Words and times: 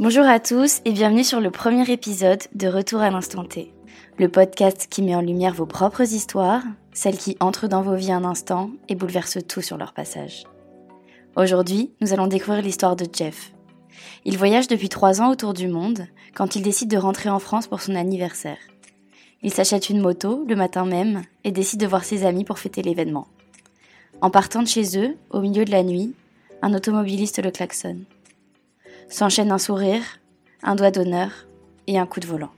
Bonjour 0.00 0.24
à 0.24 0.40
tous 0.40 0.80
et 0.86 0.92
bienvenue 0.92 1.24
sur 1.24 1.42
le 1.42 1.50
premier 1.50 1.92
épisode 1.92 2.40
de 2.54 2.68
Retour 2.68 3.00
à 3.00 3.10
l'instant 3.10 3.44
T, 3.44 3.70
le 4.16 4.30
podcast 4.30 4.86
qui 4.88 5.02
met 5.02 5.14
en 5.14 5.20
lumière 5.20 5.52
vos 5.52 5.66
propres 5.66 6.14
histoires, 6.14 6.62
celles 6.94 7.18
qui 7.18 7.36
entrent 7.38 7.68
dans 7.68 7.82
vos 7.82 7.96
vies 7.96 8.10
un 8.10 8.24
instant 8.24 8.70
et 8.88 8.94
bouleversent 8.94 9.46
tout 9.46 9.60
sur 9.60 9.76
leur 9.76 9.92
passage. 9.92 10.44
Aujourd'hui, 11.36 11.92
nous 12.00 12.14
allons 12.14 12.28
découvrir 12.28 12.62
l'histoire 12.62 12.96
de 12.96 13.04
Jeff. 13.12 13.52
Il 14.24 14.38
voyage 14.38 14.68
depuis 14.68 14.88
trois 14.88 15.20
ans 15.20 15.30
autour 15.30 15.52
du 15.52 15.68
monde 15.68 16.06
quand 16.34 16.56
il 16.56 16.62
décide 16.62 16.88
de 16.88 16.96
rentrer 16.96 17.28
en 17.28 17.38
France 17.38 17.66
pour 17.66 17.82
son 17.82 17.94
anniversaire. 17.94 18.56
Il 19.42 19.52
s'achète 19.52 19.90
une 19.90 20.00
moto 20.00 20.46
le 20.48 20.56
matin 20.56 20.86
même 20.86 21.24
et 21.44 21.52
décide 21.52 21.80
de 21.80 21.86
voir 21.86 22.04
ses 22.04 22.24
amis 22.24 22.46
pour 22.46 22.58
fêter 22.58 22.80
l'événement. 22.80 23.26
En 24.22 24.30
partant 24.30 24.62
de 24.62 24.66
chez 24.66 24.98
eux, 24.98 25.18
au 25.28 25.42
milieu 25.42 25.66
de 25.66 25.70
la 25.70 25.82
nuit, 25.82 26.14
un 26.62 26.72
automobiliste 26.72 27.44
le 27.44 27.50
klaxonne. 27.50 28.06
S'enchaîne 29.10 29.50
un 29.50 29.58
sourire, 29.58 30.02
un 30.62 30.76
doigt 30.76 30.92
d'honneur 30.92 31.32
et 31.88 31.98
un 31.98 32.06
coup 32.06 32.20
de 32.20 32.28
volant. 32.28 32.52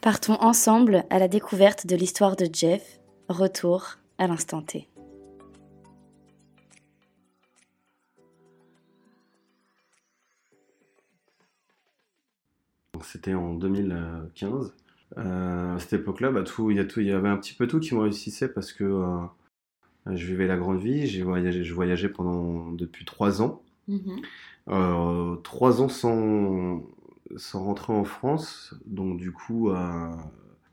Partons 0.00 0.40
ensemble 0.40 1.04
à 1.10 1.18
la 1.18 1.28
découverte 1.28 1.86
de 1.86 1.94
l'histoire 1.94 2.36
de 2.36 2.48
Jeff, 2.50 3.00
retour 3.28 3.98
à 4.16 4.26
l'instant 4.26 4.62
T. 4.62 4.88
C'était 13.02 13.34
en 13.34 13.52
2015. 13.52 14.74
Euh, 15.18 15.76
à 15.76 15.78
cette 15.80 15.92
époque-là, 15.92 16.30
bah, 16.30 16.44
il, 16.70 17.06
y 17.06 17.12
avait 17.12 17.28
un 17.28 17.36
petit 17.36 17.52
peu 17.52 17.66
tout 17.66 17.78
qui 17.78 17.94
me 17.94 18.00
réussissait 18.00 18.48
parce 18.48 18.72
que 18.72 18.84
euh, 18.84 20.14
je 20.14 20.26
vivais 20.26 20.46
la 20.46 20.56
grande 20.56 20.80
vie, 20.80 21.06
je 21.06 21.22
voyageais 21.74 22.08
pendant 22.08 22.72
depuis 22.72 23.04
trois 23.04 23.42
ans. 23.42 23.60
Mhm. 23.88 24.22
Euh, 24.68 25.36
trois 25.36 25.82
ans 25.82 25.88
sans, 25.88 26.82
sans 27.36 27.64
rentrer 27.64 27.92
en 27.92 28.04
France. 28.04 28.74
Donc 28.86 29.18
du 29.18 29.32
coup, 29.32 29.70
euh, 29.70 30.10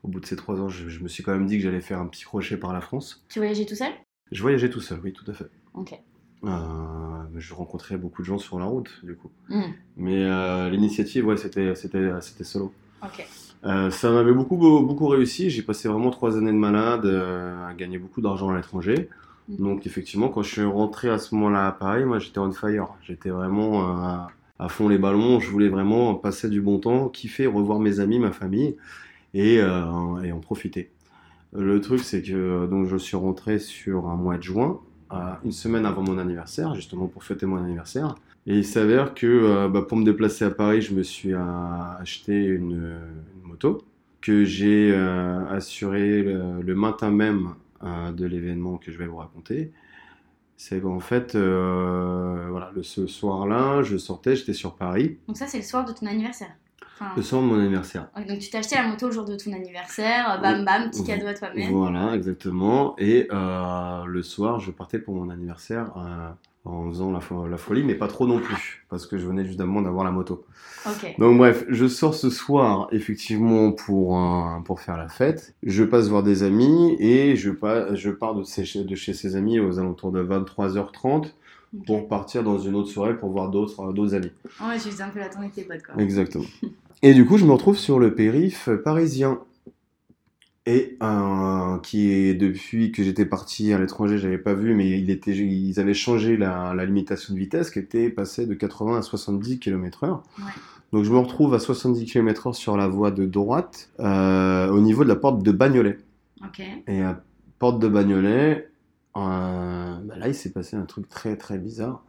au 0.02 0.08
bout 0.08 0.20
de 0.20 0.26
ces 0.26 0.36
trois 0.36 0.60
ans, 0.60 0.68
je, 0.68 0.88
je 0.88 1.00
me 1.00 1.08
suis 1.08 1.22
quand 1.22 1.32
même 1.32 1.46
dit 1.46 1.56
que 1.58 1.62
j'allais 1.62 1.80
faire 1.80 2.00
un 2.00 2.06
petit 2.06 2.24
crochet 2.24 2.56
par 2.56 2.72
la 2.72 2.80
France. 2.80 3.24
Tu 3.28 3.38
voyageais 3.38 3.66
tout 3.66 3.74
seul? 3.74 3.92
Je 4.30 4.40
voyageais 4.42 4.70
tout 4.70 4.80
seul, 4.80 4.98
oui, 5.04 5.12
tout 5.12 5.30
à 5.30 5.34
fait. 5.34 5.50
Ok. 5.74 5.98
Euh, 6.44 7.24
je 7.36 7.54
rencontrais 7.54 7.96
beaucoup 7.98 8.22
de 8.22 8.26
gens 8.26 8.38
sur 8.38 8.58
la 8.58 8.64
route, 8.64 8.90
du 9.04 9.14
coup. 9.14 9.30
Hmm, 9.48 9.72
Mais 9.96 10.70
l'initiative, 10.70 11.26
ouais, 11.26 11.36
c'était, 11.36 11.74
c'était, 11.74 12.10
c'était 12.20 12.44
solo. 12.44 12.72
Ok. 13.02 13.26
Euh, 13.64 13.90
ça 13.90 14.10
m'avait 14.10 14.32
beaucoup, 14.32 14.56
beaucoup 14.56 15.06
réussi. 15.06 15.50
J'ai 15.50 15.62
passé 15.62 15.88
vraiment 15.88 16.10
trois 16.10 16.36
années 16.36 16.50
de 16.52 16.56
malade, 16.56 17.04
euh, 17.06 17.64
à 17.66 17.74
gagner 17.74 17.98
beaucoup 17.98 18.20
d'argent 18.20 18.50
à 18.50 18.56
l'étranger. 18.56 19.08
Mhm. 19.48 19.56
Donc 19.58 19.86
effectivement, 19.86 20.28
quand 20.28 20.42
je 20.42 20.50
suis 20.50 20.64
rentré 20.64 21.08
à 21.08 21.18
ce 21.18 21.34
moment-là 21.34 21.66
à 21.66 21.72
Paris, 21.72 22.04
moi 22.04 22.18
j'étais 22.18 22.38
on 22.38 22.50
fire. 22.52 22.88
J'étais 23.02 23.30
vraiment 23.30 23.82
euh, 23.82 24.16
à 24.58 24.68
fond 24.68 24.88
les 24.88 24.98
ballons. 24.98 25.40
Je 25.40 25.50
voulais 25.50 25.68
vraiment 25.68 26.14
passer 26.14 26.48
du 26.48 26.60
bon 26.60 26.78
temps, 26.78 27.08
kiffer, 27.08 27.46
revoir 27.46 27.78
mes 27.78 28.00
amis, 28.00 28.18
ma 28.18 28.32
famille 28.32 28.76
et, 29.34 29.58
euh, 29.60 29.84
en 29.84 30.40
profiter. 30.40 30.90
Le 31.54 31.80
truc, 31.80 32.00
c'est 32.00 32.22
que 32.22 32.32
euh, 32.32 32.66
donc 32.66 32.86
je 32.86 32.96
suis 32.96 33.16
rentré 33.16 33.58
sur 33.58 34.08
un 34.08 34.16
mois 34.16 34.38
de 34.38 34.42
juin, 34.42 34.80
une 35.44 35.52
semaine 35.52 35.84
avant 35.84 36.02
mon 36.02 36.16
anniversaire, 36.16 36.74
justement 36.74 37.06
pour 37.06 37.22
fêter 37.22 37.44
mon 37.44 37.58
anniversaire. 37.58 38.14
Et 38.46 38.56
il 38.56 38.64
s'avère 38.64 39.12
que 39.12 39.68
bah, 39.68 39.82
pour 39.82 39.98
me 39.98 40.04
déplacer 40.04 40.46
à 40.46 40.50
Paris, 40.50 40.80
je 40.80 40.94
me 40.94 41.02
suis 41.02 41.34
acheté 41.34 42.34
une, 42.46 42.98
moto 43.44 43.84
que 44.22 44.44
j'ai 44.44 44.92
euh, 44.92 45.44
assuré 45.50 46.22
le, 46.22 46.74
matin 46.74 47.10
même 47.10 47.54
de 47.82 48.26
l'événement 48.26 48.78
que 48.78 48.92
je 48.92 48.98
vais 48.98 49.06
vous 49.06 49.16
raconter. 49.16 49.72
C'est 50.56 50.80
qu'en 50.80 51.00
fait, 51.00 51.34
euh, 51.34 52.46
voilà, 52.48 52.70
le, 52.72 52.84
ce 52.84 53.08
soir-là, 53.08 53.82
je 53.82 53.96
sortais, 53.96 54.36
j'étais 54.36 54.52
sur 54.52 54.76
Paris, 54.76 55.18
Donc 55.26 55.36
ça, 55.36 55.48
c'est 55.48 55.56
le 55.58 55.64
soir 55.64 55.84
de 55.84 55.92
ton 55.92 56.06
anniversaire. 56.06 56.54
Enfin, 56.94 57.12
le 57.16 57.22
soir 57.22 57.42
de 57.42 57.48
mon 57.48 57.58
anniversaire. 57.58 58.08
donc 58.28 58.38
tu 58.38 58.48
t'es 58.48 58.58
acheté 58.58 58.76
la 58.76 58.86
moto 58.86 59.06
le 59.06 59.12
jour 59.12 59.24
de 59.24 59.34
ton 59.34 59.52
anniversaire, 59.52 60.40
bam 60.40 60.64
bam, 60.64 60.88
petit 60.90 61.02
cadeau 61.02 61.26
à 61.26 61.34
toi-même. 61.34 61.72
Voilà, 61.72 62.14
exactement. 62.14 62.94
Et 62.98 63.26
euh, 63.32 64.04
le 64.04 64.22
soir, 64.22 64.60
je 64.60 64.70
partais 64.70 65.00
pour 65.00 65.14
mon 65.16 65.30
anniversaire 65.30 65.90
euh, 65.96 66.30
en 66.64 66.88
faisant 66.90 67.10
la, 67.10 67.18
fo- 67.18 67.48
la 67.48 67.56
folie, 67.56 67.82
mais 67.82 67.94
pas 67.94 68.06
trop 68.08 68.26
non 68.26 68.38
plus, 68.38 68.84
parce 68.88 69.06
que 69.06 69.18
je 69.18 69.26
venais 69.26 69.44
justement 69.44 69.82
d'avoir 69.82 70.04
la 70.04 70.10
moto. 70.12 70.44
Donc 71.18 71.38
bref, 71.38 71.64
je 71.68 71.86
sors 71.88 72.14
ce 72.14 72.30
soir 72.30 72.88
effectivement 72.92 73.72
pour, 73.72 74.16
euh, 74.18 74.60
pour 74.64 74.80
faire 74.80 74.96
la 74.96 75.08
fête. 75.08 75.54
Je 75.64 75.82
passe 75.84 76.08
voir 76.08 76.22
des 76.22 76.42
amis 76.44 76.96
et 77.00 77.34
je, 77.36 77.50
je 77.94 78.10
pars 78.10 78.34
de, 78.34 78.42
ces- 78.44 78.84
de 78.84 78.94
chez 78.94 79.12
ces 79.12 79.34
amis 79.36 79.58
aux 79.60 79.78
alentours 79.78 80.12
de 80.12 80.22
23h30 80.22 81.26
ok. 81.74 81.84
pour 81.86 82.08
partir 82.08 82.42
dans 82.44 82.58
une 82.58 82.74
autre 82.76 82.88
soirée 82.90 83.16
pour 83.16 83.30
voir 83.30 83.48
d'autres 83.50 83.80
euh, 83.88 83.92
d'autres 83.92 84.14
amis. 84.14 84.30
Ouais, 84.60 84.76
tu 84.78 84.90
faisais 84.90 85.02
un 85.02 85.08
peu 85.08 85.18
la 85.18 85.28
tournée 85.28 85.48
de 85.48 85.52
tes 85.54 85.62
potes, 85.64 85.82
quoi. 85.82 86.00
Exactement. 86.02 86.44
Et 87.02 87.14
du 87.14 87.26
coup, 87.26 87.38
je 87.38 87.44
me 87.44 87.52
retrouve 87.52 87.76
sur 87.76 87.98
le 87.98 88.14
périph' 88.14 88.70
parisien. 88.84 89.40
Et 90.64 90.96
qui 91.82 92.12
est 92.12 92.34
depuis 92.34 92.92
que 92.92 93.02
j'étais 93.02 93.26
parti 93.26 93.72
à 93.72 93.78
l'étranger, 93.78 94.18
j'avais 94.18 94.38
pas 94.38 94.54
vu, 94.54 94.74
mais 94.74 94.88
il 94.98 95.10
était, 95.10 95.32
ils 95.32 95.80
avaient 95.80 95.94
changé 95.94 96.36
la, 96.36 96.72
la 96.74 96.84
limitation 96.84 97.34
de 97.34 97.38
vitesse 97.38 97.70
qui 97.70 97.80
était 97.80 98.10
passée 98.10 98.46
de 98.46 98.54
80 98.54 98.98
à 98.98 99.02
70 99.02 99.58
km/h. 99.58 100.10
Ouais. 100.38 100.44
Donc 100.92 101.04
je 101.04 101.10
me 101.10 101.18
retrouve 101.18 101.54
à 101.54 101.58
70 101.58 102.04
km/h 102.04 102.52
sur 102.52 102.76
la 102.76 102.86
voie 102.86 103.10
de 103.10 103.24
droite, 103.24 103.90
euh, 103.98 104.68
au 104.68 104.80
niveau 104.80 105.02
de 105.04 105.08
la 105.08 105.16
porte 105.16 105.42
de 105.42 105.50
Bagnolet. 105.50 105.98
Et 106.86 107.00
à 107.02 107.22
porte 107.58 107.80
de 107.80 107.88
Bagnolet, 107.88 108.68
euh, 109.16 109.20
bah 110.04 110.16
là 110.16 110.28
il 110.28 110.34
s'est 110.34 110.52
passé 110.52 110.76
un 110.76 110.84
truc 110.84 111.08
très 111.08 111.36
très 111.36 111.58
bizarre. 111.58 112.04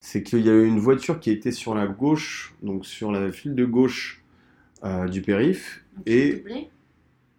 C'est 0.00 0.22
qu'il 0.22 0.40
y 0.40 0.50
a 0.50 0.54
eu 0.54 0.66
une 0.66 0.78
voiture 0.80 1.20
qui 1.20 1.30
était 1.30 1.52
sur 1.52 1.74
la 1.74 1.86
gauche, 1.86 2.54
donc 2.62 2.86
sur 2.86 3.12
la 3.12 3.30
file 3.30 3.54
de 3.54 3.64
gauche 3.64 4.22
euh, 4.84 5.06
du 5.08 5.22
périph. 5.22 5.84
Et- 6.06 6.42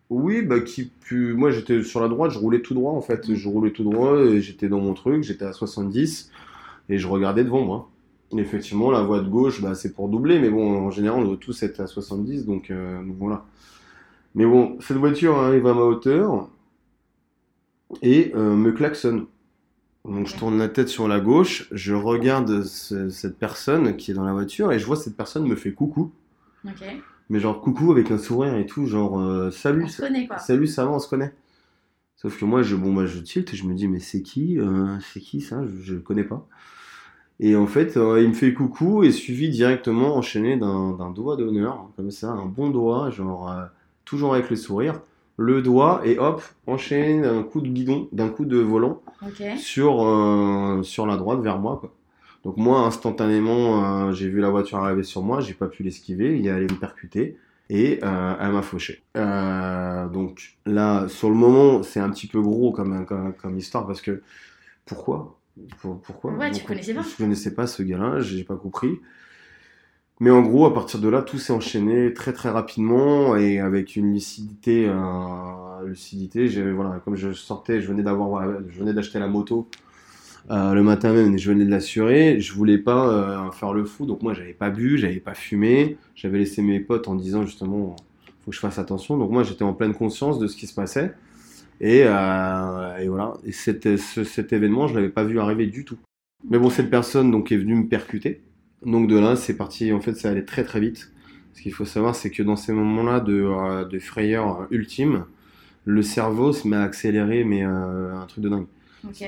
Oui, 0.10 0.44
bah 0.44 0.60
qui 0.60 0.86
pu... 0.86 1.34
moi 1.34 1.50
j'étais 1.52 1.84
sur 1.84 2.00
la 2.00 2.08
droite, 2.08 2.32
je 2.32 2.38
roulais 2.40 2.62
tout 2.62 2.74
droit 2.76 2.92
en 2.94 3.02
fait. 3.02 3.28
Mhm. 3.28 3.36
Je 3.36 3.50
roulais 3.50 3.72
tout 3.72 3.84
droit 3.84 4.18
et 4.20 4.42
j'étais 4.42 4.68
dans 4.70 4.80
mon 4.80 4.94
truc, 4.94 5.24
j'étais 5.24 5.46
à 5.46 5.54
70 5.54 6.32
et 6.90 6.98
je 7.00 7.08
regardais 7.08 7.44
devant 7.44 7.64
moi. 7.66 7.90
Effectivement, 8.38 8.92
la 8.92 9.02
voie 9.04 9.20
de 9.22 9.30
gauche, 9.30 9.62
bah, 9.62 9.76
c'est 9.76 9.94
pour 9.94 10.10
doubler, 10.10 10.40
mais 10.40 10.50
bon, 10.50 10.88
en 10.88 10.92
général, 10.92 11.22
on 11.22 11.26
doit 11.26 11.38
tous 11.38 11.62
être 11.64 11.80
à 11.80 11.88
70, 11.88 12.46
donc, 12.46 12.70
euh, 12.72 13.02
donc 13.04 13.16
voilà. 13.20 13.46
Mais 14.36 14.46
bon, 14.46 14.78
cette 14.82 14.98
voiture 14.98 15.38
arrive 15.38 15.66
à 15.68 15.74
ma 15.74 15.82
hauteur 15.82 16.50
et 18.02 18.32
euh, 18.36 18.56
me 18.56 18.72
klaxonne. 18.72 19.26
Donc 20.06 20.28
je 20.28 20.36
tourne 20.36 20.58
la 20.60 20.70
tête 20.70 20.90
sur 20.90 21.08
la 21.08 21.20
gauche, 21.20 21.68
je 21.72 21.94
regarde 21.96 22.64
ce- 22.64 23.10
cette 23.10 23.38
personne 23.40 23.96
qui 23.98 24.12
est 24.12 24.14
dans 24.14 24.26
la 24.26 24.34
voiture 24.34 24.72
et 24.72 24.80
je 24.80 24.86
vois 24.86 24.96
cette 24.98 25.18
personne 25.18 25.48
me 25.48 25.56
fait 25.56 25.72
coucou. 25.74 26.12
Mais 27.30 27.40
genre 27.40 27.60
coucou 27.60 27.92
avec 27.92 28.12
un 28.12 28.18
sourire 28.18 28.56
et 28.56 28.66
tout, 28.66 28.86
genre 28.86 29.20
euh, 29.20 29.50
salut, 29.50 29.86
On 29.86 29.88
se 29.88 30.02
connaît, 30.02 30.28
quoi. 30.28 30.38
salut, 30.38 30.68
ça 30.68 30.86
va, 30.86 30.92
on 30.92 31.00
se 31.00 31.08
connaît. 31.08 31.34
Sauf 32.16 32.40
que 32.40 32.46
moi, 32.46 32.62
je, 32.62 32.76
bon, 32.76 32.94
bah, 32.94 33.06
je 33.06 33.20
tilt 33.20 33.52
et 33.54 33.58
je 33.58 33.66
me 33.66 33.74
dis, 33.74 33.88
mais 33.88 34.00
c'est 34.00 34.22
qui 34.22 34.60
euh, 34.60 34.98
C'est 35.14 35.20
qui 35.20 35.42
ça? 35.42 35.64
Je 35.82 35.96
ne 35.96 36.00
connais 36.00 36.24
pas. 36.24 36.48
Et 37.40 37.56
en 37.56 37.68
fait, 37.68 37.98
euh, 37.98 38.22
il 38.22 38.30
me 38.30 38.34
fait 38.34 38.54
coucou 38.54 39.04
et 39.04 39.12
suivi 39.12 39.50
directement, 39.50 40.16
enchaîné 40.16 40.56
d'un 40.56 41.12
doigt 41.12 41.36
d'honneur, 41.36 41.90
comme 41.98 42.12
ça, 42.12 42.32
un 42.32 42.46
bon 42.46 42.70
doigt, 42.70 43.10
genre 43.10 43.54
toujours 44.06 44.34
avec 44.36 44.50
le 44.50 44.56
sourire. 44.56 45.02
Le 45.38 45.62
doigt 45.62 46.02
et 46.06 46.18
hop, 46.18 46.42
enchaîné 46.66 47.22
d'un 47.22 47.44
coup 47.44 47.60
de 47.60 47.68
guidon, 47.68 48.08
d'un 48.14 48.30
coup 48.30 48.46
de 48.46 48.58
volant 48.58 49.02
sur, 49.58 50.80
sur 50.84 51.06
la 51.06 51.18
droite 51.18 51.42
vers 51.42 51.60
moi. 51.60 51.78
Quoi. 51.82 51.92
Donc 52.46 52.58
moi, 52.58 52.82
instantanément, 52.82 54.08
euh, 54.08 54.12
j'ai 54.14 54.30
vu 54.30 54.40
la 54.40 54.50
voiture 54.50 54.78
arriver 54.78 55.04
sur 55.04 55.24
moi, 55.24 55.42
j'ai 55.42 55.56
pas 55.56 55.68
pu 55.68 55.84
l'esquiver, 55.84 56.38
il 56.38 56.46
est 56.48 56.52
allé 56.52 56.66
me 56.68 56.80
percuter 56.80 57.38
et 57.72 58.00
euh, 58.04 58.36
elle 58.40 58.52
m'a 58.52 58.62
fauché. 58.62 59.04
Euh, 59.18 60.08
donc 60.08 60.58
là, 60.68 61.08
sur 61.10 61.30
le 61.30 61.36
moment, 61.36 61.82
c'est 61.84 62.00
un 62.00 62.10
petit 62.12 62.28
peu 62.28 62.40
gros 62.42 62.72
comme, 62.72 63.06
comme, 63.08 63.34
comme 63.34 63.58
histoire 63.58 63.88
parce 63.88 64.00
que 64.02 64.22
pourquoi? 64.86 65.40
Pour- 65.82 66.00
Pourquoi? 66.02 66.34
Ouais, 66.34 66.52
tu 66.52 66.64
connaissais 66.64 66.94
pas. 66.94 67.02
Je 67.02 67.18
connaissais 67.18 67.54
pas 67.56 67.66
ce 67.66 67.82
gars-là, 67.82 68.20
j'ai 68.20 68.44
pas 68.44 68.58
compris. 68.58 69.00
Mais 70.22 70.30
en 70.32 70.42
gros, 70.42 70.66
à 70.66 70.74
partir 70.74 71.00
de 71.02 71.10
là, 71.10 71.22
tout 71.22 71.38
s'est 71.38 71.52
enchaîné 71.52 72.14
très 72.14 72.32
très 72.32 72.50
rapidement 72.50 73.36
et 73.36 73.60
avec 73.60 73.96
une 73.98 74.14
lucidité, 74.14 74.86
euh, 74.88 75.86
lucidité. 75.86 76.48
Voilà, 76.72 77.02
comme 77.04 77.16
je 77.16 77.34
sortais, 77.34 77.82
je 77.82 77.88
venais 77.88 78.04
d'avoir, 78.04 78.48
je 78.70 78.80
venais 78.80 78.94
d'acheter 78.94 79.20
la 79.20 79.28
moto 79.28 79.68
le 80.50 80.82
matin 80.82 81.14
même, 81.14 81.38
je 81.38 81.52
venais 81.52 81.66
de 81.66 81.70
l'assurer. 81.72 82.40
Je 82.40 82.54
voulais 82.54 82.78
pas 82.78 83.08
euh, 83.48 83.52
faire 83.52 83.74
le 83.74 83.86
fou, 83.86 84.06
donc 84.06 84.22
moi 84.22 84.34
j'avais 84.34 84.54
pas 84.54 84.70
bu, 84.70 84.98
j'avais 84.98 85.20
pas 85.20 85.34
fumé, 85.34 85.98
j'avais 86.16 86.38
laissé 86.40 86.62
mes 86.62 86.80
potes 86.80 87.08
en 87.08 87.16
disant 87.16 87.44
justement, 87.46 87.96
faut 88.44 88.52
que 88.52 88.56
je 88.56 88.60
fasse 88.60 88.78
attention. 88.80 89.18
Donc 89.18 89.32
moi 89.32 89.44
j'étais 89.44 89.64
en 89.64 89.74
pleine 89.74 89.94
conscience 89.94 90.40
de 90.40 90.48
ce 90.48 90.56
qui 90.58 90.68
se 90.68 90.74
passait 90.76 91.14
et, 91.82 92.04
euh, 92.06 93.06
voilà. 93.10 93.34
Et 93.46 93.52
cet, 93.52 93.98
ce- 93.98 94.24
cet 94.24 94.54
événement, 94.54 94.88
je 94.88 94.96
l'avais 94.96 95.10
pas 95.10 95.24
vu 95.24 95.40
arriver 95.40 95.68
du 95.68 95.86
tout. 95.86 95.98
Mais 96.50 96.60
bon, 96.60 96.70
cette 96.70 96.90
personne 96.90 97.32
donc 97.32 97.52
est 97.52 97.58
venue 97.58 97.76
me 97.76 97.88
percuter. 97.88 98.42
Donc 98.86 99.08
de 99.10 99.18
là, 99.20 99.36
c'est 99.36 99.58
parti. 99.58 99.92
En 99.94 100.02
fait, 100.02 100.16
ça 100.16 100.30
allait 100.30 100.46
très 100.46 100.64
très 100.64 100.80
vite. 100.80 101.12
Ce 101.54 101.62
qu'il 101.62 101.74
faut 101.74 101.86
savoir, 101.86 102.16
c'est 102.16 102.32
que 102.32 102.44
dans 102.44 102.56
ces 102.58 102.74
moments-là 102.74 103.20
de, 103.22 103.34
euh, 103.44 104.00
frayeur 104.00 104.68
ultime, 104.72 105.26
le 105.86 106.02
cerveau 106.04 106.54
se 106.54 106.68
met 106.68 106.78
à 106.78 106.84
accélérer, 106.84 107.44
mais 107.44 107.66
euh, 107.66 108.16
un 108.16 108.26
truc 108.28 108.44
de 108.44 108.50
dingue. 108.50 108.68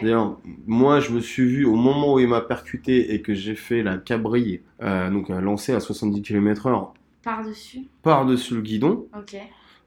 D'ailleurs, 0.01 0.37
moi, 0.65 0.99
je 0.99 1.11
me 1.11 1.19
suis 1.19 1.45
vu 1.45 1.65
au 1.65 1.75
moment 1.75 2.13
où 2.13 2.19
il 2.19 2.27
m'a 2.27 2.41
percuté 2.41 3.13
et 3.13 3.21
que 3.21 3.33
j'ai 3.33 3.55
fait 3.55 3.83
la 3.83 3.97
cabrille, 3.97 4.61
euh, 4.81 5.09
donc 5.09 5.29
un 5.29 5.41
lancé 5.41 5.73
à 5.73 5.79
70 5.79 6.21
km/h 6.21 6.93
Par-dessus. 7.23 7.87
par-dessus 8.03 8.55
le 8.55 8.61
guidon, 8.61 9.07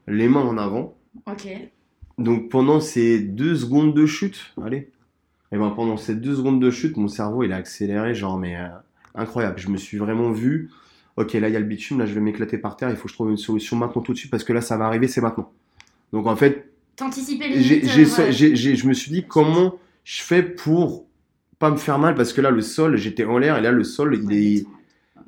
les 0.07 0.27
mains 0.27 0.41
en 0.41 0.57
avant. 0.57 0.95
Ok. 1.27 1.47
Donc 2.17 2.49
pendant 2.49 2.79
ces 2.79 3.19
deux 3.19 3.55
secondes 3.55 3.93
de 3.95 4.05
chute, 4.05 4.53
allez, 4.63 4.89
et 5.51 5.57
ben 5.57 5.69
pendant 5.71 5.97
ces 5.97 6.15
deux 6.15 6.35
secondes 6.35 6.61
de 6.61 6.69
chute, 6.71 6.95
mon 6.97 7.07
cerveau 7.07 7.43
il 7.43 7.51
a 7.51 7.57
accéléré, 7.57 8.13
genre 8.13 8.37
mais 8.37 8.55
euh, 8.57 8.67
incroyable. 9.15 9.57
Je 9.59 9.69
me 9.69 9.77
suis 9.77 9.97
vraiment 9.97 10.31
vu. 10.31 10.69
Ok, 11.17 11.33
là 11.33 11.49
il 11.49 11.53
y 11.53 11.57
a 11.57 11.59
le 11.59 11.65
bitume, 11.65 11.99
là 11.99 12.05
je 12.05 12.13
vais 12.13 12.21
m'éclater 12.21 12.57
par 12.57 12.77
terre. 12.77 12.89
Il 12.89 12.95
faut 12.95 13.03
que 13.03 13.09
je 13.09 13.15
trouve 13.15 13.29
une 13.31 13.37
solution 13.37 13.75
maintenant 13.75 14.01
tout 14.01 14.13
de 14.13 14.17
suite 14.17 14.31
parce 14.31 14.43
que 14.43 14.53
là 14.53 14.61
ça 14.61 14.77
va 14.77 14.85
arriver, 14.85 15.07
c'est 15.07 15.19
maintenant. 15.21 15.51
Donc 16.13 16.27
en 16.27 16.35
fait, 16.35 16.70
T'anticipais 17.01 17.47
les 17.49 17.57
limites. 17.57 18.19
euh, 18.19 18.31
je 18.31 18.87
me 18.87 18.93
suis 18.93 19.11
dit 19.11 19.25
comment 19.27 19.79
je 20.03 20.21
fais 20.21 20.43
pour 20.43 21.07
pas 21.57 21.71
me 21.71 21.77
faire 21.77 21.97
mal? 21.97 22.13
Parce 22.13 22.31
que 22.31 22.41
là 22.41 22.51
le 22.51 22.61
sol, 22.61 22.95
j'étais 22.95 23.25
en 23.25 23.39
l'air 23.39 23.57
et 23.57 23.61
là 23.61 23.71
le 23.71 23.83
sol 23.83 24.19
il 24.21 24.31
est, 24.33 24.67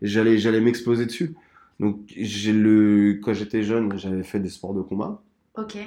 j'allais, 0.03 0.37
j'allais 0.37 0.61
m'exploser 0.61 1.07
dessus. 1.07 1.33
Donc 1.79 1.97
j'ai 2.15 2.53
le, 2.53 3.19
quand 3.23 3.33
j'étais 3.33 3.63
jeune, 3.63 3.97
j'avais 3.97 4.21
fait 4.21 4.39
des 4.39 4.49
sports 4.49 4.75
de 4.75 4.81
combat. 4.81 5.23
Ok. 5.57 5.77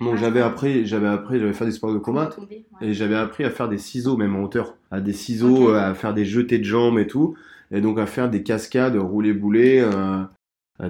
Donc 0.00 0.14
Ah, 0.14 0.16
j'avais 0.16 0.40
appris, 0.40 0.84
j'avais 0.84 1.06
appris, 1.06 1.38
j'avais 1.38 1.52
fait 1.52 1.64
des 1.64 1.70
sports 1.70 1.94
de 1.94 1.98
combat 1.98 2.26
Tomber, 2.26 2.66
ouais. 2.80 2.88
et 2.88 2.92
j'avais 2.92 3.14
appris 3.14 3.44
à 3.44 3.50
faire 3.50 3.68
des 3.68 3.78
ciseaux 3.78 4.16
même 4.16 4.34
en 4.34 4.42
hauteur, 4.42 4.74
à 4.90 5.00
des 5.00 5.12
ciseaux, 5.12 5.70
euh, 5.70 5.78
à 5.90 5.94
faire 5.94 6.12
des 6.12 6.24
jetés 6.24 6.58
de 6.58 6.64
jambes 6.64 6.98
et 6.98 7.06
tout, 7.06 7.36
et 7.70 7.80
donc 7.80 7.98
à 7.98 8.06
faire 8.06 8.28
des 8.28 8.42
cascades, 8.42 8.96
rouler 8.96 9.32
boulet, 9.32 9.80
euh, 9.80 10.24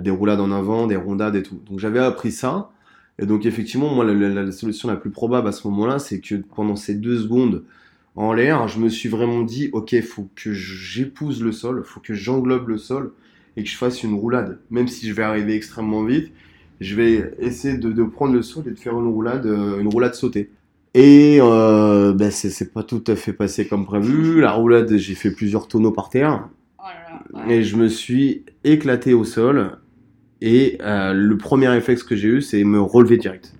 des 0.00 0.10
roulades 0.10 0.40
en 0.40 0.50
avant, 0.50 0.86
des 0.86 0.96
rondades 0.96 1.36
et 1.36 1.42
tout. 1.42 1.60
Donc 1.68 1.78
j'avais 1.78 2.00
appris 2.00 2.32
ça. 2.32 2.70
Et 3.18 3.26
donc 3.26 3.46
effectivement, 3.46 3.94
moi 3.94 4.04
la, 4.04 4.14
la- 4.14 4.42
la 4.44 4.52
solution 4.52 4.88
la 4.88 4.96
plus 4.96 5.10
probable 5.10 5.48
à 5.48 5.52
ce 5.52 5.66
moment-là, 5.68 5.98
c'est 5.98 6.20
que 6.20 6.34
pendant 6.54 6.76
ces 6.76 6.94
deux 6.94 7.18
secondes 7.18 7.64
en 8.14 8.32
l'air, 8.32 8.66
je 8.68 8.78
me 8.80 8.88
suis 8.88 9.08
vraiment 9.08 9.42
dit, 9.42 9.68
ok, 9.72 10.00
faut 10.02 10.28
que 10.34 10.52
j'épouse 10.52 11.42
le 11.42 11.52
sol, 11.52 11.82
faut 11.84 12.00
que 12.00 12.14
j'englobe 12.14 12.68
le 12.68 12.78
sol 12.78 13.12
et 13.56 13.62
que 13.62 13.68
je 13.68 13.76
fasse 13.76 14.02
une 14.02 14.14
roulade, 14.14 14.58
même 14.70 14.88
si 14.88 15.06
je 15.08 15.12
vais 15.14 15.22
arriver 15.22 15.54
extrêmement 15.54 16.04
vite 16.04 16.32
je 16.80 16.94
vais 16.94 17.32
essayer 17.38 17.78
de, 17.78 17.90
de 17.90 18.02
prendre 18.02 18.34
le 18.34 18.42
sol 18.42 18.64
et 18.66 18.70
de 18.70 18.78
faire 18.78 18.92
une 19.00 19.06
roulade, 19.08 19.46
euh, 19.46 19.80
une 19.80 19.88
roulade 19.88 20.14
sautée. 20.14 20.50
Et 20.92 21.38
euh, 21.40 22.12
ben, 22.12 22.30
c'est 22.30 22.72
pas 22.72 22.82
tout 22.82 23.02
à 23.06 23.16
fait 23.16 23.32
passé 23.32 23.66
comme 23.66 23.86
prévu. 23.86 24.40
La 24.42 24.52
roulade, 24.52 24.94
j'ai 24.96 25.14
fait 25.14 25.30
plusieurs 25.30 25.68
tonneaux 25.68 25.90
par 25.92 26.10
terre 26.10 26.48
Oh 26.78 27.38
et 27.48 27.62
je 27.62 27.76
me 27.76 27.88
suis 27.88 28.44
éclaté 28.64 29.14
au 29.14 29.24
sol. 29.24 29.78
Et 30.40 30.78
euh, 30.82 31.12
le 31.12 31.36
premier 31.38 31.68
réflexe 31.68 32.02
que 32.02 32.16
j'ai 32.16 32.28
eu, 32.28 32.42
c'est 32.42 32.62
me 32.64 32.80
relever 32.80 33.16
direct. 33.16 33.54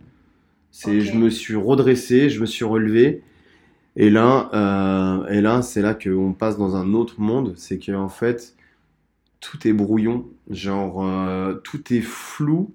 C'est, 0.70 1.00
je 1.00 1.16
me 1.16 1.30
suis 1.30 1.54
redressé, 1.56 2.28
je 2.28 2.40
me 2.40 2.46
suis 2.46 2.64
relevé. 2.64 3.22
Et 3.96 4.10
là, 4.10 4.50
euh, 4.54 5.26
et 5.28 5.40
là, 5.40 5.62
c'est 5.62 5.80
là 5.82 5.94
qu'on 5.94 6.34
passe 6.34 6.58
dans 6.58 6.76
un 6.76 6.92
autre 6.94 7.20
monde. 7.20 7.54
C'est 7.56 7.78
que 7.78 7.92
en 7.92 8.10
fait, 8.10 8.54
tout 9.40 9.66
est 9.66 9.72
brouillon, 9.72 10.26
genre 10.50 11.04
euh, 11.04 11.54
tout 11.54 11.92
est 11.94 12.02
flou. 12.02 12.74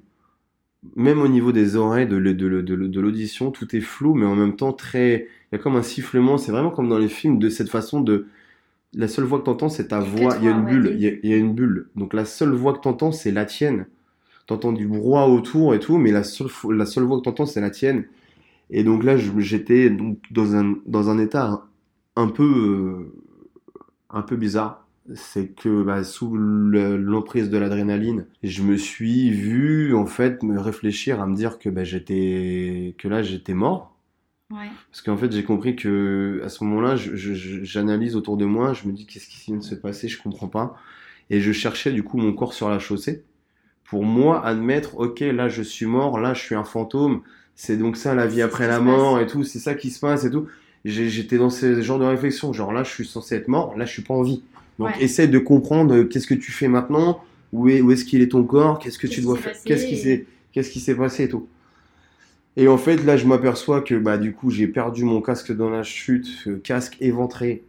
Même 0.96 1.22
au 1.22 1.28
niveau 1.28 1.52
des 1.52 1.76
oreilles, 1.76 2.08
de, 2.08 2.18
de 2.20 3.00
l'audition, 3.00 3.52
tout 3.52 3.76
est 3.76 3.82
flou, 3.82 4.16
mais 4.16 4.26
en 4.26 4.36
même 4.36 4.56
temps 4.56 4.74
très. 4.74 5.28
Il 5.52 5.56
y 5.56 5.60
a 5.60 5.60
comme 5.60 5.76
un 5.76 5.84
sifflement. 5.84 6.40
C'est 6.40 6.52
vraiment 6.52 6.72
comme 6.72 6.90
dans 6.90 6.98
les 6.98 7.08
films 7.10 7.38
de 7.40 7.50
cette 7.50 7.70
façon 7.70 8.02
de. 8.02 8.28
La 8.94 9.08
seule 9.08 9.26
voix 9.26 9.40
que 9.40 9.46
t'entends, 9.46 9.70
c'est 9.70 9.90
ta 9.90 10.02
voix. 10.02 10.38
Il 10.38 10.44
y 10.44 10.48
a 10.48 10.52
une 10.52 10.66
bulle. 10.66 10.92
Il 10.96 11.02
y 11.02 11.08
a, 11.08 11.12
il 11.24 11.30
y 11.30 11.34
a 11.34 11.38
une 11.38 11.54
bulle. 11.54 11.90
Donc 11.96 12.14
la 12.14 12.26
seule 12.26 12.52
voix 12.54 12.74
que 12.74 12.82
t'entends, 12.82 13.12
c'est 13.12 13.32
la 13.32 13.46
tienne. 13.46 13.86
T'entends 14.48 14.74
du 14.74 14.88
brouhaha 14.88 15.28
autour 15.28 15.76
et 15.76 15.80
tout, 15.80 15.98
mais 15.98 16.12
la 16.12 16.24
seule, 16.24 16.48
fo- 16.50 16.74
la 16.74 16.86
seule 16.86 17.06
voix 17.06 17.18
que 17.20 17.24
t'entends, 17.24 17.46
c'est 17.48 17.62
la 17.62 17.72
tienne. 17.72 18.06
Et 18.72 18.84
donc 18.84 19.04
là, 19.04 19.18
j'étais 19.18 19.90
donc 19.92 20.20
dans 20.32 20.56
un, 20.56 20.76
dans 20.88 21.10
un 21.10 21.20
état 21.20 21.66
un 22.18 22.28
peu, 22.30 22.44
euh, 22.44 23.14
un 24.10 24.22
peu 24.22 24.36
bizarre. 24.36 24.88
C'est 25.16 25.48
que 25.56 25.84
bah, 25.84 26.04
sous 26.04 26.36
le- 26.38 26.96
l'emprise 26.98 27.50
de 27.50 27.58
l'adrénaline, 27.58 28.26
je 28.44 28.62
me 28.64 28.78
suis 28.78 29.32
vu 29.32 29.96
en 29.96 30.06
fait 30.06 30.44
me 30.44 30.60
réfléchir 30.60 31.20
à 31.22 31.28
me 31.28 31.36
dire 31.36 31.60
que 31.60 31.70
bah, 31.70 31.84
j'étais, 31.84 32.96
que 32.98 33.08
là 33.08 33.24
j'étais 33.24 33.54
mort. 33.54 33.91
Ouais. 34.52 34.68
Parce 34.92 35.02
qu'en 35.02 35.18
fait, 35.18 35.32
j'ai 35.32 35.44
compris 35.44 35.76
que 35.76 36.42
à 36.44 36.50
ce 36.50 36.64
moment-là, 36.64 36.96
j'analyse 36.98 38.16
autour 38.16 38.38
de 38.38 38.46
moi, 38.46 38.74
je 38.74 38.88
me 38.88 38.94
dis 38.94 39.06
qu'est-ce 39.06 39.28
qui 39.28 39.40
vient 39.46 39.58
de 39.58 39.64
se 39.64 39.76
passer, 39.76 40.08
je 40.08 40.22
comprends 40.22 40.48
pas. 40.48 40.76
Et 41.30 41.40
je 41.40 41.52
cherchais 41.52 41.92
du 41.94 42.04
coup 42.04 42.18
mon 42.18 42.34
corps 42.34 42.54
sur 42.54 42.70
la 42.70 42.80
chaussée 42.80 43.24
pour 43.86 44.06
moi 44.06 44.46
admettre, 44.46 44.98
ok, 45.00 45.20
là 45.20 45.50
je 45.50 45.62
suis 45.62 45.86
mort, 45.86 46.18
là 46.20 46.34
je 46.34 46.42
suis 46.42 46.56
un 46.56 46.64
fantôme, 46.64 47.22
c'est 47.56 47.76
donc 47.78 47.98
ça 47.98 48.16
la 48.16 48.26
vie 48.26 48.42
après 48.42 48.66
la 48.68 48.80
mort 48.80 49.16
passe. 49.18 49.24
et 49.24 49.28
tout, 49.28 49.44
c'est 49.44 49.60
ça 49.60 49.74
qui 49.76 49.90
se 49.92 50.00
passe 50.00 50.24
et 50.24 50.32
tout. 50.32 50.48
J'étais 50.86 51.38
dans 51.38 51.50
ce 51.50 51.82
genre 51.82 52.00
de 52.00 52.06
réflexion, 52.06 52.54
genre 52.54 52.72
là 52.72 52.84
je 52.84 52.90
suis 52.90 53.06
censé 53.06 53.36
être 53.36 53.50
mort, 53.50 53.78
là 53.78 53.86
je 53.86 53.92
suis 53.92 54.02
pas 54.02 54.14
en 54.14 54.22
vie. 54.24 54.44
Donc 54.80 54.96
Ouais. 54.96 55.04
essaie 55.04 55.28
de 55.28 55.38
comprendre 55.40 55.94
euh, 55.96 56.04
qu'est-ce 56.06 56.26
que 56.28 56.34
tu 56.34 56.52
fais 56.54 56.68
maintenant, 56.70 57.22
où 57.52 57.68
est, 57.70 57.82
où 57.82 57.92
est-ce 57.92 58.06
qu'il 58.06 58.22
est 58.22 58.30
ton 58.30 58.44
corps, 58.46 58.80
qu'est-ce 58.80 58.98
que 58.98 59.08
tu 59.08 59.22
dois 59.22 59.38
faire, 59.38 59.56
qu'est-ce 59.66 59.86
qui 59.86 59.98
s'est 59.98 60.26
qu'est-ce 60.54 60.72
qui 60.72 60.80
s'est 60.80 60.96
passé 60.96 61.26
et 61.26 61.30
tout. 61.30 61.48
Et 62.58 62.68
en 62.68 62.78
fait, 62.78 62.98
là, 62.98 63.18
je 63.18 63.26
m'aperçois 63.26 63.82
que 63.82 63.96
bah, 63.96 64.18
du 64.18 64.34
coup, 64.34 64.50
j'ai 64.50 64.68
perdu 64.68 65.06
mon 65.06 65.22
casque 65.22 65.52
dans 65.52 65.70
la 65.70 65.84
chute, 65.84 66.28
casque 66.64 66.98
éventré. 67.00 67.64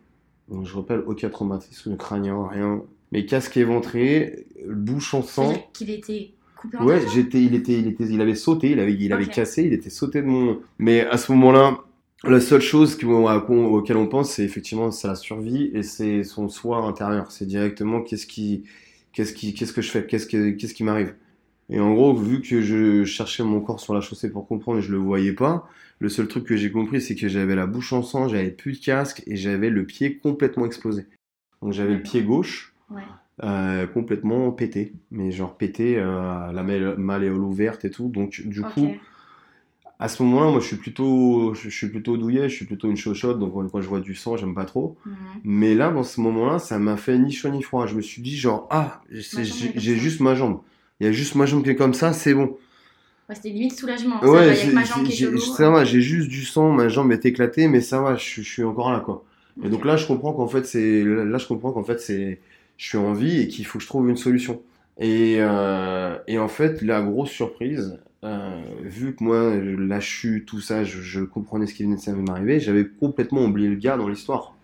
Donc, 0.48 0.66
je 0.66 0.74
rappelle, 0.74 1.02
aucun 1.06 1.28
traumatisme 1.28 1.96
crânien, 1.96 2.46
rien. 2.50 2.82
Mais 3.12 3.26
casque 3.26 3.56
éventré, 3.56 4.46
bouche 4.68 5.14
en 5.14 5.22
sang. 5.22 5.54
Qu'il 5.72 5.90
était 5.90 6.32
coupé 6.56 6.78
en 6.78 6.84
Ouais, 6.84 7.00
j'étais, 7.14 7.42
il 7.42 7.54
était, 7.54 7.78
il 7.78 7.86
était, 7.86 8.04
il 8.04 8.20
avait 8.20 8.34
sauté, 8.34 8.70
il 8.70 8.80
avait, 8.80 8.94
il 8.94 9.12
avait 9.12 9.26
cassé, 9.26 9.64
il 9.64 9.72
était 9.72 9.90
sauté 9.90 10.20
de 10.20 10.26
mon. 10.26 10.60
Mais 10.78 11.06
à 11.06 11.16
ce 11.16 11.30
moment-là, 11.32 11.78
la 12.24 12.40
seule 12.40 12.60
chose 12.60 12.96
auquel 13.04 13.96
on 13.96 14.06
pense, 14.06 14.30
c'est 14.30 14.44
effectivement 14.44 14.90
la 15.04 15.14
survie 15.14 15.70
et 15.74 15.82
c'est 15.82 16.22
son 16.24 16.48
soi 16.48 16.78
intérieur. 16.78 17.30
C'est 17.30 17.46
directement 17.46 18.00
qu'est-ce 18.00 18.26
qui, 18.26 18.64
qu'est-ce 19.12 19.32
qui, 19.32 19.54
qu'est-ce 19.54 19.72
que 19.72 19.82
je 19.82 19.90
fais, 19.90 20.06
qu'est-ce 20.06 20.26
que, 20.26 20.50
qu'est-ce 20.50 20.74
qui 20.74 20.84
m'arrive? 20.84 21.14
Et 21.70 21.80
en 21.80 21.94
gros, 21.94 22.14
vu 22.14 22.40
que 22.42 22.60
je 22.60 23.04
cherchais 23.04 23.42
mon 23.44 23.60
corps 23.60 23.80
sur 23.80 23.94
la 23.94 24.00
chaussée 24.00 24.30
pour 24.30 24.46
comprendre 24.46 24.78
et 24.78 24.82
je 24.82 24.90
le 24.92 24.98
voyais 24.98 25.32
pas, 25.32 25.68
le 26.00 26.08
seul 26.08 26.28
truc 26.28 26.44
que 26.44 26.56
j'ai 26.56 26.70
compris, 26.70 27.00
c'est 27.00 27.14
que 27.14 27.28
j'avais 27.28 27.54
la 27.54 27.66
bouche 27.66 27.92
en 27.92 28.02
sang, 28.02 28.28
j'avais 28.28 28.50
plus 28.50 28.80
de 28.80 28.84
casque 28.84 29.22
et 29.26 29.36
j'avais 29.36 29.70
le 29.70 29.84
pied 29.86 30.18
complètement 30.18 30.66
explosé. 30.66 31.06
Donc 31.62 31.72
j'avais 31.72 31.94
le 31.94 32.02
pied 32.02 32.22
gauche 32.22 32.74
Ouais. 32.90 33.02
euh, 33.44 33.86
complètement 33.86 34.50
pété, 34.50 34.92
mais 35.10 35.30
genre 35.30 35.56
pété, 35.56 35.96
euh, 35.96 36.52
la 36.52 36.62
mal- 36.62 36.96
malléole 36.98 37.38
ouverte 37.42 37.84
et 37.86 37.90
tout. 37.90 38.08
Donc 38.08 38.42
du 38.44 38.60
coup, 38.62 38.96
à 39.98 40.08
ce 40.08 40.22
moment-là, 40.24 40.50
moi 40.50 40.60
je 40.60 40.66
suis 40.66 40.76
plutôt, 40.76 41.54
je, 41.54 41.68
je 41.70 41.74
suis 41.74 41.88
plutôt 41.88 42.16
douillet, 42.16 42.48
je 42.48 42.54
suis 42.56 42.66
plutôt 42.66 42.90
une 42.90 42.96
chochotte, 42.96 43.38
donc 43.38 43.54
quand 43.70 43.80
je 43.80 43.88
vois 43.88 44.00
du 44.00 44.14
sang, 44.14 44.36
j'aime 44.36 44.54
pas 44.54 44.64
trop. 44.64 44.96
Mhm. 45.06 45.14
Mais 45.44 45.74
là, 45.74 45.90
dans 45.90 46.02
ce 46.02 46.20
moment-là, 46.20 46.58
ça 46.58 46.78
m'a 46.78 46.96
fait 46.96 47.16
ni 47.18 47.32
chaud 47.32 47.48
ni 47.50 47.62
froid. 47.62 47.86
Je 47.86 47.94
me 47.94 48.02
suis 48.02 48.20
dit 48.20 48.36
genre 48.36 48.66
ah, 48.70 49.00
j'ai 49.10 49.96
juste 49.96 50.20
ma 50.20 50.34
jambe. 50.34 50.60
Il 51.02 51.06
y 51.06 51.08
a 51.08 51.12
juste 51.12 51.34
ma 51.34 51.46
jambe 51.46 51.64
qui 51.64 51.70
est 51.70 51.74
comme 51.74 51.94
ça, 51.94 52.12
c'est 52.12 52.32
bon. 52.32 52.56
Ouais, 53.28 53.34
c'était 53.34 53.48
limite 53.48 53.76
soulagement. 53.76 54.20
ça 54.20 54.26
va, 54.26 54.32
Ouais, 54.32 54.38
a 54.50 54.54
j'ai- 54.54 54.70
ça 55.56 55.68
va, 55.68 55.84
juste 55.84 56.28
du 56.28 56.44
sang, 56.44 56.70
ma 56.70 56.88
jambe 56.88 57.10
est 57.10 57.26
éclatée, 57.26 57.66
mais 57.66 57.80
ça 57.80 58.00
va, 58.00 58.14
je, 58.14 58.40
je 58.40 58.48
suis 58.48 58.62
encore 58.62 58.92
là 58.92 59.00
quoi. 59.00 59.24
Et 59.64 59.68
donc 59.68 59.84
là, 59.84 59.96
je 59.96 60.06
comprends 60.06 60.32
qu'en 60.32 60.46
fait, 60.46 60.64
c'est 60.64 61.02
là, 61.02 61.38
je 61.38 61.46
comprends 61.48 61.72
qu'en 61.72 61.82
fait, 61.82 61.98
c'est 61.98 62.38
je 62.76 62.86
suis 62.86 62.98
en 62.98 63.14
vie 63.14 63.40
et 63.40 63.48
qu'il 63.48 63.66
faut 63.66 63.78
que 63.78 63.82
je 63.84 63.88
trouve 63.88 64.08
une 64.08 64.16
solution. 64.16 64.62
Et, 64.98 65.38
euh, 65.40 66.16
et 66.28 66.38
en 66.38 66.46
fait, 66.46 66.82
la 66.82 67.02
grosse 67.02 67.30
surprise, 67.30 67.98
euh, 68.22 68.62
vu 68.82 69.16
que 69.16 69.24
moi, 69.24 69.56
la 69.56 69.98
chute, 69.98 70.46
tout 70.46 70.60
ça, 70.60 70.84
je, 70.84 71.00
je 71.00 71.22
comprenais 71.22 71.66
ce 71.66 71.74
qui 71.74 71.82
venait 71.82 71.96
de 71.96 72.12
m'arriver, 72.30 72.60
j'avais 72.60 72.86
complètement 72.86 73.44
oublié 73.44 73.68
le 73.68 73.74
gars 73.74 73.96
dans 73.96 74.06
l'histoire. 74.06 74.54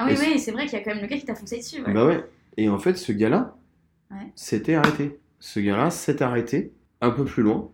Ah 0.00 0.06
oui, 0.08 0.16
oui, 0.18 0.38
c'est 0.40 0.50
vrai 0.50 0.64
qu'il 0.66 0.76
y 0.80 0.82
a 0.82 0.84
quand 0.84 0.94
même 0.94 1.02
le 1.02 1.06
gars 1.06 1.16
qui 1.16 1.24
t'a 1.26 1.36
foncé 1.36 1.58
dessus. 1.58 1.80
Ouais. 1.82 1.92
Bah 1.94 2.06
ouais. 2.06 2.24
Et 2.56 2.68
en 2.68 2.78
fait, 2.80 2.96
ce 2.96 3.12
gars-là 3.12 3.56
Ouais. 4.10 4.26
s'était 4.34 4.74
arrêté. 4.74 5.16
Ce 5.46 5.60
gars-là 5.60 5.90
s'est 5.90 6.24
arrêté 6.24 6.72
un 7.00 7.10
peu 7.10 7.24
plus 7.24 7.44
loin 7.44 7.70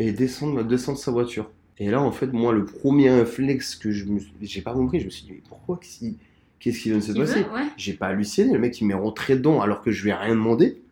et 0.00 0.10
descend, 0.10 0.66
descend 0.66 0.96
de 0.96 1.00
sa 1.00 1.12
voiture. 1.12 1.48
Et 1.78 1.88
là, 1.88 2.02
en 2.02 2.10
fait, 2.10 2.32
moi, 2.32 2.52
le 2.52 2.64
premier 2.64 3.08
réflexe 3.08 3.76
que 3.76 3.92
je 3.92 4.06
me 4.06 4.18
j'ai 4.42 4.62
pas 4.62 4.72
compris, 4.72 4.98
je 4.98 5.04
me 5.04 5.10
suis 5.10 5.24
dit, 5.24 5.30
mais 5.30 5.42
pourquoi 5.48 5.78
Qu'est-ce 5.78 6.80
qui, 6.80 6.88
vient 6.88 6.98
de 6.98 7.02
se 7.04 7.12
passer 7.12 7.42
ouais. 7.54 7.68
J'ai 7.76 7.92
pas 7.92 8.08
halluciné, 8.08 8.52
le 8.52 8.58
mec 8.58 8.80
il 8.80 8.88
m'est 8.88 8.94
rentré 8.94 9.36
dedans 9.36 9.60
alors 9.60 9.80
que 9.80 9.92
je 9.92 10.02
lui 10.02 10.10
ai 10.10 10.14
rien 10.14 10.34
demandé. 10.34 10.82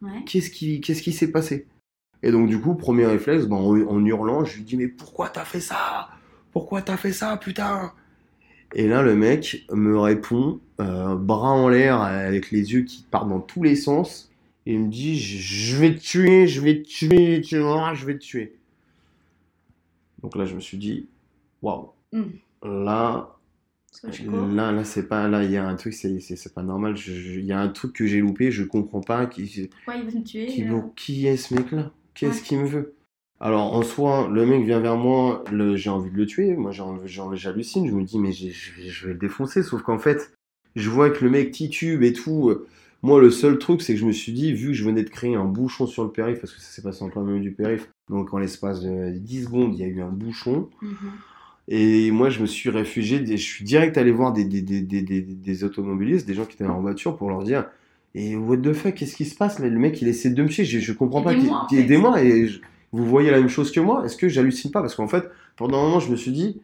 Ouais. 0.00 0.24
Qu'est-ce 0.24 0.48
qui, 0.50 1.12
s'est 1.12 1.30
passé? 1.30 1.66
Et 2.22 2.30
donc, 2.30 2.48
du 2.48 2.58
coup, 2.58 2.74
premier 2.74 3.04
réflexe, 3.04 3.44
ben, 3.44 3.56
en, 3.56 3.78
en 3.78 4.02
hurlant, 4.02 4.46
je 4.46 4.56
lui 4.56 4.64
dis, 4.64 4.78
mais 4.78 4.88
pourquoi 4.88 5.28
t'as 5.28 5.44
fait 5.44 5.60
ça? 5.60 6.08
Pourquoi 6.52 6.80
t'as 6.80 6.96
fait 6.96 7.12
ça, 7.12 7.36
putain? 7.36 7.92
Et 8.74 8.88
là, 8.88 9.02
le 9.02 9.14
mec 9.14 9.66
me 9.70 9.98
répond, 9.98 10.58
euh, 10.80 11.16
bras 11.16 11.50
en 11.50 11.68
l'air, 11.68 12.00
avec 12.00 12.50
les 12.50 12.72
yeux 12.72 12.84
qui 12.84 13.04
partent 13.10 13.28
dans 13.28 13.40
tous 13.40 13.62
les 13.62 13.76
sens, 13.76 14.32
et 14.66 14.74
il 14.74 14.80
me 14.80 14.88
dit, 14.88 15.18
je 15.18 15.76
vais 15.76 15.94
te 15.94 16.00
tuer, 16.00 16.46
je 16.46 16.60
vais 16.60 16.82
te 16.82 16.88
tuer, 16.88 17.40
tu 17.40 17.58
vois, 17.58 17.94
je 17.94 18.04
vais 18.04 18.14
te 18.14 18.24
tuer. 18.24 18.56
Donc 20.22 20.36
là, 20.36 20.44
je 20.44 20.54
me 20.54 20.60
suis 20.60 20.78
dit, 20.78 21.08
waouh, 21.62 21.90
Mm. 22.12 22.22
là. 22.62 23.32
Là, 24.02 24.72
là, 24.72 24.84
c'est 24.84 25.08
pas, 25.08 25.26
là, 25.26 25.42
il 25.42 25.50
y 25.50 25.56
a 25.56 25.66
un 25.66 25.74
truc, 25.74 25.94
c'est, 25.94 26.54
pas 26.54 26.62
normal. 26.62 26.96
Il 27.06 27.44
y 27.44 27.52
a 27.52 27.58
un 27.58 27.68
truc 27.68 27.94
que 27.94 28.06
j'ai 28.06 28.20
loupé, 28.20 28.50
je 28.50 28.62
comprends 28.62 29.00
pas. 29.00 29.26
Qui, 29.26 29.68
Pourquoi 29.68 29.96
il 29.96 30.04
veut 30.04 30.18
me 30.18 30.24
tuer 30.24 30.46
qui, 30.46 30.62
euh, 30.64 30.80
qui 30.94 31.26
est 31.26 31.36
ce 31.36 31.54
mec-là? 31.54 31.92
Qu'est-ce 32.14 32.40
Ouais. 32.40 32.46
qu'il 32.46 32.58
me 32.60 32.66
veut? 32.66 32.94
Alors 33.40 33.74
en 33.74 33.82
soi, 33.82 34.28
le 34.32 34.46
mec 34.46 34.64
vient 34.64 34.80
vers 34.80 34.96
moi, 34.96 35.44
j'ai 35.74 35.90
envie 35.90 36.10
de 36.10 36.16
le 36.16 36.26
tuer, 36.26 36.56
moi 36.56 36.72
j'hallucine, 36.72 37.86
je 37.86 37.92
me 37.92 38.02
dis 38.02 38.18
mais 38.18 38.32
je 38.32 38.72
vais, 38.72 38.88
je 38.88 39.06
vais 39.06 39.12
le 39.12 39.18
défoncer, 39.18 39.62
sauf 39.62 39.82
qu'en 39.82 39.98
fait, 39.98 40.32
je 40.74 40.88
vois 40.88 41.10
que 41.10 41.22
le 41.22 41.30
mec 41.30 41.50
titube 41.50 42.02
et 42.02 42.12
tout. 42.14 42.52
Moi 43.02 43.20
le 43.20 43.30
seul 43.30 43.58
truc 43.58 43.82
c'est 43.82 43.94
que 43.94 44.00
je 44.00 44.06
me 44.06 44.12
suis 44.12 44.32
dit, 44.32 44.52
vu 44.52 44.68
que 44.68 44.72
je 44.74 44.84
venais 44.84 45.02
de 45.04 45.10
créer 45.10 45.34
un 45.36 45.44
bouchon 45.44 45.86
sur 45.86 46.02
le 46.04 46.10
périph', 46.10 46.40
parce 46.40 46.52
que 46.52 46.60
ça 46.60 46.68
s'est 46.70 46.82
passé 46.82 47.04
en 47.04 47.08
plein 47.08 47.22
milieu 47.22 47.40
du 47.40 47.52
périph', 47.52 47.88
donc 48.08 48.32
en 48.34 48.38
l'espace 48.38 48.80
de 48.82 49.10
10 49.18 49.44
secondes, 49.44 49.74
il 49.74 49.80
y 49.80 49.84
a 49.84 49.86
eu 49.86 50.00
un 50.02 50.08
bouchon. 50.10 50.68
Mhm. 50.82 50.90
Et 51.68 52.12
moi, 52.12 52.30
je 52.30 52.40
me 52.40 52.46
suis 52.46 52.70
réfugié, 52.70 53.24
je 53.26 53.36
suis 53.36 53.64
direct 53.64 53.98
allé 53.98 54.12
voir 54.12 54.32
des, 54.32 54.44
des, 54.44 54.62
des, 54.62 54.82
des, 54.82 55.02
des, 55.02 55.20
des 55.20 55.64
automobilistes, 55.64 56.26
des 56.26 56.34
gens 56.34 56.44
qui 56.44 56.54
étaient 56.54 56.64
en 56.66 56.80
voiture 56.80 57.16
pour 57.16 57.28
leur 57.28 57.42
dire 57.42 57.66
Et 58.14 58.36
what 58.36 58.58
the 58.58 58.72
fuck, 58.72 58.94
qu'est-ce 58.94 59.16
qui 59.16 59.24
se 59.24 59.34
passe 59.34 59.58
là 59.58 59.68
Le 59.68 59.78
mec, 59.78 60.00
il 60.00 60.06
essaie 60.08 60.30
de 60.30 60.42
me 60.42 60.48
tuer, 60.48 60.64
je, 60.64 60.78
je 60.78 60.92
comprends 60.92 61.22
pas. 61.22 61.32
Aidez-moi. 61.32 61.66
Aidez-moi, 61.72 62.22
et 62.22 62.46
je- 62.46 62.60
vous 62.92 63.04
voyez 63.04 63.30
la 63.32 63.38
même 63.40 63.48
chose 63.48 63.72
que 63.72 63.80
moi 63.80 64.04
Est-ce 64.04 64.16
que 64.16 64.28
j'hallucine 64.28 64.70
pas? 64.70 64.80
Parce 64.80 64.94
qu'en 64.94 65.08
fait, 65.08 65.24
pendant 65.56 65.78
un 65.80 65.82
moment, 65.82 66.00
je 66.00 66.10
me 66.10 66.16
suis 66.16 66.30
dit 66.30 66.60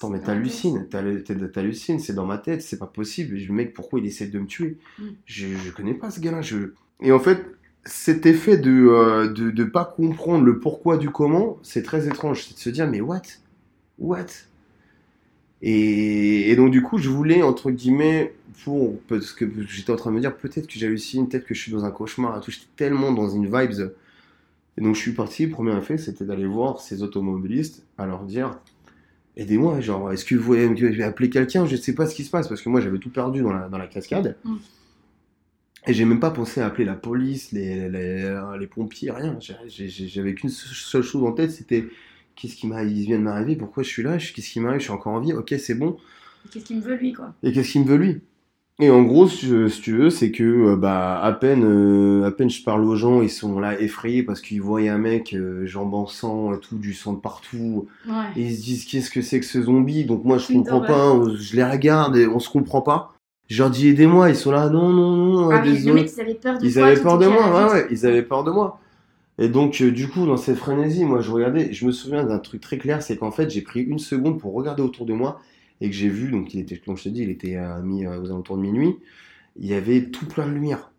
Attends, 0.00 0.08
mais 0.10 0.22
t'hallucines, 0.22 0.88
t'hal- 0.88 1.22
t'hal- 1.24 1.52
t'hallucines, 1.52 1.98
c'est 2.00 2.14
dans 2.14 2.24
ma 2.24 2.38
tête, 2.38 2.62
c'est 2.62 2.78
pas 2.78 2.86
possible. 2.86 3.36
Je, 3.36 3.52
mec, 3.52 3.74
pourquoi 3.74 4.00
il 4.00 4.06
essaie 4.06 4.28
de 4.28 4.38
me 4.38 4.46
tuer? 4.46 4.78
Mm. 4.98 5.04
je, 5.26 5.46
je 5.58 5.70
connais 5.70 5.92
pas 5.94 6.10
ce 6.10 6.20
gars-là. 6.20 6.40
Je... 6.40 6.72
Et 7.02 7.12
en 7.12 7.18
fait, 7.20 7.44
cet 7.84 8.24
effet 8.24 8.56
de, 8.56 8.70
euh, 8.70 9.28
de, 9.30 9.50
de 9.50 9.64
pas 9.64 9.84
comprendre 9.84 10.44
le 10.44 10.58
pourquoi 10.58 10.96
du 10.96 11.10
comment, 11.10 11.58
c'est 11.62 11.82
très 11.82 12.08
étrange. 12.08 12.44
C'est 12.46 12.54
de 12.54 12.58
se 12.60 12.70
dire, 12.70 12.88
mais 12.88 13.02
what? 13.02 13.22
What? 13.98 14.26
Et, 15.62 16.50
et 16.50 16.56
donc, 16.56 16.70
du 16.70 16.82
coup, 16.82 16.98
je 16.98 17.08
voulais, 17.10 17.42
entre 17.42 17.70
guillemets, 17.70 18.34
pour. 18.64 18.98
Parce 19.08 19.32
que 19.32 19.44
j'étais 19.68 19.92
en 19.92 19.96
train 19.96 20.10
de 20.10 20.16
me 20.16 20.20
dire, 20.20 20.36
peut-être 20.36 20.66
que 20.66 20.78
j'hallucine, 20.78 21.28
peut-être 21.28 21.44
que 21.46 21.54
je 21.54 21.60
suis 21.60 21.72
dans 21.72 21.84
un 21.84 21.90
cauchemar 21.90 22.38
et 22.38 22.40
tout. 22.40 22.50
J'étais 22.50 22.66
tellement 22.76 23.12
dans 23.12 23.28
une 23.28 23.44
vibes. 23.46 23.92
Et 24.78 24.82
donc, 24.82 24.94
je 24.94 25.00
suis 25.00 25.12
parti. 25.12 25.46
Le 25.46 25.52
premier 25.52 25.76
effet, 25.76 25.98
c'était 25.98 26.24
d'aller 26.24 26.46
voir 26.46 26.80
ces 26.80 27.02
automobilistes, 27.02 27.84
à 27.98 28.06
leur 28.06 28.24
dire. 28.24 28.58
Aidez-moi, 29.36 29.80
genre, 29.80 30.12
est-ce 30.12 30.24
que 30.24 30.34
vous 30.34 30.42
voyez, 30.42 30.74
je 30.76 30.86
vais 30.86 31.02
appeler 31.02 31.30
quelqu'un, 31.30 31.66
je 31.66 31.76
sais 31.76 31.94
pas 31.94 32.06
ce 32.06 32.14
qui 32.14 32.24
se 32.24 32.30
passe, 32.30 32.48
parce 32.48 32.62
que 32.62 32.68
moi 32.68 32.80
j'avais 32.80 32.98
tout 32.98 33.10
perdu 33.10 33.42
dans 33.42 33.52
la, 33.52 33.68
dans 33.68 33.78
la 33.78 33.86
cascade. 33.86 34.36
Mm. 34.44 34.56
Et 35.86 35.94
j'ai 35.94 36.04
même 36.04 36.20
pas 36.20 36.30
pensé 36.30 36.60
à 36.60 36.66
appeler 36.66 36.84
la 36.84 36.94
police, 36.94 37.52
les, 37.52 37.88
les, 37.88 38.40
les 38.58 38.66
pompiers, 38.66 39.10
rien. 39.10 39.38
J'avais 39.40 40.34
qu'une 40.34 40.50
seule 40.50 41.02
chose 41.02 41.24
en 41.24 41.32
tête, 41.32 41.52
c'était 41.52 41.86
qu'est-ce 42.36 42.56
qui 42.56 42.66
il 42.66 43.04
vient 43.06 43.18
de 43.18 43.24
m'arriver, 43.24 43.56
pourquoi 43.56 43.82
je 43.82 43.88
suis 43.88 44.02
là, 44.02 44.18
qu'est-ce 44.18 44.50
qui 44.50 44.60
m'arrive, 44.60 44.80
je 44.80 44.84
suis 44.84 44.92
encore 44.92 45.14
en 45.14 45.20
vie, 45.20 45.32
ok 45.32 45.54
c'est 45.58 45.74
bon. 45.74 45.96
Qu'est-ce 46.50 46.64
qu'il 46.64 46.76
me 46.76 46.82
veut 46.82 46.96
lui 46.96 47.12
quoi? 47.12 47.34
Et 47.42 47.52
qu'est-ce 47.52 47.72
qu'il 47.72 47.82
me 47.82 47.86
veut 47.86 47.96
lui? 47.96 48.20
Et 48.80 48.88
en 48.90 49.02
gros, 49.02 49.28
si, 49.28 49.46
tu 49.82 49.96
veux, 49.96 50.08
c'est 50.10 50.30
que 50.30 50.42
euh, 50.72 50.76
bah 50.76 51.20
à 51.22 51.32
peine, 51.32 51.64
euh, 51.64 52.24
à 52.26 52.30
peine 52.30 52.48
je 52.48 52.62
parle 52.64 52.84
aux 52.84 52.96
gens, 52.96 53.20
ils 53.20 53.28
sont 53.30 53.60
là 53.60 53.78
effrayés 53.78 54.22
parce 54.22 54.40
qu'ils 54.40 54.62
voient 54.62 54.80
un 54.80 54.96
mec, 54.98 55.34
euh, 55.34 55.66
jambes 55.66 55.92
en 55.92 56.06
sang, 56.06 56.54
et 56.54 56.58
tout, 56.60 56.78
du 56.78 56.94
sang 56.94 57.12
de 57.12 57.20
partout. 57.20 57.86
Ouais. 58.08 58.12
Et 58.36 58.46
ils 58.46 58.56
se 58.56 58.62
disent 58.62 58.84
qu'est-ce 58.86 59.10
que 59.10 59.20
c'est 59.20 59.38
que 59.40 59.46
ce 59.46 59.60
zombie? 59.62 60.04
Donc 60.06 60.24
moi 60.24 60.38
je 60.38 60.50
Une 60.52 60.60
comprends 60.60 60.80
pas, 60.80 61.06
horreur. 61.08 61.28
hein, 61.28 61.34
je 61.38 61.56
les 61.56 61.64
regarde 61.64 62.16
et 62.16 62.26
on 62.26 62.38
se 62.38 62.48
comprend 62.48 62.80
pas. 62.80 63.12
Je 63.48 63.62
leur 63.62 63.70
dis 63.70 63.88
aidez-moi, 63.88 64.30
ils 64.30 64.36
sont 64.36 64.52
là 64.52 64.70
non 64.70 64.88
non 64.90 65.16
non, 65.16 65.50
Ah, 65.50 65.58
désolé. 65.58 66.06
ils 66.10 66.20
avaient 66.20 66.34
peur 66.34 66.58
de 66.58 66.64
Ils 66.66 66.72
toi, 66.72 66.86
avaient 66.86 67.00
peur 67.00 67.18
de 67.18 67.26
moi, 67.26 67.66
ouais, 67.66 67.72
ouais, 67.72 67.86
ils 67.90 68.06
avaient 68.06 68.22
peur 68.22 68.44
de 68.44 68.50
moi. 68.50 68.78
Et 69.38 69.48
donc 69.48 69.80
euh, 69.82 69.90
du 69.90 70.08
coup 70.08 70.24
dans 70.26 70.36
cette 70.36 70.56
frénésie, 70.56 71.04
moi 71.04 71.20
je 71.20 71.30
regardais, 71.30 71.72
je 71.72 71.84
me 71.86 71.92
souviens 71.92 72.24
d'un 72.24 72.38
truc 72.38 72.60
très 72.60 72.78
clair, 72.78 73.02
c'est 73.02 73.16
qu'en 73.16 73.30
fait 73.30 73.50
j'ai 73.50 73.62
pris 73.62 73.80
une 73.82 73.98
seconde 73.98 74.38
pour 74.38 74.54
regarder 74.54 74.82
autour 74.82 75.04
de 75.06 75.12
moi 75.14 75.40
et 75.80 75.88
que 75.88 75.96
j'ai 75.96 76.08
vu, 76.08 76.30
donc 76.30 76.54
il 76.54 76.60
était, 76.60 76.76
comme 76.78 76.96
je 76.96 77.04
te 77.04 77.08
dis, 77.08 77.22
il 77.22 77.30
était 77.30 77.56
euh, 77.56 77.80
mis 77.82 78.04
euh, 78.06 78.20
aux 78.20 78.26
alentours 78.26 78.56
de 78.56 78.62
minuit, 78.62 78.96
il 79.56 79.66
y 79.66 79.74
avait 79.74 80.06
tout 80.10 80.26
plein 80.26 80.46
de 80.46 80.52
lumière. 80.52 80.90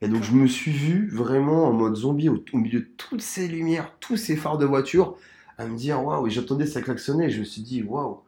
Et 0.00 0.08
donc 0.08 0.22
je 0.22 0.32
me 0.32 0.46
suis 0.46 0.70
vu 0.70 1.08
vraiment 1.10 1.64
en 1.66 1.72
mode 1.72 1.96
zombie 1.96 2.28
au, 2.28 2.42
au 2.52 2.58
milieu 2.58 2.80
de 2.80 2.88
toutes 2.96 3.22
ces 3.22 3.48
lumières, 3.48 3.92
tous 4.00 4.16
ces 4.16 4.36
phares 4.36 4.58
de 4.58 4.64
voiture, 4.66 5.16
à 5.58 5.66
me 5.66 5.76
dire 5.76 6.04
waouh, 6.04 6.26
et 6.26 6.30
j'entendais 6.30 6.66
ça 6.66 6.80
klaxonner, 6.82 7.26
et 7.26 7.30
je 7.30 7.40
me 7.40 7.44
suis 7.44 7.62
dit 7.62 7.82
waouh, 7.82 8.20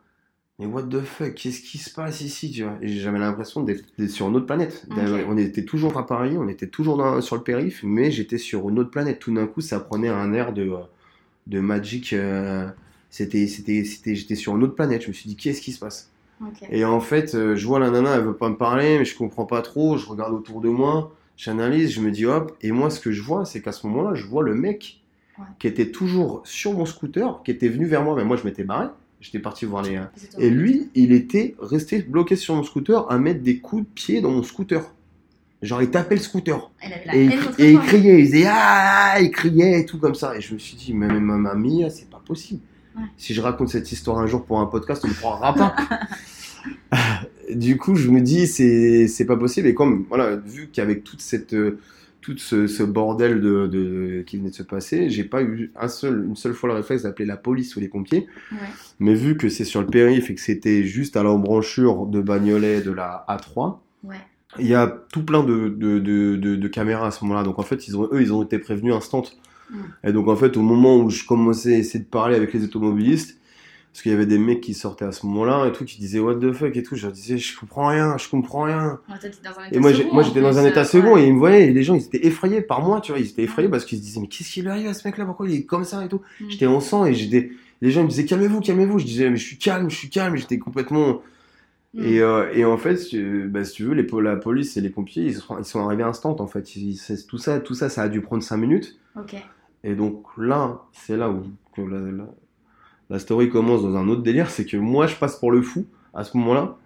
mais 0.58 0.66
what 0.66 0.82
the 0.82 1.00
fuck, 1.00 1.34
qu'est-ce 1.34 1.62
qui 1.62 1.78
se 1.78 1.90
passe 1.90 2.20
ici, 2.20 2.50
tu 2.50 2.64
vois? 2.64 2.76
Et 2.82 2.88
j'avais 2.88 3.18
l'impression 3.18 3.62
d'être 3.62 3.84
sur 4.08 4.28
une 4.28 4.36
autre 4.36 4.46
planète. 4.46 4.84
On 5.26 5.38
était 5.38 5.64
toujours 5.64 5.96
à 5.96 6.06
Paris, 6.06 6.36
on 6.36 6.48
était 6.48 6.66
toujours 6.66 6.98
dans- 6.98 7.20
sur 7.22 7.36
le 7.36 7.42
périph, 7.42 7.82
mais 7.82 8.10
j'étais 8.10 8.36
sur 8.36 8.68
une 8.68 8.78
autre 8.78 8.90
planète. 8.90 9.20
Tout 9.20 9.32
d'un 9.32 9.46
coup, 9.46 9.62
ça 9.62 9.80
prenait 9.80 10.08
un 10.10 10.34
air 10.34 10.52
de, 10.52 10.68
euh, 10.68 10.80
de 11.46 11.60
Magic. 11.60 12.12
euh, 12.12 12.68
c'était, 13.10 13.46
c'était, 13.46 13.84
c'était, 13.84 14.14
j'étais 14.14 14.34
sur 14.36 14.56
une 14.56 14.62
autre 14.62 14.74
planète. 14.74 15.02
Je 15.02 15.08
me 15.08 15.12
suis 15.12 15.28
dit, 15.28 15.36
qu'est-ce 15.36 15.60
qui 15.60 15.72
se 15.72 15.78
passe? 15.78 16.10
Et 16.70 16.84
en 16.86 17.00
fait, 17.00 17.34
euh, 17.34 17.54
je 17.54 17.66
vois 17.66 17.78
la 17.78 17.90
nana, 17.90 18.14
elle 18.16 18.22
veut 18.24 18.34
pas 18.36 18.48
me 18.48 18.56
parler, 18.56 18.98
mais 18.98 19.04
je 19.04 19.14
comprends 19.16 19.44
pas 19.44 19.60
trop. 19.60 19.98
Je 19.98 20.06
regarde 20.06 20.32
autour 20.32 20.62
de 20.62 20.70
moi, 20.70 21.14
j'analyse, 21.36 21.92
je 21.92 22.00
me 22.00 22.10
dis 22.10 22.24
hop. 22.24 22.56
Et 22.62 22.72
moi, 22.72 22.88
ce 22.88 22.98
que 22.98 23.12
je 23.12 23.20
vois, 23.22 23.44
c'est 23.44 23.60
qu'à 23.60 23.72
ce 23.72 23.86
moment-là, 23.88 24.14
je 24.14 24.24
vois 24.26 24.42
le 24.42 24.54
mec 24.54 24.96
Ouais. 25.38 25.44
qui 25.58 25.68
était 25.68 25.90
toujours 25.90 26.42
sur 26.44 26.72
mon 26.74 26.84
scooter, 26.84 27.42
qui 27.44 27.50
était 27.50 27.68
venu 27.68 27.86
vers 27.86 28.02
moi. 28.02 28.14
Mais 28.16 28.24
moi, 28.24 28.36
je 28.36 28.44
m'étais 28.44 28.64
barré. 28.64 28.88
J'étais 29.20 29.38
parti 29.38 29.64
voir 29.64 29.82
les. 29.82 29.98
et 30.38 30.50
lui, 30.50 30.90
il 30.94 31.12
était 31.12 31.54
resté 31.60 32.00
bloqué 32.02 32.36
sur 32.36 32.54
mon 32.54 32.62
scooter 32.62 33.10
à 33.10 33.18
mettre 33.18 33.42
des 33.42 33.58
coups 33.58 33.82
de 33.82 33.88
pied 33.88 34.20
dans 34.22 34.30
mon 34.30 34.42
scooter. 34.42 34.82
Genre, 35.62 35.82
il 35.82 35.90
tapait 35.90 36.14
le 36.16 36.20
scooter. 36.22 36.70
Et, 37.14 37.24
il, 37.26 37.32
et 37.58 37.74
criait, 37.76 38.20
il 38.20 38.26
faisait 38.26 38.44
ah, 38.48 39.16
il 39.20 39.30
criait 39.30 39.80
et 39.80 39.86
tout 39.86 39.98
comme 39.98 40.14
ça. 40.14 40.36
Et 40.36 40.40
je 40.40 40.52
me 40.54 40.58
suis 40.58 40.76
dit, 40.76 40.92
mais 40.94 41.06
mais 41.06 41.20
ma 41.20 41.36
mamie, 41.36 41.84
c'est 41.90 42.08
pas 42.10 42.20
possible. 42.26 42.60
Ouais. 42.96 43.02
Si 43.16 43.34
je 43.34 43.40
raconte 43.40 43.68
cette 43.68 43.90
histoire 43.92 44.18
un 44.18 44.26
jour 44.26 44.44
pour 44.44 44.60
un 44.60 44.66
podcast, 44.66 45.02
on 45.04 45.08
ne 45.08 45.14
croira 45.14 45.54
pas. 45.54 45.74
du 47.54 47.76
coup, 47.78 47.94
je 47.94 48.10
me 48.10 48.20
dis, 48.20 48.46
c'est 48.46 49.08
c'est 49.08 49.26
pas 49.26 49.36
possible. 49.36 49.68
Et 49.68 49.74
comme, 49.74 50.04
voilà, 50.08 50.36
vu 50.36 50.68
qu'avec 50.72 51.04
toute 51.04 51.20
cette. 51.20 51.54
euh, 51.54 51.78
tout 52.22 52.36
ce, 52.36 52.66
ce 52.66 52.82
bordel 52.82 53.40
de, 53.40 53.66
de- 53.66 54.22
qui 54.26 54.36
venait 54.36 54.50
de 54.50 54.54
se 54.54 54.62
passer, 54.62 55.08
j'ai 55.08 55.24
pas 55.24 55.40
eu 55.42 55.72
un 55.74 55.88
seul, 55.88 56.26
une 56.26 56.36
seule 56.36 56.52
fois 56.52 56.68
le 56.68 56.74
réflexe 56.74 57.04
d'appeler 57.04 57.24
la 57.24 57.38
police 57.38 57.76
ou 57.76 57.80
les 57.80 57.88
pompiers. 57.88 58.26
Ouais. 58.52 58.58
Mais 58.98 59.14
vu 59.14 59.38
que 59.38 59.48
c'est 59.48 59.64
sur 59.64 59.80
le 59.80 59.86
périph 59.86 60.28
et 60.28 60.34
que 60.34 60.40
c'était 60.42 60.82
juste 60.84 61.16
à 61.16 61.22
l'embranchure 61.22 62.04
de 62.04 62.20
Bagnolet 62.20 62.82
de 62.82 62.90
la 62.90 63.24
A3, 63.26 63.78
Ouais. 64.04 64.16
il 64.58 64.66
y 64.66 64.74
a 64.74 64.86
tout 65.14 65.24
plein 65.24 65.42
de, 65.42 65.70
de- 65.70 65.98
de 66.56 66.68
caméras 66.68 67.06
à 67.06 67.10
ce 67.10 67.24
moment-là. 67.24 67.42
Donc 67.42 67.58
en 67.58 67.62
fait, 67.62 67.88
ils 67.88 67.96
ont, 67.96 68.06
eux, 68.12 68.20
ils 68.20 68.34
ont 68.34 68.42
été 68.42 68.58
prévenus 68.58 68.92
instant. 68.92 69.22
Mm. 69.70 70.08
Et 70.08 70.12
donc 70.12 70.28
en 70.28 70.36
fait, 70.36 70.56
au 70.56 70.62
moment 70.62 70.96
où 70.98 71.10
je 71.10 71.24
commençais 71.24 71.74
à 71.74 71.78
essayer 71.78 72.00
de 72.00 72.08
parler 72.08 72.36
avec 72.36 72.52
les 72.52 72.64
automobilistes, 72.64 73.38
parce 73.92 74.02
qu'il 74.02 74.12
y 74.12 74.14
avait 74.14 74.26
des 74.26 74.38
mecs 74.38 74.60
qui 74.60 74.72
sortaient 74.72 75.04
à 75.04 75.10
ce 75.12 75.26
moment-là 75.26 75.66
et 75.66 75.72
tout, 75.72 75.84
qui 75.84 75.98
disaient 75.98 76.20
what 76.20 76.36
the 76.36 76.52
fuck 76.52 76.76
et 76.76 76.82
tout, 76.84 76.94
je 76.94 77.02
leur 77.02 77.12
disais 77.12 77.38
je 77.38 77.58
comprends 77.58 77.88
rien, 77.88 78.16
je 78.18 78.28
comprends 78.28 78.62
rien. 78.62 79.00
Ouais, 79.08 79.18
toi, 79.18 79.28
t'es 79.28 79.30
dans 79.42 79.50
un 79.60 79.64
état 79.66 79.76
Et 79.76 79.78
moi, 79.80 79.92
second, 79.92 80.22
j'étais 80.22 80.40
dans 80.40 80.58
un 80.58 80.64
état 80.66 80.80
euh, 80.82 80.84
second 80.84 81.16
et 81.16 81.26
ils 81.26 81.34
me 81.34 81.38
voyaient 81.38 81.68
et 81.68 81.72
les 81.72 81.82
gens 81.82 81.94
ils 81.96 82.04
étaient 82.04 82.24
effrayés 82.26 82.60
par 82.60 82.82
moi, 82.82 83.00
tu 83.00 83.10
vois, 83.10 83.20
ils 83.20 83.28
étaient 83.28 83.42
effrayés 83.42 83.68
parce 83.68 83.84
qu'ils 83.84 83.98
se 83.98 84.02
disaient 84.04 84.20
mais 84.20 84.28
qu'est-ce 84.28 84.50
qui 84.52 84.62
lui 84.62 84.68
arrive 84.68 84.86
à 84.86 84.94
ce 84.94 85.06
mec-là, 85.08 85.24
pourquoi 85.24 85.48
il 85.48 85.54
est 85.56 85.64
comme 85.64 85.84
ça 85.84 86.04
et 86.04 86.08
tout. 86.08 86.20
Mm. 86.40 86.44
J'étais 86.50 86.66
en 86.66 86.78
sang 86.80 87.04
et 87.04 87.14
j'étais, 87.14 87.50
les 87.82 87.90
gens 87.90 88.02
ils 88.02 88.04
me 88.04 88.08
disaient 88.10 88.26
calmez-vous, 88.26 88.60
calmez-vous, 88.60 88.98
je 89.00 89.06
disais 89.06 89.28
mais 89.28 89.36
je 89.36 89.44
suis 89.46 89.58
calme, 89.58 89.90
je 89.90 89.96
suis 89.96 90.08
calme, 90.08 90.36
j'étais 90.36 90.58
complètement 90.58 91.20
Mm. 91.92 92.04
et, 92.04 92.20
euh, 92.20 92.52
et 92.54 92.64
en 92.64 92.76
fait, 92.78 92.96
si 92.96 93.08
tu, 93.10 93.48
bah, 93.48 93.64
si 93.64 93.72
tu 93.72 93.82
veux, 93.82 93.94
les, 93.94 94.06
la 94.22 94.36
police 94.36 94.76
et 94.76 94.80
les 94.80 94.90
pompiers, 94.90 95.24
ils 95.24 95.34
sont, 95.34 95.58
ils 95.58 95.64
sont 95.64 95.84
arrivés 95.84 96.04
instant 96.04 96.36
en 96.38 96.46
fait. 96.46 96.76
Ils- 96.76 97.00
tout 97.28 97.38
ça, 97.38 97.58
tout 97.58 97.74
ça, 97.74 97.88
ça 97.88 98.02
a 98.02 98.08
dû 98.08 98.20
prendre 98.20 98.44
5 98.44 98.58
minutes. 98.58 98.96
Ok. 99.18 99.34
Et 99.84 99.94
donc 99.94 100.24
là, 100.36 100.80
c'est 100.92 101.16
là 101.16 101.30
où 101.30 101.42
que 101.74 101.80
la, 101.82 101.98
la, 102.00 102.24
la 103.08 103.18
story 103.18 103.48
commence 103.48 103.82
dans 103.82 103.96
un 103.96 104.08
autre 104.08 104.22
délire, 104.22 104.50
c'est 104.50 104.64
que 104.66 104.76
moi, 104.76 105.06
je 105.06 105.16
passe 105.16 105.36
pour 105.36 105.50
le 105.52 105.62
fou 105.62 105.86
à 106.14 106.24
ce 106.24 106.36
moment-là. 106.36 106.76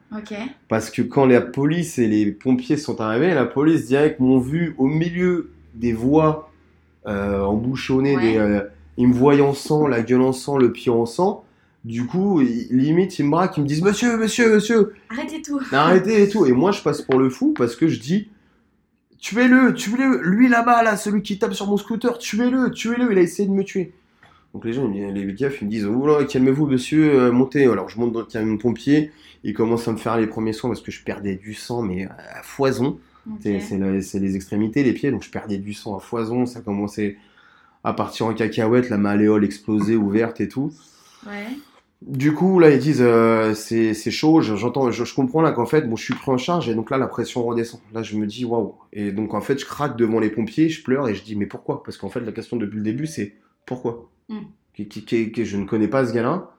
Parce 0.68 0.90
que 0.90 1.02
quand 1.02 1.26
la 1.26 1.40
police 1.40 1.98
et 1.98 2.06
les 2.06 2.30
pompiers 2.30 2.76
sont 2.76 3.00
arrivés, 3.00 3.34
la 3.34 3.46
police 3.46 3.86
direct 3.86 4.20
m'ont 4.20 4.38
vu 4.38 4.74
au 4.78 4.86
milieu 4.86 5.50
des 5.74 5.92
voies 5.92 6.50
euh, 7.08 7.40
embouchonnées, 7.42 8.16
Ouais. 8.16 8.22
des, 8.32 8.38
euh, 8.38 8.60
ils 8.96 9.08
me 9.08 9.12
voient 9.12 9.40
en 9.40 9.54
sang, 9.54 9.88
la 9.88 10.02
gueule 10.02 10.20
en 10.22 10.32
sang, 10.32 10.56
le 10.56 10.70
pied 10.70 10.92
en 10.92 11.04
sang. 11.04 11.44
Du 11.84 12.06
coup, 12.06 12.40
limite, 12.40 13.18
ils 13.18 13.24
me 13.26 13.30
braquent, 13.32 13.56
ils 13.56 13.62
me 13.64 13.66
disent 13.66 13.82
Monsieur, 13.82 14.16
monsieur, 14.16 14.54
monsieur, 14.54 14.94
Arrêtez 15.10 15.42
tout. 15.42 15.60
arrêtez 15.72 16.22
et 16.22 16.28
tout. 16.28 16.46
Et 16.46 16.52
moi, 16.52 16.70
je 16.70 16.80
passe 16.80 17.02
pour 17.02 17.18
le 17.18 17.28
fou 17.28 17.52
parce 17.56 17.74
que 17.74 17.88
je 17.88 17.98
dis 18.00 18.28
Tuez-le, 19.24 19.72
tuez-le, 19.72 20.20
lui 20.22 20.48
là-bas, 20.48 20.82
là, 20.82 20.98
celui 20.98 21.22
qui 21.22 21.38
tape 21.38 21.54
sur 21.54 21.66
mon 21.66 21.78
scooter, 21.78 22.18
tuez-le, 22.18 22.70
tuez-le, 22.70 23.10
il 23.10 23.16
a 23.16 23.22
essayé 23.22 23.48
de 23.48 23.54
me 23.54 23.64
tuer. 23.64 23.94
Donc 24.52 24.66
les 24.66 24.74
gens, 24.74 24.86
les 24.86 25.32
gafs, 25.32 25.62
ils 25.62 25.64
me 25.64 25.70
disent 25.70 25.86
Oula, 25.86 26.24
calmez-vous, 26.24 26.66
monsieur, 26.66 27.10
euh, 27.14 27.32
montez. 27.32 27.64
Alors 27.64 27.88
je 27.88 27.98
monte 27.98 28.12
dans 28.12 28.20
le 28.20 28.26
camion 28.26 28.58
pompier, 28.58 29.12
ils 29.42 29.54
commencent 29.54 29.88
à 29.88 29.92
me 29.92 29.96
faire 29.96 30.18
les 30.18 30.26
premiers 30.26 30.52
soins 30.52 30.68
parce 30.68 30.82
que 30.82 30.90
je 30.92 31.02
perdais 31.02 31.36
du 31.36 31.54
sang, 31.54 31.80
mais 31.80 32.04
à 32.04 32.42
foison. 32.42 32.98
Le- 33.42 34.02
c'est 34.02 34.18
les 34.20 34.36
extrémités, 34.36 34.82
les 34.82 34.92
pieds, 34.92 35.10
donc 35.10 35.22
je 35.22 35.30
perdais 35.30 35.56
du 35.56 35.72
sang 35.72 35.96
à 35.96 36.00
foison. 36.00 36.44
Ça 36.44 36.60
commençait 36.60 37.16
à 37.82 37.94
partir 37.94 38.26
en 38.26 38.34
cacahuète, 38.34 38.90
la 38.90 38.98
malléole 38.98 39.42
explosée, 39.46 39.96
ouverte 39.96 40.42
et 40.42 40.48
tout. 40.48 40.70
Ouais. 41.26 41.46
Du 42.06 42.34
coup, 42.34 42.58
là, 42.58 42.70
ils 42.70 42.78
disent 42.80 43.00
euh, 43.00 43.54
c'est 43.54 43.94
chaud. 44.10 44.42
je- 44.42 44.56
J'entends, 44.56 44.90
je, 44.90 45.04
je 45.04 45.14
comprends 45.14 45.40
là 45.40 45.52
qu'en 45.52 45.64
fait, 45.64 45.82
bon, 45.88 45.96
je 45.96 46.04
suis 46.04 46.14
pris 46.14 46.30
en 46.30 46.36
charge 46.36 46.68
et 46.68 46.74
donc 46.74 46.90
là, 46.90 46.98
la 46.98 47.06
pression 47.06 47.42
redescend. 47.42 47.80
Là, 47.94 48.02
je 48.02 48.16
me 48.16 48.26
dis 48.26 48.44
waouh. 48.44 48.74
Et 48.92 49.10
donc 49.10 49.32
en 49.32 49.40
fait, 49.40 49.58
je 49.58 49.64
craque 49.64 49.96
devant 49.96 50.20
les 50.20 50.28
pompiers, 50.28 50.68
je 50.68 50.82
pleure 50.82 51.08
et 51.08 51.14
je 51.14 51.22
dis 51.24 51.34
mais 51.34 51.46
pourquoi? 51.46 51.82
Parce 51.82 51.96
qu'en 51.96 52.10
fait, 52.10 52.20
la 52.20 52.32
question 52.32 52.58
depuis 52.58 52.76
le 52.76 52.82
début, 52.82 53.06
c'est 53.06 53.34
pourquoi? 53.64 54.10
Mm. 54.28 54.40
Qui- 54.74 54.88
qui- 54.88 55.32
qui- 55.32 55.44
Je 55.46 55.56
ne 55.56 55.64
connais 55.66 55.88
pas 55.88 56.06
ce 56.06 56.12
gars-là. 56.12 56.50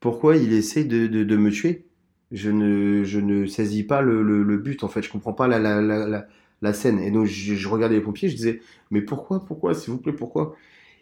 Pourquoi 0.00 0.36
il 0.36 0.52
essaie 0.52 0.84
de, 0.84 1.06
de, 1.08 1.24
de 1.24 1.36
me 1.36 1.50
tuer? 1.50 1.86
Je 2.32 2.50
ne, 2.50 3.04
je 3.04 3.20
ne 3.20 3.46
saisis 3.46 3.84
pas 3.84 4.02
le, 4.02 4.22
le, 4.22 4.42
le 4.42 4.58
but 4.58 4.84
en 4.84 4.88
fait. 4.88 5.02
Je 5.02 5.10
comprends 5.10 5.32
pas 5.34 5.48
la, 5.48 5.58
la, 5.58 5.80
la, 5.82 6.06
la, 6.08 6.26
la 6.62 6.72
scène. 6.72 7.00
Et 7.00 7.10
donc 7.10 7.26
je, 7.26 7.54
je 7.54 7.68
regardais 7.68 7.96
les 7.96 8.02
pompiers, 8.02 8.28
je 8.28 8.36
disais 8.36 8.60
mais 8.90 9.02
pourquoi, 9.02 9.44
pourquoi, 9.44 9.74
s'il 9.74 9.92
vous 9.92 9.98
plaît, 9.98 10.12
pourquoi? 10.12 10.56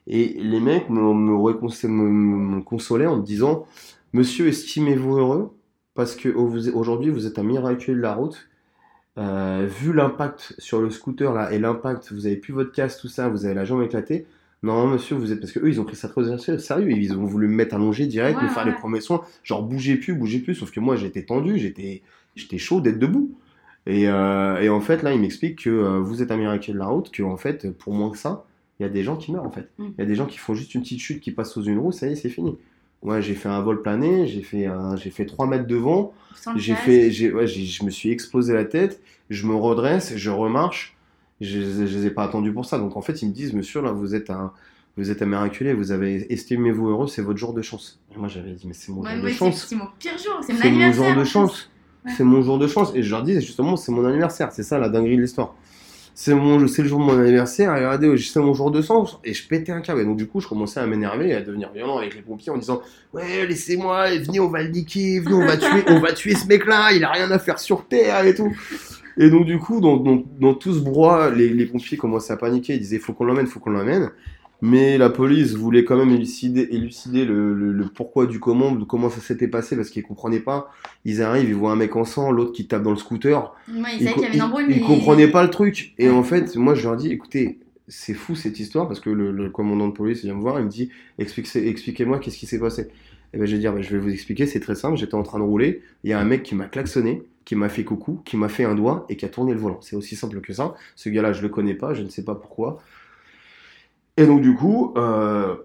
Et 0.07 0.35
les 0.41 0.61
mecs 0.61 0.91
me, 0.91 1.01
me, 1.01 1.89
me- 1.89 2.57
me 2.57 2.61
consolaient 2.63 3.07
en 3.07 3.19
me 3.19 3.23
disant 3.23 3.67
Monsieur, 4.13 4.49
estimez-vous 4.49 5.17
heureux? 5.19 5.53
Parce 5.95 6.17
que 6.17 6.29
au- 6.29 6.47
vous- 6.47 6.71
aujourd'hui 6.71 7.11
vous 7.11 7.27
êtes 7.27 7.39
un 7.39 7.43
miraculeux 7.45 7.97
de 7.97 8.03
la 8.03 8.15
route. 8.15 8.49
Euh, 9.19 9.69
vu 9.69 9.93
l'impact 9.93 10.55
sur 10.59 10.81
le 10.81 10.91
scooter 10.91 11.33
là 11.35 11.53
et 11.53 11.59
l'impact, 11.59 12.13
vous 12.13 12.27
avez 12.27 12.37
plus 12.37 12.55
votre 12.55 12.73
casque, 12.73 13.01
tout 13.01 13.09
ça, 13.09 13.29
vous 13.29 13.45
avez 13.45 13.55
la 13.55 13.65
jambe 13.65 13.83
éclatée. 13.83 14.27
Non, 14.63 14.87
monsieur, 14.87 15.17
vous 15.17 15.33
êtes 15.33 15.41
parce 15.41 15.53
que 15.53 15.59
eux 15.61 15.69
ils 15.69 15.81
ont 15.81 15.85
pris 15.85 15.97
ça 15.97 16.09
très 16.09 16.23
au 16.31 16.39
sérieux. 16.39 16.91
Ils 16.93 17.13
ont 17.15 17.25
voulu 17.25 17.49
me 17.49 17.55
mettre 17.55 17.75
allongé 17.75 18.07
direct, 18.07 18.39
Ouais, 18.39 18.45
me 18.45 18.49
faire 18.49 18.65
ouais. 18.65 18.71
les 18.71 18.77
premiers 18.77 19.01
soins, 19.01 19.23
genre 19.43 19.63
bougez 19.63 19.97
plus, 19.97 20.15
bougez 20.15 20.39
plus. 20.41 20.55
Sauf 20.55 20.71
que 20.71 20.81
moi 20.81 20.97
j'étais 20.97 21.25
tendu, 21.25 21.59
j'étais, 21.59 22.03
j'étais 22.37 22.59
chaud 22.59 22.81
d'être 22.81 22.99
debout. 22.99 23.33
Et, 23.87 24.09
euh, 24.09 24.61
et 24.61 24.69
en 24.69 24.81
fait 24.81 25.03
là 25.03 25.13
il 25.13 25.21
m'explique 25.21 25.65
que 25.65 25.71
euh, 25.71 25.99
vous 26.01 26.23
êtes 26.23 26.31
un 26.31 26.37
miraculeux 26.37 26.75
de 26.75 26.79
la 26.79 26.87
route, 26.87 27.11
que 27.11 27.23
en 27.23 27.37
fait 27.37 27.71
pour 27.73 27.93
moins 27.93 28.11
que 28.11 28.19
ça, 28.19 28.45
il 28.83 28.87
y 28.87 28.91
a 28.91 28.93
des 28.93 29.03
gens 29.05 29.17
qui 29.17 29.31
meurent 29.33 29.45
en 29.45 29.51
fait. 29.51 29.69
Mm. 29.79 29.85
Il 29.97 30.01
y 30.01 30.03
a 30.03 30.07
des 30.07 30.15
gens 30.15 30.27
qui 30.27 30.39
font 30.39 30.55
juste 30.55 30.75
une 30.75 30.83
petite 30.83 31.01
chute, 31.01 31.21
qui 31.21 31.31
passent 31.31 31.53
sous 31.53 31.65
une 31.65 31.79
roue, 31.79 31.93
ça 31.93 32.09
y 32.09 32.13
est, 32.13 32.17
c'est 32.17 32.29
fini. 32.29 32.57
Moi 33.03 33.21
j'ai 33.21 33.35
fait 33.35 33.49
un 33.49 33.61
vol 33.61 33.83
plané, 33.83 34.27
j'ai 34.27 34.43
fait, 34.43 34.67
un- 34.67 34.97
j'ai 34.97 35.11
fait 35.11 35.25
3 35.27 35.47
mètres 35.47 35.67
de 35.67 35.77
vent. 35.77 36.13
J'ai 36.57 36.75
fait, 36.75 37.11
j'ai, 37.11 37.33
ouais, 37.33 37.47
je 37.47 37.85
me 37.85 37.91
suis 37.91 38.11
explosé 38.11 38.53
la 38.55 38.65
tête, 38.65 39.01
je 39.31 39.47
me 39.47 39.55
redresse, 39.55 40.15
je 40.17 40.31
remarche. 40.31 40.97
Je, 41.41 41.61
je 41.61 41.99
les 41.99 42.07
ai 42.07 42.11
pas 42.11 42.23
attendus 42.25 42.53
pour 42.53 42.65
ça. 42.65 42.79
Donc 42.79 42.97
en 42.97 43.01
fait, 43.03 43.21
ils 43.23 43.29
me 43.29 43.33
disent, 43.33 43.53
monsieur, 43.53 43.83
là, 43.83 43.91
vous 43.91 44.15
êtes 44.15 44.31
un, 44.31 44.53
vous 44.97 45.11
êtes 45.11 45.23
un 45.23 45.27
miraculé, 45.27 45.73
vous 45.75 45.91
avez, 45.91 46.33
estimez-vous 46.33 46.89
heureux, 46.89 47.09
c'est 47.09 47.23
votre 47.23 47.39
jour 47.39 47.53
de 47.53 47.63
chance. 47.63 47.99
Et 48.15 48.19
moi, 48.19 48.29
j'avais 48.29 48.53
dit, 48.53 48.67
mais 48.69 48.75
c'est 48.75 48.93
mon 48.93 49.03
Ouais, 49.03 49.15
jour 49.17 49.25
de 49.25 49.29
chance. 49.31 49.67
c'est 49.69 49.75
mon 49.75 49.87
pire 49.99 50.17
jour, 50.19 50.39
c'est 50.41 50.53
mon 50.53 50.59
C'est 50.61 50.71
mon 50.71 50.93
jour 50.93 51.15
de 51.17 51.25
chance. 51.25 51.71
C'est 52.17 52.25
mon 52.25 52.43
jour 52.43 52.59
de 52.59 52.67
chance. 52.69 52.93
Et 52.95 53.03
je 53.03 53.11
leur 53.11 53.23
dis, 53.25 53.35
justement, 53.41 53.77
c'est 53.77 53.91
mon 53.93 54.05
anniversaire. 54.05 54.53
C'est 54.53 54.63
ça 54.63 54.79
la 54.79 54.89
dinguerie 54.89 55.17
de 55.17 55.23
l'histoire. 55.23 55.55
C'est 56.15 56.35
mon, 56.35 56.69
c'est 56.69 56.83
le 56.83 56.89
jour 56.89 57.01
de 57.01 57.05
mon 57.05 57.19
anniversaire. 57.19 57.75
Et 57.77 57.85
regardez, 57.85 58.17
c'est 58.19 58.41
mon 58.41 58.55
jour 58.55 58.71
de 58.71 58.83
chance. 58.83 59.19
Et 59.25 59.33
je 59.33 59.47
pétais 59.49 59.73
un 59.73 59.81
câble. 59.81 60.03
Et 60.03 60.05
donc, 60.05 60.17
du 60.17 60.27
coup, 60.27 60.41
je 60.41 60.49
commençais 60.49 60.81
à 60.81 60.87
m'énerver 60.87 61.29
et 61.29 61.35
à 61.35 61.41
devenir 61.41 61.73
violent 61.73 61.99
avec 61.99 62.15
les 62.15 62.23
pompiers 62.23 62.53
en 62.53 62.59
disant, 62.59 62.83
ouais, 63.15 63.47
laissez-moi, 63.47 64.11
venez, 64.19 64.41
on 64.41 64.49
va 64.49 64.63
le 64.63 64.69
niquer, 64.71 65.21
venez, 65.21 65.35
on 65.35 65.47
va 65.47 65.57
tuer, 65.57 65.85
on 65.89 66.01
va 66.01 66.13
tuer 66.13 66.35
ce 66.35 66.47
mec-là. 66.47 66.93
Il 66.93 67.03
a 67.05 67.11
rien 67.11 67.31
à 67.31 67.39
faire 67.39 67.59
sur 67.59 67.87
terre 67.87 68.25
et 68.27 68.35
tout. 68.35 68.55
Et 69.17 69.31
donc, 69.31 69.47
du 69.47 69.59
coup, 69.59 69.81
dans, 69.81 69.97
dans, 69.97 70.23
dans 70.41 70.55
tout 70.55 70.75
ce 70.75 70.81
brouhaha, 70.81 71.31
les, 71.31 71.49
les 71.49 71.67
pompiers 71.67 71.97
commençaient 71.97 72.33
à 72.33 72.37
paniquer. 72.37 72.75
Ils 72.75 72.81
disaient, 72.81 72.99
faut 72.99 73.13
qu'on 73.15 73.25
l'emmène, 73.25 73.47
faut 73.47 73.61
qu'on 73.61 73.71
l'emmène. 73.71 74.11
Mais 74.65 74.97
la 74.97 75.11
police 75.11 75.55
voulait 75.55 75.85
quand 75.85 75.97
même 75.97 76.11
élucider, 76.15 76.69
élucider 76.71 77.25
le, 77.25 77.53
le- 77.53 77.73
le 77.73 77.85
pourquoi 77.87 78.27
du 78.27 78.39
comment, 78.39 78.71
de 78.73 78.85
comment 78.85 79.11
ça 79.11 79.21
s'était 79.21 79.49
passé, 79.49 79.75
parce 79.77 79.91
qu'ils 79.91 80.05
comprenaient 80.05 80.39
pas. 80.41 80.71
Ils 81.05 81.21
arrivent, 81.21 81.49
ils 81.49 81.55
voient 81.55 81.73
un 81.73 81.77
mec 81.77 81.97
en 81.97 82.05
sang, 82.05 82.31
l'autre 82.31 82.53
qui 82.53 82.67
tape 82.69 82.83
dans 82.85 82.93
le 82.93 82.97
scooter. 82.97 83.55
Ouais, 83.69 83.91
ils 83.99 84.05
co- 84.15 84.21
mais. 84.69 84.81
comprenaient 84.87 85.29
pas 85.29 85.43
le 85.43 85.51
truc. 85.51 85.95
Et 85.99 86.09
en 86.09 86.23
fait, 86.23 86.55
moi, 86.57 86.75
je 86.77 86.85
leur 86.89 86.97
dis, 86.97 87.11
écoutez, 87.11 87.59
c'est 87.89 88.15
fou 88.15 88.37
cette 88.37 88.61
histoire, 88.61 88.87
parce 88.87 89.01
que 89.01 89.11
le, 89.11 89.33
le 89.33 89.51
commandant 89.51 89.89
de 89.89 89.93
police 89.93 90.23
vient 90.25 90.35
me 90.35 90.41
voir, 90.41 90.59
il 90.61 90.65
me 90.67 90.71
dit, 90.71 90.91
Expliquez- 91.19 91.69
expliquez-moi 91.69 92.21
qu'est-ce 92.21 92.39
qui 92.39 92.47
s'est 92.47 92.61
passé. 92.61 92.89
Et 93.35 93.39
ben, 93.39 93.47
je 93.47 93.53
vais 93.55 93.59
dire, 93.59 93.73
ben, 93.73 93.83
je 93.83 93.91
vais 93.91 93.99
vous 93.99 94.11
expliquer, 94.11 94.47
c'est 94.47 94.61
très 94.61 94.77
simple, 94.77 94.97
j'étais 94.97 95.15
en 95.15 95.23
train 95.25 95.39
de 95.41 95.45
rouler, 95.45 95.83
il 96.05 96.11
y 96.11 96.13
a 96.13 96.21
un 96.21 96.25
mec 96.25 96.43
qui 96.45 96.55
m'a 96.55 96.67
klaxonné, 96.67 97.23
qui 97.45 97.57
m'a 97.57 97.69
fait 97.69 97.83
coucou, 97.83 98.21
qui 98.25 98.37
m'a 98.37 98.49
fait 98.49 98.63
un 98.65 98.77
doigt 98.77 99.07
et 99.09 99.17
qui 99.17 99.25
a 99.25 99.29
tourné 99.29 99.53
le 99.55 99.59
volant. 99.59 99.79
C'est 99.81 99.97
aussi 99.97 100.15
simple 100.15 100.41
que 100.41 100.53
ça. 100.53 100.75
Ce 100.95 101.09
gars-là, 101.09 101.33
je 101.33 101.43
le 101.43 101.49
connais 101.49 101.75
pas, 101.75 101.95
je 101.95 102.03
ne 102.03 102.09
sais 102.11 102.23
pas 102.25 102.37
pourquoi. 102.37 102.81
Et 104.17 104.27
donc, 104.27 104.43
du 104.43 104.55
coup, 104.55 104.93
euh, 104.97 105.57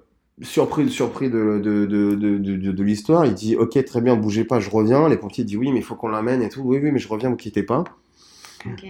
surpris, 0.41 0.89
surpris 0.89 1.29
de, 1.29 1.59
de, 1.59 1.85
de, 1.85 2.15
de, 2.15 2.71
de, 2.71 2.83
l'histoire, 2.83 3.25
il 3.25 3.33
dit 3.33 3.55
Ok, 3.57 3.83
très 3.85 4.01
bien, 4.01 4.15
bougez 4.15 4.45
pas, 4.45 4.59
je 4.59 4.69
reviens. 4.69 5.09
Les 5.09 5.17
pompiers 5.17 5.43
disent 5.43 5.57
Oui, 5.57 5.71
mais 5.71 5.79
il 5.79 5.83
faut 5.83 5.95
qu'on 5.95 6.07
l'amène 6.09 6.41
et 6.41 6.49
tout. 6.49 6.61
Oui, 6.61 6.79
oui, 6.81 6.91
mais 6.91 6.99
je 6.99 7.07
reviens, 7.07 7.29
vous 7.29 7.35
quittez 7.35 7.63
pas. 7.63 7.83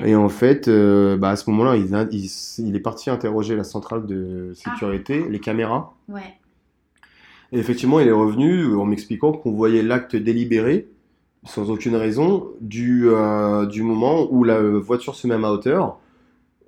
Et 0.04 0.16
en 0.16 0.30
fait, 0.30 0.68
euh, 0.68 1.18
bah, 1.18 1.30
à 1.30 1.36
ce 1.36 1.50
moment-là, 1.50 1.76
il, 1.76 1.94
a- 1.94 2.08
il, 2.12 2.30
il 2.60 2.76
est 2.76 2.80
parti 2.80 3.10
interroger 3.10 3.56
la 3.56 3.64
centrale 3.64 4.06
de 4.06 4.54
sécurité, 4.56 5.26
les 5.30 5.40
caméras. 5.40 5.94
Ouais. 6.10 6.22
Et 7.52 7.60
effectivement, 7.60 8.00
il 8.00 8.08
est 8.08 8.12
revenu 8.12 8.76
en 8.76 8.86
m'expliquant 8.86 9.32
qu'on 9.32 9.52
voyait 9.52 9.84
l'acte 9.84 10.16
délibéré, 10.16 10.88
sans 11.46 11.70
aucune 11.70 11.96
raison, 11.96 12.48
du, 12.62 13.08
euh, 13.08 13.66
du 13.66 13.84
moment 13.84 14.28
où 14.32 14.44
la 14.44 14.60
voiture 14.62 15.16
se 15.16 15.28
met 15.28 15.36
à 15.36 15.38
ma 15.38 15.50
hauteur. 15.52 15.98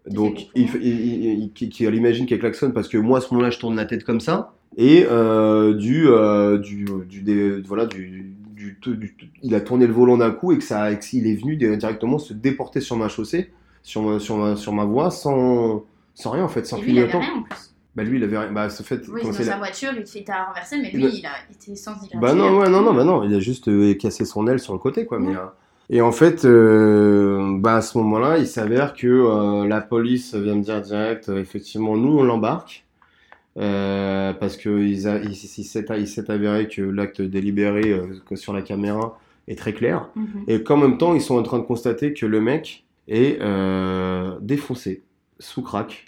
Donc, 0.09 0.47
il, 0.55 0.67
il, 0.81 1.95
imagine 1.95 2.25
qu'elle 2.25 2.39
klaxonne 2.39 2.73
parce 2.73 2.87
que 2.87 2.97
moi, 2.97 3.19
à 3.19 3.21
ce 3.21 3.33
moment-là, 3.33 3.51
je 3.51 3.59
tourne 3.59 3.75
la 3.75 3.85
tête 3.85 4.03
comme 4.03 4.19
ça. 4.19 4.53
Et 4.77 5.05
euh, 5.09 5.73
du, 5.73 6.07
euh, 6.07 6.57
du, 6.57 6.85
du, 7.07 7.21
des- 7.21 7.61
voilà, 7.61 7.85
du, 7.85 8.33
du, 8.55 8.77
du- 8.81 8.95
du- 8.97 9.15
il 9.43 9.55
a 9.55 9.61
tourné 9.61 9.87
le 9.87 9.93
volant 9.93 10.17
d'un 10.17 10.31
coup 10.31 10.51
et 10.51 10.57
que 10.57 10.63
ça, 10.63 10.91
et 10.91 10.99
qu'il 10.99 11.27
est 11.27 11.35
venu 11.35 11.55
directement 11.55 12.19
se 12.19 12.33
déporter 12.33 12.81
sur 12.81 12.95
ma 12.95 13.07
chaussée, 13.09 13.51
sur 13.83 14.01
ma, 14.03 14.19
sur 14.19 14.37
ma, 14.37 14.55
sur 14.55 14.73
ma 14.73 14.85
voie, 14.85 15.11
sans, 15.11 15.83
sans 16.13 16.31
rien 16.31 16.43
en 16.43 16.49
fait, 16.49 16.65
sans 16.65 16.77
Et 16.77 16.81
lui, 16.81 16.91
il 16.93 16.99
avait 16.99 17.11
rien 17.17 17.33
en 17.37 17.41
plus. 17.43 17.73
Bah 17.95 18.03
lui, 18.03 18.17
il 18.17 18.23
avait 18.23 18.37
rien. 18.37 18.51
Bah, 18.51 18.69
ce 18.69 18.83
fait, 18.83 19.01
Oui, 19.11 19.21
dans 19.23 19.33
sa 19.33 19.57
voiture, 19.57 19.89
il 20.15 20.23
t'a 20.23 20.45
renversé, 20.45 20.77
mais 20.81 20.91
lui, 20.91 21.05
il 21.19 21.25
a 21.25 21.31
été 21.51 21.75
sans. 21.75 21.93
Bah 22.21 22.33
non, 22.33 22.57
ouais, 22.59 22.69
non, 22.69 22.81
non, 22.81 22.93
bah 22.93 23.03
non, 23.03 23.23
il 23.23 23.33
a 23.33 23.39
juste 23.39 23.67
euh, 23.67 23.93
cassé 23.95 24.23
son 24.25 24.47
aile 24.47 24.59
sur 24.59 24.73
le 24.73 24.79
côté, 24.79 25.05
quoi. 25.05 25.19
Ouais. 25.19 25.35
euh, 25.35 25.45
Et 25.89 25.99
en 26.01 26.11
fait, 26.11 26.45
bah 27.69 27.75
à 27.77 27.81
ce 27.81 27.97
moment-là, 27.99 28.37
il 28.39 28.47
s'avère 28.47 28.93
que 28.93 29.07
euh, 29.07 29.67
la 29.67 29.81
police 29.81 30.33
vient 30.35 30.55
me 30.55 30.63
dire 30.63 30.81
direct, 30.81 31.29
euh, 31.29 31.39
effectivement, 31.39 31.95
nous 31.97 32.17
on 32.19 32.23
l'embarque. 32.23 32.85
Euh, 33.57 34.33
parce 34.33 34.55
que 34.57 34.69
ils 34.79 35.07
a- 35.07 35.17
il, 35.19 35.31
il 35.31 36.07
s'est 36.07 36.31
avéré 36.31 36.67
que 36.67 36.81
l'acte 36.81 37.21
délibéré 37.21 37.99
que 38.25 38.35
sur 38.35 38.53
la 38.53 38.61
caméra 38.61 39.19
est 39.47 39.57
très 39.57 39.73
clair. 39.73 40.09
Mhm. 40.15 40.45
Et 40.47 40.63
qu'en 40.63 40.77
même 40.77 40.97
temps, 40.97 41.13
ils 41.15 41.21
sont 41.21 41.37
en 41.37 41.43
train 41.43 41.59
de 41.59 41.63
constater 41.63 42.13
que 42.13 42.25
le 42.25 42.41
mec 42.41 42.85
est 43.07 43.39
défoncé, 44.41 45.03
sous 45.39 45.61
crack, 45.61 46.05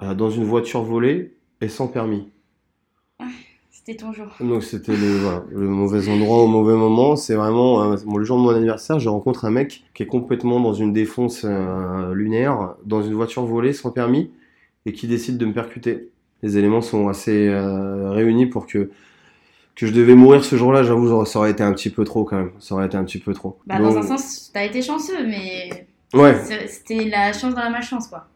dans 0.00 0.30
une 0.30 0.44
voiture 0.44 0.82
volée 0.82 1.34
et 1.60 1.68
sans 1.68 1.88
permis. 1.88 2.28
C'était 3.88 4.04
ton 4.04 4.12
jour. 4.12 4.26
Donc 4.40 4.62
c'était 4.64 4.94
le, 4.94 5.16
voilà, 5.16 5.44
le 5.50 5.66
mauvais 5.66 6.10
endroit 6.10 6.42
au 6.42 6.46
mauvais 6.46 6.74
moment. 6.74 7.16
C'est 7.16 7.34
vraiment 7.34 7.92
euh, 7.92 7.96
bon, 8.04 8.18
le 8.18 8.24
jour 8.24 8.36
de 8.36 8.42
mon 8.42 8.50
anniversaire, 8.50 8.98
je 8.98 9.08
rencontre 9.08 9.46
un 9.46 9.50
mec 9.50 9.82
qui 9.94 10.02
est 10.02 10.06
complètement 10.06 10.60
dans 10.60 10.74
une 10.74 10.92
défonce 10.92 11.46
euh, 11.46 12.12
lunaire, 12.12 12.74
dans 12.84 13.00
une 13.00 13.14
voiture 13.14 13.46
volée 13.46 13.72
sans 13.72 13.90
permis, 13.90 14.30
et 14.84 14.92
qui 14.92 15.06
décide 15.06 15.38
de 15.38 15.46
me 15.46 15.54
percuter. 15.54 16.10
Les 16.42 16.58
éléments 16.58 16.82
sont 16.82 17.08
assez 17.08 17.48
euh, 17.48 18.10
réunis 18.10 18.44
pour 18.44 18.66
que 18.66 18.90
que 19.74 19.86
je 19.86 19.94
devais 19.94 20.14
mourir 20.14 20.44
ce 20.44 20.56
jour-là. 20.56 20.82
J'avoue, 20.82 21.24
ça 21.24 21.38
aurait 21.38 21.52
été 21.52 21.62
un 21.62 21.72
petit 21.72 21.88
peu 21.88 22.04
trop 22.04 22.24
quand 22.24 22.36
même. 22.36 22.50
Ça 22.58 22.74
aurait 22.74 22.84
été 22.86 22.98
un 22.98 23.04
petit 23.04 23.18
peu 23.18 23.32
trop. 23.32 23.58
Bah, 23.66 23.78
Donc, 23.78 23.94
dans 23.94 23.98
un 24.00 24.02
sens, 24.02 24.50
t'as 24.52 24.66
été 24.66 24.82
chanceux, 24.82 25.26
mais 25.26 25.86
Ouais. 26.12 26.36
c'était 26.66 27.06
la 27.06 27.32
chance 27.32 27.54
dans 27.54 27.62
la 27.62 27.70
malchance, 27.70 28.08
quoi. 28.08 28.26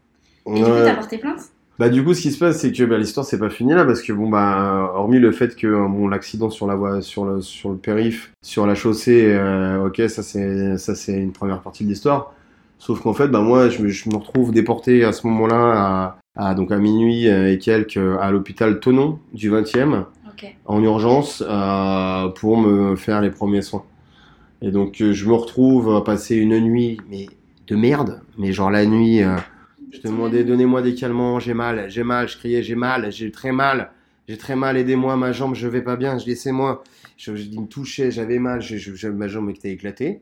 Et 0.46 0.50
ouais. 0.52 0.58
du 0.60 0.64
coup, 0.64 0.70
t'as 0.70 0.94
porté 0.94 1.18
plainte? 1.18 1.40
Bah 1.78 1.88
du 1.88 2.04
coup, 2.04 2.14
ce 2.14 2.20
qui 2.20 2.30
se 2.30 2.38
passe, 2.38 2.58
c'est 2.61 2.70
que 2.70 2.85
bah, 2.85 2.98
l'histoire 2.98 3.26
c'est 3.26 3.38
pas 3.38 3.48
fini 3.50 3.72
là 3.74 3.85
parce 3.85 4.02
que 4.02 4.12
bon 4.12 4.28
bah 4.28 4.92
hormis 4.94 5.18
le 5.18 5.32
fait 5.32 5.56
que 5.56 5.66
euh, 5.66 5.88
bon 5.88 6.06
l'accident 6.06 6.50
sur 6.50 6.66
la 6.66 6.74
voie, 6.76 7.00
sur 7.02 7.24
le 7.24 7.40
sur 7.40 7.70
le 7.70 7.76
périph, 7.76 8.30
sur 8.44 8.66
la 8.66 8.74
chaussée, 8.74 9.32
euh, 9.32 9.87
ok 9.87 10.02
ça 10.08 10.22
c'est 10.22 10.76
ça 10.76 10.94
c'est 10.94 11.14
une 11.18 11.32
première 11.32 11.61
partie 11.61 11.85
de 11.85 11.88
l'histoire. 11.88 12.35
Sauf 12.78 13.00
qu'en 13.00 13.14
fait 13.14 13.28
bah 13.28 13.40
moi 13.40 13.68
je, 13.68 13.82
me- 13.82 13.88
je 13.88 14.08
me 14.11 14.16
retrouve 14.16 14.52
déporté 14.52 15.02
à 15.04 15.12
ce 15.12 15.26
moment-là 15.26 16.16
à, 16.37 16.50
à- 16.50 16.54
donc 16.54 16.70
à 16.72 16.76
minuit 16.78 17.28
euh, 17.28 17.50
et 17.52 17.58
quelques 17.58 17.96
à 18.20 18.30
l'hôpital 18.30 18.78
Tonon 18.78 19.18
du 19.32 19.50
20e 19.50 20.04
Ok. 20.28 20.54
en 20.66 20.82
urgence 20.82 21.42
euh, 21.46 22.28
pour 22.28 22.58
me 22.58 22.96
faire 22.96 23.20
les 23.22 23.30
premiers 23.30 23.62
soins. 23.62 23.82
Et 24.61 24.70
donc 24.70 24.96
je 25.00 25.26
me 25.26 25.32
retrouve 25.32 25.96
à 25.96 26.02
passer 26.04 26.37
une 26.37 26.58
nuit 26.61 26.98
mais 27.11 27.26
de 27.66 27.76
merde, 27.76 28.20
mais 28.38 28.52
genre 28.52 28.70
la 28.70 28.85
nuit. 28.85 29.22
euh, 29.22 29.37
je 29.92 30.00
demandais, 30.00 30.42
donnez-moi 30.42 30.83
des 30.83 30.94
calmants, 30.94 31.38
j'ai 31.38 31.55
mal, 31.55 31.90
j'ai 31.90 32.02
mal, 32.02 32.28
je 32.28 32.37
criais, 32.38 32.62
j'ai 32.62 32.74
mal, 32.74 33.12
j'ai 33.12 33.31
très 33.31 33.52
mal, 33.52 33.90
j'ai 34.26 34.38
très 34.38 34.57
mal, 34.57 34.76
aidez-moi, 34.76 35.16
ma 35.16 35.33
jambe, 35.33 35.55
je 35.55 35.68
vais 35.68 35.83
pas 35.83 35.96
bien, 35.96 36.18
je 36.18 36.26
laissez-moi. 36.26 36.83
Je, 37.18 37.33
me 37.33 37.66
touchait, 37.66 38.11
j'avais 38.11 38.38
mal, 38.38 38.61
je, 38.61 39.09
ma 39.09 39.28
jambe 39.28 39.50
était 39.50 39.70
éclatée. 39.70 40.20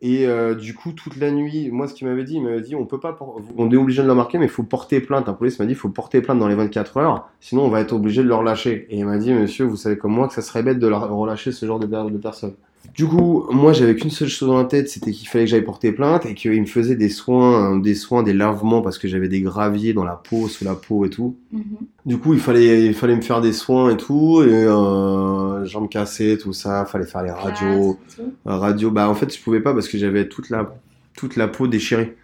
Et 0.00 0.28
euh, 0.28 0.54
du 0.54 0.74
coup, 0.74 0.92
toute 0.92 1.16
la 1.16 1.32
nuit, 1.32 1.70
moi, 1.72 1.88
ce 1.88 1.94
qu'il 1.94 2.06
m'avait 2.06 2.22
dit, 2.22 2.34
il 2.34 2.42
m'avait 2.42 2.60
dit, 2.60 2.76
on 2.76 2.86
peut 2.86 3.00
pas, 3.00 3.18
on 3.56 3.70
est 3.70 3.76
obligé 3.76 4.02
de 4.02 4.06
le 4.06 4.14
marquer, 4.14 4.38
mais 4.38 4.44
il 4.44 4.50
faut 4.50 4.62
porter 4.62 5.00
plainte. 5.00 5.26
La 5.26 5.32
police 5.32 5.58
m'a 5.58 5.66
dit, 5.66 5.72
il 5.72 5.76
faut 5.76 5.88
porter 5.88 6.20
plainte 6.20 6.38
dans 6.38 6.46
les 6.46 6.54
24 6.54 6.98
heures, 6.98 7.28
sinon 7.40 7.64
on 7.64 7.68
va 7.68 7.80
être 7.80 7.92
obligé 7.92 8.22
de 8.22 8.28
le 8.28 8.34
relâcher. 8.34 8.86
Et 8.90 8.98
il 8.98 9.06
m'a 9.06 9.18
dit, 9.18 9.32
monsieur, 9.32 9.64
vous 9.64 9.76
savez 9.76 9.98
comme 9.98 10.12
moi 10.12 10.28
que 10.28 10.34
ça 10.34 10.42
serait 10.42 10.62
bête 10.62 10.78
de 10.78 10.86
leur 10.86 11.10
relâcher 11.10 11.50
ce 11.50 11.66
genre 11.66 11.80
de 11.80 12.18
personnes. 12.18 12.54
Du 12.94 13.06
coup, 13.06 13.46
moi, 13.52 13.72
j'avais 13.72 13.94
qu'une 13.94 14.10
seule 14.10 14.26
chose 14.28 14.48
dans 14.48 14.58
la 14.58 14.64
tête, 14.64 14.88
c'était 14.88 15.12
qu'il 15.12 15.28
fallait 15.28 15.44
que 15.44 15.50
j'aille 15.50 15.62
porter 15.62 15.92
plainte 15.92 16.26
et 16.26 16.34
qu'il 16.34 16.60
me 16.60 16.66
faisait 16.66 16.96
des 16.96 17.08
soins, 17.08 17.76
euh, 17.76 17.80
des 17.80 17.94
soins, 17.94 18.24
des 18.24 18.32
lavements 18.32 18.82
parce 18.82 18.98
que 18.98 19.06
j'avais 19.06 19.28
des 19.28 19.40
graviers 19.40 19.92
dans 19.92 20.02
la 20.02 20.14
peau, 20.16 20.48
sous 20.48 20.64
la 20.64 20.74
peau 20.74 21.04
et 21.04 21.10
tout. 21.10 21.36
Mhm. 21.52 21.62
Du 22.06 22.18
coup, 22.18 22.34
il 22.34 22.40
fallait, 22.40 22.86
il 22.86 22.94
fallait 22.94 23.14
me 23.14 23.20
faire 23.20 23.40
des 23.40 23.52
soins 23.52 23.90
et 23.90 23.96
tout, 23.96 24.42
et 24.42 24.48
euh, 24.52 25.64
jambes 25.64 25.88
cassées, 25.88 26.38
tout 26.38 26.52
ça, 26.52 26.84
fallait 26.86 27.06
faire 27.06 27.22
les 27.22 27.30
radios. 27.30 27.98
Euh, 28.18 28.24
radio, 28.44 28.90
bah 28.90 29.08
en 29.08 29.14
fait 29.14 29.32
je 29.36 29.40
pouvais 29.40 29.60
pas 29.60 29.74
parce 29.74 29.86
que 29.88 29.96
j'avais 29.98 30.26
toute 30.28 30.50
la 30.50 30.74
toute 31.16 31.36
la 31.36 31.46
peau 31.46 31.68
déchirée. 31.68 32.16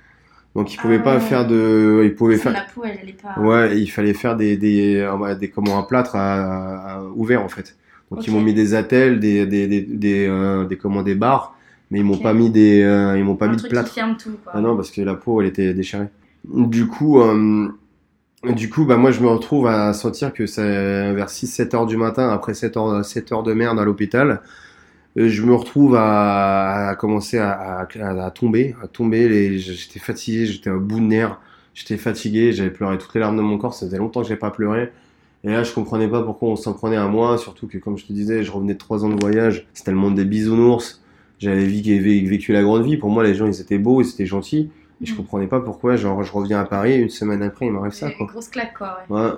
Donc 0.56 0.72
il 0.72 0.76
pouvait 0.78 0.98
Ah 1.00 1.04
pas 1.04 1.14
ouais. 1.16 1.20
faire 1.20 1.46
de, 1.46 2.02
il 2.04 2.14
pouvait 2.14 2.36
faire, 2.36 2.52
La 2.52 2.62
peau, 2.74 2.82
elle 2.84 2.98
allait 2.98 3.12
pas. 3.20 3.40
ouais, 3.40 3.78
il 3.80 3.88
fallait 3.88 4.14
faire 4.14 4.36
des 4.36 4.56
des, 4.56 5.06
des 5.38 5.50
comment 5.50 5.78
un 5.78 5.82
plâtre 5.82 6.16
à, 6.16 6.96
à- 6.98 7.02
ouvert 7.14 7.42
en 7.44 7.48
fait. 7.48 7.76
Donc 8.14 8.26
ils 8.26 8.32
m'ont 8.32 8.40
mis 8.40 8.54
des 8.54 8.74
attelles, 8.74 9.20
des 9.20 9.46
des 9.46 9.66
des 9.68 9.82
des, 9.82 10.26
euh, 10.28 10.64
des 10.66 10.76
comment 10.76 11.02
des 11.02 11.14
barres, 11.14 11.56
mais 11.90 11.98
ils 12.00 12.04
m'ont 12.04 12.18
pas 12.18 12.34
mis 12.34 12.50
des, 12.50 12.82
euh, 12.82 13.18
ils 13.18 13.24
m'ont 13.24 13.36
pas 13.36 13.48
un 13.48 13.48
mis 13.48 13.56
de 13.56 13.58
truc 13.58 13.70
plâtre. 13.70 13.88
qui 13.88 13.92
ferme 13.92 14.16
tout, 14.16 14.38
quoi. 14.42 14.52
Ah 14.56 14.60
non 14.60 14.76
parce 14.76 14.90
que 14.90 15.00
la 15.02 15.14
peau 15.14 15.40
elle 15.40 15.48
était 15.48 15.74
déchirée. 15.74 16.08
Du 16.44 16.86
coup, 16.86 17.20
euh, 17.20 17.68
Du 18.54 18.68
coup, 18.70 18.84
bah, 18.84 18.96
moi, 18.98 19.10
je 19.10 19.20
me 19.22 19.28
retrouve 19.28 19.66
à 19.68 19.92
sentir 19.94 20.32
que 20.34 20.46
c'est 20.46 21.12
vers 21.14 21.30
6-7 21.30 21.74
heures 21.74 21.86
du 21.86 21.96
matin, 21.96 22.28
après 22.30 22.52
7 22.54 22.76
heures, 22.76 23.04
7 23.04 23.32
heures 23.32 23.42
de 23.42 23.54
merde 23.54 23.78
à 23.80 23.84
l'hôpital. 23.84 24.42
Euh, 25.18 25.28
Je 25.28 25.42
me 25.42 25.54
retrouve 25.54 25.96
à, 25.96 26.88
à 26.90 26.94
commencer 26.96 27.38
à, 27.38 27.52
à, 27.52 27.86
à 28.26 28.30
tomber, 28.30 28.74
à 28.82 28.88
tomber. 28.88 29.28
Les, 29.28 29.58
j'étais 29.58 30.00
fatigué, 30.00 30.46
j'étais 30.46 30.70
à 30.70 30.74
bout 30.76 31.00
de 31.00 31.06
nerfs, 31.06 31.40
j'étais 31.74 31.96
fatigué, 31.96 32.52
j'avais 32.52 32.70
pleuré 32.70 32.98
toutes 32.98 33.14
les 33.14 33.20
larmes 33.20 33.36
de 33.36 33.42
mon 33.42 33.58
corps. 33.58 33.74
Ça 33.74 33.86
faisait 33.86 33.98
longtemps 33.98 34.22
que 34.22 34.28
j'avais 34.28 34.38
pas 34.40 34.50
pleuré. 34.50 34.92
Et 35.44 35.50
là, 35.50 35.62
je 35.62 35.72
comprenais 35.74 36.08
pas 36.08 36.22
pourquoi 36.22 36.48
on 36.48 36.56
s'en 36.56 36.72
prenait 36.72 36.96
à 36.96 37.06
moi, 37.06 37.36
surtout 37.38 37.66
que, 37.68 37.76
comme 37.78 37.98
je 37.98 38.06
te 38.06 38.12
disais, 38.12 38.42
je 38.42 38.50
revenais 38.50 38.72
de 38.74 38.78
3 38.78 39.04
ans 39.04 39.10
de 39.10 39.20
voyage. 39.20 39.66
C'était 39.74 39.90
le 39.90 39.96
monde 39.98 40.14
des 40.14 40.24
bisounours. 40.24 41.02
J'avais 41.38 41.66
vécu, 41.66 42.52
la 42.52 42.62
grande 42.62 42.84
vie. 42.84 42.96
Pour 42.96 43.10
moi, 43.10 43.22
les 43.22 43.34
gens, 43.34 43.46
ils 43.46 43.60
étaient 43.60 43.78
beaux, 43.78 44.00
ils 44.00 44.08
étaient 44.08 44.24
gentils. 44.26 44.70
Et 45.02 45.06
je 45.06 45.12
Mm. 45.12 45.16
comprenais 45.16 45.46
pas 45.46 45.60
pourquoi, 45.60 45.96
genre, 45.96 46.22
je 46.22 46.32
reviens 46.32 46.60
à 46.60 46.64
Paris, 46.64 46.96
une 46.98 47.10
semaine 47.10 47.42
après, 47.42 47.66
il 47.66 47.72
m'arrive 47.72 47.92
ça, 47.92 48.08
Une 48.08 48.16
quoi. 48.16 48.26
Grosse 48.26 48.48
claque, 48.48 48.74
quoi. 48.78 48.98
Ouais. 49.10 49.20
Ouais. 49.20 49.30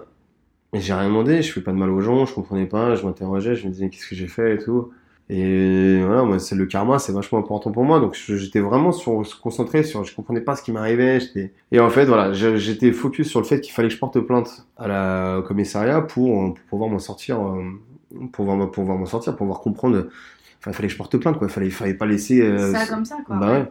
Et 0.75 0.81
j'ai 0.81 0.93
rien 0.93 1.09
demandé, 1.09 1.43
je 1.43 1.53
fais 1.53 1.61
pas 1.63 1.73
de 1.73 1.77
mal 1.79 1.91
aux 1.91 2.01
gens, 2.01 2.27
je 2.27 2.35
comprenais 2.35 2.67
pas, 2.67 2.95
je 2.95 3.05
m'interrogeais, 3.07 3.57
je 3.57 3.67
me 3.67 3.73
disais 3.73 3.89
qu'est-ce 3.89 4.09
que 4.09 4.15
j'ai 4.15 4.27
fait 4.29 4.55
et 4.55 4.59
tout. 4.59 4.91
Et 5.29 6.01
voilà, 6.05 6.23
moi, 6.23 6.39
c'est 6.39 6.55
le 6.55 6.67
karma, 6.67 6.99
c'est 7.01 7.13
vachement 7.13 7.39
important 7.39 7.73
pour 7.73 7.85
moi. 7.85 7.99
Donc, 7.99 8.15
j'étais 8.15 8.61
vraiment 8.61 8.93
sur, 8.93 9.23
concentré 9.43 9.83
sur, 9.83 10.05
je 10.05 10.15
comprenais 10.15 10.41
pas 10.41 10.55
ce 10.55 10.63
qui 10.63 10.71
m'arrivait. 10.71 11.19
j'étais- 11.21 11.53
Et 11.73 11.81
en 11.81 11.91
fait, 11.91 12.05
voilà, 12.07 12.33
j'étais 12.33 12.93
focus 12.93 13.29
sur 13.29 13.41
le 13.41 13.47
fait 13.47 13.61
qu'il 13.61 13.73
fallait 13.73 13.89
que 13.89 13.95
je 13.95 13.99
porte 13.99 14.21
plainte 14.21 14.67
à 14.77 14.87
la, 14.87 15.39
au 15.39 15.43
commissariat 15.43 16.01
pour, 16.01 16.55
pour 16.55 16.65
pouvoir 16.71 16.91
m'en 16.91 17.01
sortir, 17.01 17.41
euh, 17.45 17.63
pour 18.11 18.31
pouvoir, 18.31 18.59
pour 18.59 18.71
pouvoir 18.71 18.99
m'en 18.99 19.07
sortir, 19.07 19.33
pour 19.33 19.39
pouvoir 19.47 19.61
comprendre. 19.61 20.07
Enfin, 20.61 20.71
il 20.71 20.75
fallait 20.75 20.89
que 20.89 20.93
je 20.93 20.99
porte 20.99 21.17
plainte, 21.17 21.39
quoi. 21.39 21.49
Il 21.49 21.53
fallait, 21.53 21.71
fallait 21.71 21.95
pas 21.95 22.07
laisser. 22.07 22.41
euh, 22.43 22.73
Ça 22.73 22.87
comme 22.87 23.05
ça, 23.05 23.17
quoi. 23.27 23.37
bah 23.37 23.53
ouais. 23.53 23.65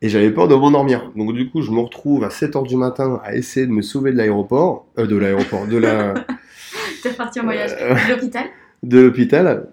Et 0.00 0.08
j'avais 0.10 0.30
peur 0.30 0.46
de 0.46 0.54
m'endormir. 0.54 1.10
Donc 1.16 1.32
du 1.32 1.50
coup, 1.50 1.60
je 1.62 1.70
me 1.72 1.80
retrouve 1.80 2.22
à 2.22 2.28
7h 2.28 2.64
du 2.68 2.76
matin 2.76 3.20
à 3.24 3.34
essayer 3.34 3.66
de 3.66 3.72
me 3.72 3.82
sauver 3.82 4.12
de 4.12 4.16
l'aéroport, 4.18 4.86
euh, 4.98 5.06
de 5.06 5.16
l'aéroport, 5.16 5.66
de 5.66 5.76
la 5.78 6.14
T'es 7.02 7.08
reparti 7.10 7.40
en 7.40 7.44
voyage. 7.44 7.72
Euh, 7.80 7.94
De 7.94 8.12
l'hôpital? 8.14 8.44
de 8.84 9.00
l'hôpital 9.00 9.68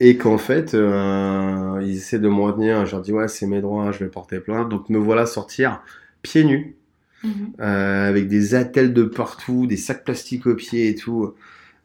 et 0.00 0.16
qu'en 0.16 0.38
fait, 0.38 0.74
euh, 0.74 1.80
ils 1.82 1.96
essaient 1.96 2.18
de 2.18 2.28
me 2.28 2.40
retenir. 2.42 2.86
Je 2.86 2.92
leur 2.92 3.02
dis 3.02 3.12
ouais, 3.12 3.28
c'est 3.28 3.46
mes 3.46 3.60
droits, 3.60 3.92
je 3.92 3.98
vais 4.00 4.10
porter 4.10 4.40
plainte. 4.40 4.68
Donc 4.68 4.88
me 4.90 4.98
voilà 4.98 5.26
sortir 5.26 5.82
pieds 6.22 6.44
nus 6.44 6.76
Mhm. 7.22 7.60
euh, 7.60 8.08
avec 8.08 8.28
des 8.28 8.54
attelles 8.54 8.94
de 8.94 9.04
partout, 9.04 9.66
des 9.66 9.76
sacs 9.76 10.04
plastiques 10.04 10.46
aux 10.46 10.54
pieds 10.56 10.88
et 10.88 10.94
tout. 10.94 11.34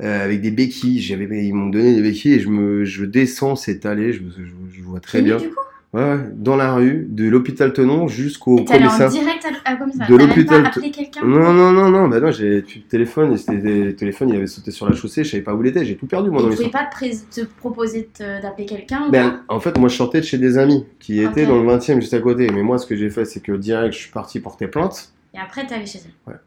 euh, 0.03 0.25
avec 0.25 0.41
des 0.41 0.51
béquilles, 0.51 1.01
j'avais, 1.01 1.25
ils 1.45 1.53
m'ont 1.53 1.69
donné 1.69 1.95
des 1.95 2.01
béquilles 2.03 2.33
et 2.35 2.39
je 2.41 2.49
me, 2.49 2.85
je 2.85 3.05
descends 3.05 3.55
cette 3.55 3.85
allée, 3.85 4.13
je, 4.13 4.21
je, 4.29 4.43
je 4.77 4.81
vois 4.83 4.99
très 5.01 5.21
Pieds 5.21 5.23
bien. 5.23 5.37
nus, 5.37 5.47
du 5.47 5.49
coup 5.49 5.64
Ouais, 5.95 6.01
ouais, 6.03 6.19
dans 6.35 6.57
la 6.57 6.73
rue, 6.73 7.07
de 7.09 7.29
l'hôpital 7.29 7.71
Tenon 7.71 8.09
jusqu'au 8.09 8.55
allé 8.69 8.85
en 8.85 8.89
commissariat. 8.89 9.07
direct 9.09 9.45
à, 9.63 9.71
à 9.71 9.75
commissariat 9.77 10.11
De 10.13 10.17
l'hôpital 10.21 10.69
quelqu'un 10.91 11.21
Non, 11.25 11.53
non, 11.53 11.71
non, 11.71 11.89
non, 11.89 12.09
bah 12.09 12.19
non, 12.19 12.31
j'ai 12.31 12.63
de 12.63 12.67
téléphone, 12.89 13.31
et 13.31 13.37
c'était 13.37 13.53
le 13.61 13.95
téléphone, 13.95 14.27
il 14.27 14.35
avait 14.35 14.47
sauté 14.47 14.71
sur 14.71 14.89
la 14.89 14.93
chaussée, 14.93 15.23
je 15.23 15.31
savais 15.31 15.43
pas 15.43 15.53
où 15.55 15.63
il 15.63 15.69
était, 15.69 15.85
j'ai 15.85 15.95
tout 15.95 16.05
perdu 16.05 16.29
moi 16.31 16.41
dans 16.41 16.49
tu 16.49 16.57
pouvais 16.57 16.69
pas 16.69 16.85
te, 16.85 17.39
te 17.41 17.45
proposer 17.45 18.09
d'appeler 18.19 18.65
quelqu'un 18.65 19.07
Ben, 19.09 19.39
en 19.47 19.61
fait, 19.61 19.77
moi 19.77 19.87
je 19.87 19.95
sortais 19.95 20.19
de 20.19 20.25
chez 20.25 20.37
des 20.37 20.57
amis 20.57 20.85
qui 20.99 21.21
étaient 21.21 21.45
dans 21.45 21.61
le 21.61 21.65
20 21.65 21.77
e 21.91 22.01
juste 22.01 22.13
à 22.13 22.19
côté, 22.19 22.49
mais 22.53 22.61
moi 22.61 22.77
ce 22.77 22.85
que 22.87 22.97
j'ai 22.97 23.09
fait, 23.09 23.23
c'est 23.23 23.39
que 23.39 23.53
direct 23.53 23.93
je 23.93 23.99
suis 23.99 24.11
parti 24.11 24.41
porter 24.41 24.67
plainte, 24.67 25.13
Et 25.33 25.37
après, 25.39 25.65
t'es 25.65 25.75
allé 25.75 25.85
chez 25.85 25.99
elle. 26.27 26.39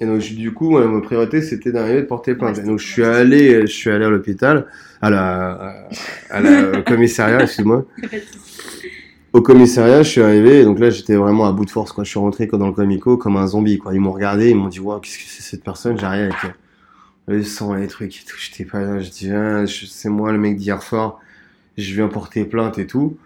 et 0.00 0.06
donc 0.06 0.20
du 0.20 0.52
coup, 0.52 0.74
ouais, 0.78 0.84
ma 0.88 1.00
priorité 1.00 1.42
c'était 1.42 1.70
d'arriver 1.70 2.00
de 2.00 2.06
porter 2.06 2.34
plainte. 2.34 2.56
Ouais, 2.56 2.62
et 2.64 2.66
donc 2.66 2.80
je 2.80 2.86
suis 2.90 3.04
allé, 3.04 3.60
je 3.62 3.66
suis 3.72 3.90
allé 3.90 4.04
à 4.04 4.10
l'hôpital, 4.10 4.66
à 5.00 5.10
la, 5.10 5.50
à- 5.52 5.88
à 6.30 6.40
la, 6.40 6.78
au 6.80 6.82
commissariat, 6.82 7.42
excuse-moi. 7.42 7.84
Au 9.32 9.42
commissariat, 9.42 10.02
je 10.02 10.08
suis 10.08 10.20
arrivé, 10.22 10.60
et 10.60 10.64
donc 10.64 10.80
là, 10.80 10.90
j'étais 10.90 11.14
vraiment 11.14 11.46
à 11.46 11.52
bout 11.52 11.64
de 11.64 11.70
force, 11.70 11.92
quoi. 11.92 12.02
Je 12.02 12.10
suis 12.10 12.18
rentré 12.18 12.46
dans 12.48 12.66
le 12.66 12.72
comico 12.72 13.16
comme 13.16 13.36
un 13.36 13.46
zombie, 13.46 13.78
quoi. 13.78 13.94
Ils 13.94 14.00
m'ont 14.00 14.10
regardé, 14.10 14.50
ils 14.50 14.56
m'ont 14.56 14.66
dit, 14.66 14.80
waouh, 14.80 14.98
qu'est-ce 14.98 15.18
que 15.18 15.24
c'est 15.24 15.42
cette 15.42 15.62
personne? 15.62 15.96
J'arrive 15.96 16.22
avec 16.24 16.44
euh, 16.44 16.48
le 17.28 17.44
sang, 17.44 17.74
les 17.74 17.86
trucs 17.86 18.16
et 18.16 18.24
tout. 18.24 18.36
J'étais 18.36 18.64
pas 18.64 18.80
là, 18.80 18.98
je 18.98 19.08
dis, 19.08 19.30
ah, 19.30 19.66
c'est 19.68 20.08
moi 20.08 20.32
le 20.32 20.38
mec 20.38 20.56
d'hier 20.56 20.82
soir, 20.82 21.20
je 21.78 21.94
viens 21.94 22.08
porter 22.08 22.44
plainte 22.44 22.78
et 22.80 22.88
tout. 22.88 23.18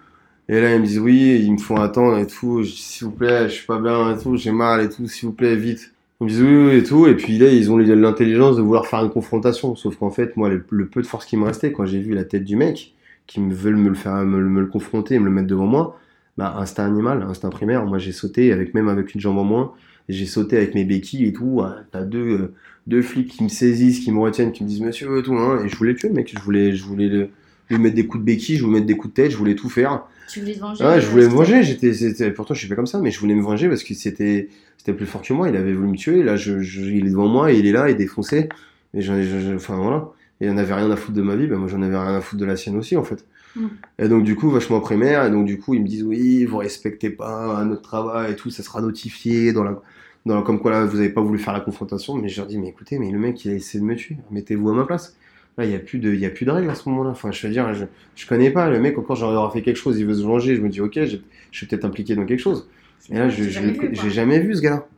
Et 0.50 0.60
là, 0.60 0.74
ils 0.74 0.80
me 0.82 0.86
disent, 0.86 0.98
oui, 0.98 1.40
ils 1.42 1.52
me 1.52 1.56
font 1.58 1.76
attendre 1.76 2.18
et 2.18 2.26
tout. 2.26 2.62
S'il 2.64 3.06
vous 3.06 3.12
plaît, 3.12 3.48
je 3.48 3.54
suis 3.54 3.66
pas 3.66 3.78
bien 3.78 4.14
et 4.14 4.22
tout, 4.22 4.36
j'ai 4.36 4.52
mal 4.52 4.82
et 4.82 4.90
tout, 4.90 5.06
s'il 5.08 5.28
vous 5.28 5.34
plaît, 5.34 5.56
vite. 5.56 5.94
Ils 6.20 6.24
me 6.24 6.28
disent, 6.28 6.42
oui, 6.42 6.66
oui, 6.66 6.76
et 6.76 6.82
tout. 6.82 7.06
Et 7.06 7.16
puis 7.16 7.38
là, 7.38 7.48
ils 7.48 7.72
ont 7.72 7.78
l'intelligence 7.78 8.56
de 8.56 8.60
vouloir 8.60 8.86
faire 8.86 9.02
une 9.02 9.10
confrontation. 9.10 9.74
Sauf 9.74 9.96
qu'en 9.96 10.10
fait, 10.10 10.36
moi, 10.36 10.50
le, 10.50 10.62
le 10.68 10.86
peu 10.86 11.00
de 11.00 11.06
force 11.06 11.24
qui 11.24 11.38
me 11.38 11.44
restait, 11.46 11.72
quand 11.72 11.86
j'ai 11.86 12.00
vu 12.00 12.12
la 12.12 12.24
tête 12.24 12.44
du 12.44 12.56
mec, 12.56 12.92
qui 13.26 13.40
me 13.40 13.54
veulent 13.54 13.76
me 13.76 13.88
le 13.88 13.94
faire, 13.94 14.14
me, 14.24 14.38
me 14.42 14.60
le 14.60 14.66
confronter, 14.66 15.18
me 15.18 15.24
le 15.26 15.30
mettre 15.30 15.46
devant 15.48 15.66
moi, 15.66 15.98
bah, 16.36 16.56
instinct 16.58 16.84
animal, 16.86 17.22
instinct 17.22 17.50
primaire. 17.50 17.84
Moi, 17.86 17.98
j'ai 17.98 18.12
sauté 18.12 18.52
avec, 18.52 18.74
même 18.74 18.88
avec 18.88 19.14
une 19.14 19.20
jambe 19.20 19.38
en 19.38 19.44
moins. 19.44 19.72
J'ai 20.08 20.26
sauté 20.26 20.56
avec 20.58 20.74
mes 20.74 20.84
béquilles 20.84 21.26
et 21.26 21.32
tout. 21.32 21.60
Ah, 21.62 21.76
T'as 21.90 22.02
deux, 22.02 22.18
euh, 22.28 22.52
deux 22.86 23.00
flics 23.02 23.28
qui 23.28 23.42
me 23.44 23.48
saisissent, 23.48 24.00
qui 24.00 24.12
me 24.12 24.18
retiennent, 24.20 24.52
qui 24.52 24.62
me 24.64 24.68
disent 24.68 24.82
monsieur 24.82 25.18
et 25.18 25.22
tout. 25.22 25.34
Hein, 25.34 25.62
et 25.64 25.68
je 25.68 25.76
voulais 25.76 25.94
tuer 25.94 26.08
le 26.08 26.14
mec. 26.14 26.30
Je 26.36 26.42
voulais, 26.42 26.74
je 26.74 26.84
voulais 26.84 27.08
le, 27.08 27.28
lui 27.70 27.78
mettre 27.78 27.94
des 27.94 28.06
coups 28.06 28.20
de 28.22 28.26
béquille, 28.26 28.56
je 28.56 28.64
voulais 28.64 28.74
mettre 28.80 28.86
des 28.86 28.96
coups 28.96 29.14
de 29.14 29.22
tête, 29.22 29.30
je 29.30 29.36
voulais 29.38 29.54
tout 29.54 29.70
faire. 29.70 30.02
Tu 30.28 30.40
voulais 30.40 30.54
te 30.54 30.60
venger 30.60 30.84
Ah, 30.84 31.00
je 31.00 31.06
euh, 31.06 31.10
voulais 31.10 31.24
me 31.24 31.30
c'était- 31.30 31.36
venger. 31.60 31.62
J'étais, 31.92 32.30
pourtant, 32.32 32.52
je 32.54 32.58
suis 32.60 32.68
pas 32.68 32.74
comme 32.74 32.86
ça, 32.86 33.00
mais 33.00 33.10
je 33.10 33.18
voulais 33.20 33.34
me 33.34 33.42
venger 33.42 33.68
parce 33.68 33.82
que 33.82 33.94
c'était, 33.94 34.48
c'était 34.76 34.92
plus 34.92 35.06
fort 35.06 35.22
que 35.22 35.32
moi. 35.32 35.48
Il 35.48 35.56
avait 35.56 35.72
voulu 35.72 35.88
me 35.88 35.96
tuer. 35.96 36.22
Là, 36.22 36.36
je, 36.36 36.60
je- 36.60 36.82
il 36.82 37.06
est 37.06 37.10
devant 37.10 37.28
moi, 37.28 37.52
il 37.52 37.64
est 37.66 37.72
là, 37.72 37.88
il 37.88 37.92
est 37.92 37.94
défoncé. 37.94 38.48
Je- 38.92 39.54
enfin 39.54 39.76
voilà. 39.76 40.08
Et 40.40 40.46
il 40.46 40.50
en 40.50 40.56
avait 40.56 40.74
rien 40.74 40.90
à 40.90 40.96
foutre 40.96 41.16
de 41.16 41.22
ma 41.22 41.36
vie. 41.36 41.46
Ben 41.46 41.58
moi, 41.58 41.68
j'en 41.68 41.82
avais 41.82 41.96
rien 41.96 42.16
à 42.16 42.20
foutre 42.20 42.40
de 42.40 42.46
la 42.46 42.56
sienne 42.56 42.76
aussi, 42.76 42.96
en 42.96 43.04
fait. 43.04 43.24
Mm. 43.56 43.66
Et 44.00 44.08
donc, 44.08 44.24
du 44.24 44.34
coup, 44.36 44.50
vachement 44.50 44.80
primaire. 44.80 45.24
Et 45.26 45.30
donc, 45.30 45.46
du 45.46 45.58
coup, 45.58 45.74
ils 45.74 45.82
me 45.82 45.86
disent 45.88 46.02
oui, 46.02 46.44
vous 46.44 46.58
respectez 46.58 47.10
pas 47.10 47.64
notre 47.64 47.82
travail 47.82 48.32
et 48.32 48.36
tout, 48.36 48.50
ça 48.50 48.62
sera 48.62 48.80
notifié 48.80 49.52
dans 49.52 49.62
la, 49.64 49.80
dans 50.26 50.36
la- 50.36 50.42
comme 50.42 50.58
quoi 50.60 50.70
là, 50.72 50.84
vous 50.84 50.98
avez 50.98 51.10
pas 51.10 51.20
voulu 51.20 51.38
faire 51.38 51.52
la 51.52 51.60
confrontation. 51.60 52.16
Mais 52.16 52.28
je 52.28 52.38
leur 52.40 52.46
dis, 52.46 52.58
mais 52.58 52.68
écoutez, 52.68 52.98
mais 52.98 53.10
le 53.10 53.18
mec, 53.18 53.44
il 53.44 53.52
a 53.52 53.54
essayé 53.54 53.80
de 53.80 53.86
me 53.86 53.94
tuer. 53.96 54.16
Mettez-vous 54.30 54.70
à 54.70 54.74
ma 54.74 54.84
place. 54.84 55.16
Là, 55.56 55.64
il 55.64 55.70
y 55.70 55.74
a 55.76 55.78
plus 55.78 56.00
de, 56.00 56.12
il 56.12 56.18
y 56.18 56.26
a 56.26 56.30
plus 56.30 56.44
de 56.46 56.50
règles 56.50 56.68
à 56.68 56.74
ce 56.74 56.88
moment-là. 56.88 57.10
Enfin, 57.10 57.30
je 57.30 57.46
veux 57.46 57.52
dire, 57.52 57.72
je, 57.74 57.84
je 58.16 58.26
connais 58.26 58.50
pas 58.50 58.68
le 58.70 58.80
mec. 58.80 58.98
Encore, 58.98 59.14
j'aurais 59.14 59.52
fait 59.52 59.62
quelque 59.62 59.76
chose, 59.76 59.98
il 60.00 60.04
veut 60.06 60.14
se 60.14 60.22
venger. 60.24 60.56
Je 60.56 60.60
me 60.60 60.68
dis, 60.68 60.80
ok, 60.80 60.94
j'ai- 60.94 61.22
je 61.52 61.56
suis 61.58 61.66
peut-être 61.68 61.84
impliqué 61.84 62.16
dans 62.16 62.24
quelque 62.26 62.40
chose. 62.40 62.68
Et 63.10 63.14
là, 63.18 63.28
je, 63.28 63.44
je 63.44 63.60
j'ai 63.92 64.10
jamais 64.10 64.40
vu 64.40 64.56
ce 64.56 64.62
gars-là. 64.62 64.88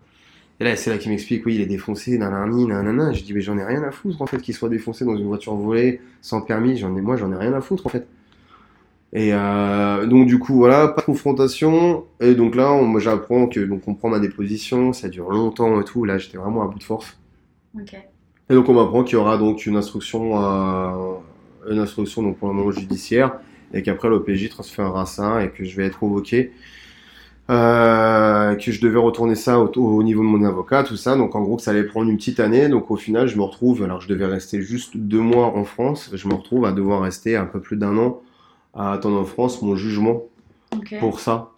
Et 0.61 0.65
là, 0.65 0.77
c'est 0.77 0.91
là 0.91 0.99
qu'il 0.99 1.11
m'explique, 1.11 1.45
oui, 1.47 1.57
il 1.57 1.61
est 1.61 1.67
défoncé, 1.67 2.17
nanani, 2.19 2.67
nanana. 2.67 3.13
Je 3.13 3.23
dis, 3.23 3.33
mais 3.35 3.41
j'en 3.43 3.59
ai 3.59 3.65
rien 3.65 3.83
à 3.83 3.91
foutre, 3.91 4.23
en 4.23 4.27
fait, 4.27 4.39
qu'il 4.41 4.55
soit 4.55 4.69
défoncé 4.71 5.05
dans 5.05 5.17
une 5.17 5.27
voiture 5.27 5.55
volée, 5.55 6.01
sans 6.23 6.41
permis. 6.41 6.77
J'en 6.79 6.97
ai, 6.97 7.01
moi, 7.03 7.17
j'en 7.17 7.31
ai 7.33 7.37
rien 7.37 7.53
à 7.53 7.61
foutre, 7.61 7.87
en 7.87 7.91
fait. 7.91 8.07
Et 9.13 9.31
euh, 9.33 10.07
donc, 10.07 10.27
du 10.27 10.39
coup, 10.39 10.55
voilà, 10.55 10.89
pas 10.89 11.01
de 11.01 11.07
confrontation. 11.07 12.05
Et 12.21 12.35
donc 12.35 12.55
là, 12.55 12.73
on- 12.73 12.85
moi, 12.85 13.01
j'apprends 13.01 13.47
que, 13.49 13.61
donc, 13.61 13.87
on 13.89 13.95
prend 13.95 14.09
ma 14.09 14.19
déposition, 14.21 14.93
ça 14.93 15.09
dure 15.09 15.31
longtemps 15.31 15.81
et 15.81 15.85
tout. 15.85 16.05
Là, 16.05 16.19
j'étais 16.19 16.39
vraiment 16.39 16.63
à 16.63 16.67
bout 16.67 16.79
de 16.79 16.85
force. 16.85 17.17
Ok. 17.75 17.95
Et 18.49 18.55
donc, 18.55 18.69
on 18.69 18.75
m'apprend 18.75 19.03
qu'il 19.05 19.15
y 19.15 19.21
aura 19.21 19.39
donc 19.39 19.67
une 19.67 19.77
instruction, 19.77 20.41
euh, 20.43 21.15
une 21.71 21.79
instruction, 21.79 22.23
donc, 22.23 22.39
pour 22.39 22.49
le 22.49 22.55
moment 22.55 22.71
judiciaire, 22.71 23.39
et 23.73 23.83
qu'après, 23.83 24.09
l'OPJ 24.09 24.49
transférera 24.49 25.07
ça, 25.07 25.45
et 25.45 25.51
que 25.51 25.65
je 25.65 25.77
vais 25.77 25.87
être 25.87 25.99
convoqué 25.99 26.53
euh, 27.49 28.55
que 28.57 28.73
je 28.73 28.81
devais 28.81 28.99
retourner 28.99 29.35
ça 29.35 29.61
au, 29.61 29.69
au 29.69 30.03
niveau 30.03 30.23
de 30.23 30.27
mon 30.29 30.45
avocat, 30.45 30.83
tout 30.83 30.97
ça. 30.97 31.17
Donc 31.17 31.35
en 31.35 31.43
gros, 31.43 31.57
que 31.57 31.63
ça 31.63 31.71
allait 31.71 31.85
prendre 31.85 32.11
une 32.11 32.17
petite 32.17 32.41
année. 32.41 32.69
Donc 32.69 32.91
au 32.91 32.97
final, 32.97 33.29
je 33.29 33.37
me 33.37 33.43
retrouve, 33.43 33.83
alors 33.83 34.01
je 34.01 34.09
devais 34.09 34.27
rester 34.27 34.61
juste 34.63 34.97
deux 34.97 35.21
mois 35.21 35.57
en 35.57 35.65
France, 35.65 36.11
je 36.13 36.29
me 36.29 36.35
retrouve 36.35 36.65
à 36.65 36.73
devoir 36.73 37.03
rester 37.03 37.37
un 37.37 37.47
peu 37.47 37.61
plus 37.61 37.77
d'un 37.77 37.97
an 37.99 38.21
à 38.75 38.93
attendre 38.93 39.19
en 39.19 39.25
France 39.25 39.63
mon 39.63 39.75
jugement 39.77 40.23
pour 41.01 41.21
ça. 41.21 41.51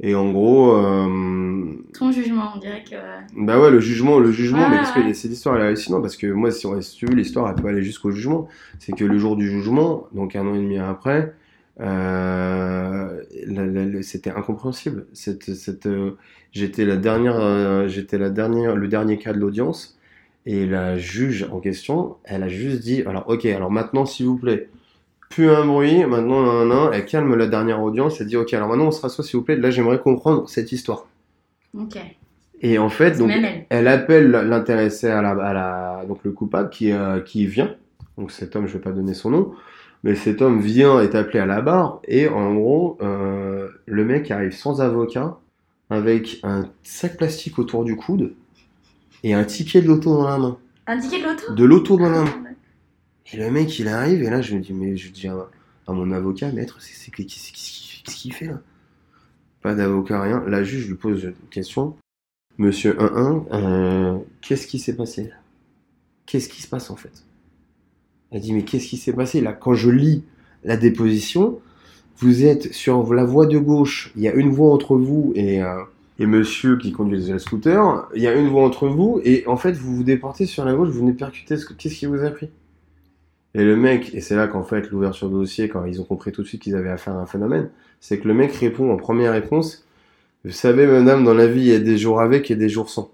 Et 0.00 0.14
en 0.16 0.32
gros, 0.32 0.72
euh, 0.72 1.76
Ton 1.96 2.10
jugement, 2.10 2.52
on 2.56 2.58
dirait 2.58 2.82
que. 2.82 2.96
bah 3.36 3.60
ouais, 3.60 3.70
le 3.70 3.78
jugement, 3.78 4.18
le 4.18 4.32
jugement, 4.32 4.68
mais 4.68 4.78
parce 4.78 4.90
que 4.90 5.12
cette 5.12 5.30
histoire 5.30 5.56
elle 5.56 5.62
est 5.62 5.66
hallucinante, 5.66 6.02
parce 6.02 6.16
que 6.16 6.26
moi, 6.26 6.50
si, 6.50 6.66
on, 6.66 6.80
si 6.80 6.96
tu 6.96 7.06
veux, 7.06 7.14
l'histoire 7.14 7.48
elle 7.48 7.62
peut 7.62 7.68
aller 7.68 7.82
jusqu'au 7.82 8.10
jugement. 8.10 8.48
C'est 8.80 8.92
que 8.92 9.04
le 9.04 9.18
jour 9.18 9.36
du 9.36 9.48
jugement, 9.48 10.08
donc 10.12 10.34
un 10.34 10.46
an 10.46 10.54
et 10.54 10.58
demi 10.58 10.78
après, 10.78 11.32
euh, 11.80 13.22
c'était 14.04 14.30
incompréhensible. 14.30 15.06
Cette, 15.12 15.54
cette, 15.54 15.86
euh, 15.86 16.16
j'étais 16.52 16.84
la 16.84 16.96
dernière, 16.96 17.36
euh, 17.40 17.88
j'étais 17.88 18.18
la 18.18 18.30
dernière, 18.30 18.76
le 18.76 18.86
dernier 18.86 19.18
cas 19.18 19.32
de 19.32 19.38
l'audience, 19.38 19.98
et 20.46 20.66
la 20.66 20.96
juge 20.98 21.48
en 21.50 21.60
question, 21.60 22.16
elle 22.24 22.42
a 22.42 22.48
juste 22.48 22.80
dit, 22.80 23.02
alors 23.02 23.24
ok, 23.28 23.44
alors 23.46 23.70
maintenant 23.70 24.06
s'il 24.06 24.26
vous 24.26 24.38
plaît, 24.38 24.68
plus 25.30 25.50
un 25.50 25.66
bruit, 25.66 26.04
maintenant 26.04 26.42
nan, 26.42 26.68
nan, 26.68 26.90
elle 26.92 27.06
calme 27.06 27.34
la 27.34 27.46
dernière 27.46 27.82
audience, 27.82 28.20
elle 28.20 28.28
dit 28.28 28.36
ok, 28.36 28.52
alors 28.54 28.68
maintenant 28.68 28.86
on 28.86 28.92
se 28.92 29.00
rassoit 29.00 29.24
s'il 29.24 29.38
vous 29.38 29.44
plaît, 29.44 29.56
là 29.56 29.70
j'aimerais 29.70 29.98
comprendre 29.98 30.48
cette 30.48 30.70
histoire. 30.70 31.06
Ok. 31.76 31.98
Et 32.60 32.78
en 32.78 32.88
fait, 32.88 33.18
donc, 33.18 33.30
elle. 33.30 33.66
elle 33.68 33.88
appelle 33.88 34.30
l'intéressé 34.30 35.08
à 35.08 35.20
la, 35.20 35.30
à 35.30 35.52
la, 35.52 36.04
donc 36.06 36.20
le 36.22 36.32
coupable 36.32 36.70
qui, 36.70 36.92
euh, 36.92 37.20
qui 37.20 37.46
vient. 37.46 37.74
Donc 38.16 38.30
cet 38.30 38.54
homme, 38.54 38.66
je 38.66 38.74
vais 38.74 38.78
pas 38.78 38.92
donner 38.92 39.12
son 39.12 39.30
nom, 39.30 39.54
mais 40.04 40.14
cet 40.14 40.42
homme 40.42 40.60
vient, 40.60 41.00
est 41.00 41.14
appelé 41.14 41.38
à 41.38 41.46
la 41.46 41.62
barre, 41.62 42.00
et 42.06 42.28
en 42.28 42.54
gros, 42.54 42.98
euh, 43.00 43.70
le 43.86 44.04
mec 44.04 44.30
arrive 44.30 44.52
sans 44.52 44.82
avocat, 44.82 45.38
avec 45.88 46.40
un 46.42 46.70
sac 46.82 47.16
plastique 47.16 47.58
autour 47.58 47.84
du 47.84 47.96
coude, 47.96 48.34
et 49.22 49.32
un 49.32 49.44
ticket 49.44 49.80
de 49.80 49.86
l'auto 49.86 50.14
dans 50.14 50.28
la 50.28 50.36
main. 50.36 50.58
Un 50.86 51.00
ticket 51.00 51.22
de 51.22 51.24
l'auto 51.24 51.54
De 51.54 51.64
l'auto 51.64 51.96
dans 51.96 52.10
la 52.10 52.22
main. 52.22 52.44
Et 53.32 53.38
le 53.38 53.50
mec, 53.50 53.78
il 53.78 53.88
arrive, 53.88 54.22
et 54.22 54.28
là, 54.28 54.42
je 54.42 54.54
me 54.54 54.60
dis, 54.60 54.74
mais 54.74 54.94
je 54.98 55.10
dis 55.10 55.26
à, 55.26 55.48
à 55.88 55.92
mon 55.92 56.12
avocat, 56.12 56.52
maître, 56.52 56.76
c'est 56.82 57.10
qu'est-ce 57.10 57.52
qu'il 57.52 58.02
qu'est-ce 58.04 58.16
qu'il 58.16 58.34
fait 58.34 58.46
là? 58.46 58.60
Pas 59.62 59.74
d'avocat, 59.74 60.20
rien. 60.20 60.44
La 60.46 60.62
juge 60.62 60.86
lui 60.86 60.96
pose 60.96 61.24
une 61.24 61.48
question. 61.48 61.96
Monsieur 62.58 62.92
1-1, 62.98 63.46
euh, 63.52 64.18
qu'est-ce 64.42 64.66
qui 64.66 64.78
s'est 64.78 64.94
passé? 64.94 65.32
Qu'est-ce 66.26 66.50
qui 66.50 66.60
se 66.60 66.68
passe 66.68 66.90
en 66.90 66.96
fait? 66.96 67.24
Elle 68.34 68.42
dit, 68.42 68.52
mais 68.52 68.64
qu'est-ce 68.64 68.88
qui 68.88 68.98
s'est 68.98 69.14
passé? 69.14 69.40
Là 69.40 69.54
Quand 69.54 69.74
je 69.74 69.90
lis 69.90 70.24
la 70.64 70.76
déposition, 70.76 71.60
vous 72.18 72.44
êtes 72.44 72.72
sur 72.74 73.14
la 73.14 73.24
voie 73.24 73.46
de 73.46 73.58
gauche, 73.58 74.12
il 74.16 74.22
y 74.22 74.28
a 74.28 74.34
une 74.34 74.50
voie 74.50 74.72
entre 74.74 74.96
vous 74.96 75.32
et, 75.36 75.62
euh, 75.62 75.82
et 76.18 76.26
monsieur 76.26 76.76
qui 76.78 76.92
conduit 76.92 77.24
le 77.26 77.38
scooter, 77.38 78.08
il 78.16 78.22
y 78.22 78.28
a 78.28 78.34
une 78.34 78.48
voie 78.48 78.64
entre 78.64 78.88
vous, 78.88 79.20
et 79.24 79.46
en 79.46 79.56
fait, 79.56 79.72
vous 79.74 79.96
vous 79.96 80.04
déportez 80.04 80.46
sur 80.46 80.66
la 80.66 80.74
gauche, 80.74 80.90
vous 80.90 81.00
venez 81.00 81.14
percuter, 81.14 81.56
ce- 81.58 81.72
qu'est-ce 81.72 81.96
qui 81.96 82.06
vous 82.06 82.24
a 82.24 82.30
pris? 82.30 82.50
Et 83.54 83.64
le 83.64 83.76
mec, 83.76 84.12
et 84.14 84.20
c'est 84.20 84.36
là 84.36 84.48
qu'en 84.48 84.64
fait, 84.64 84.90
l'ouverture 84.90 85.28
de 85.30 85.34
dossier, 85.34 85.68
quand 85.68 85.84
ils 85.86 86.00
ont 86.00 86.04
compris 86.04 86.32
tout 86.32 86.42
de 86.42 86.46
suite 86.48 86.62
qu'ils 86.62 86.76
avaient 86.76 86.90
affaire 86.90 87.14
à 87.14 87.20
un 87.22 87.26
phénomène, 87.26 87.70
c'est 88.00 88.18
que 88.20 88.28
le 88.28 88.34
mec 88.34 88.52
répond 88.54 88.92
en 88.92 88.96
première 88.98 89.32
réponse, 89.32 89.86
vous 90.44 90.52
savez, 90.52 90.86
madame, 90.88 91.24
dans 91.24 91.34
la 91.34 91.48
vie, 91.48 91.62
il 91.62 91.68
y 91.68 91.74
a 91.74 91.80
des 91.80 91.98
jours 91.98 92.20
avec 92.20 92.50
et 92.50 92.56
des 92.56 92.68
jours 92.70 92.90
sans. 92.90 93.13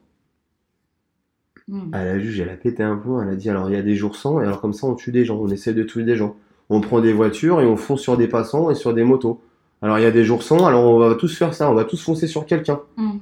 À 1.93 2.05
la 2.05 2.19
juge, 2.19 2.41
elle 2.41 2.49
a 2.51 2.57
pété 2.57 2.83
un 2.83 2.97
plomb, 2.97 3.21
elle 3.23 3.29
a 3.29 3.37
dit 3.37 3.49
alors 3.51 3.69
il 3.71 3.75
y 3.75 3.79
a 3.79 3.83
des 3.83 3.95
jours 3.95 4.17
sans, 4.17 4.41
et 4.41 4.45
alors 4.45 4.61
comme 4.61 4.73
ça 4.73 4.87
on 4.87 4.95
tue 4.95 5.13
des 5.13 5.25
gens, 5.25 5.37
on 5.41 5.49
essaie 5.49 5.75
de 5.75 5.83
tuer 5.83 6.05
des 6.05 6.17
gens. 6.17 6.37
On 6.69 6.81
prend 6.81 7.01
des 7.01 7.13
voitures 7.13 7.61
et 7.61 7.67
on 7.67 7.77
fonce 7.77 8.01
sur 8.01 8.17
des 8.17 8.29
passants 8.29 8.71
et 8.71 8.75
sur 8.75 8.95
des 8.95 9.03
motos. 9.05 9.41
Alors 9.83 9.99
il 9.99 10.03
y 10.03 10.07
a 10.07 10.11
des 10.11 10.25
jours 10.25 10.43
sans, 10.43 10.67
alors 10.67 10.85
on 10.85 10.99
va 10.99 11.15
tous 11.15 11.37
faire 11.37 11.55
ça, 11.55 11.71
on 11.71 11.75
va 11.75 11.85
tous 11.85 12.03
foncer 12.03 12.27
sur 12.27 12.47
quelqu'un. 12.47 12.81
Hmm. 12.97 13.19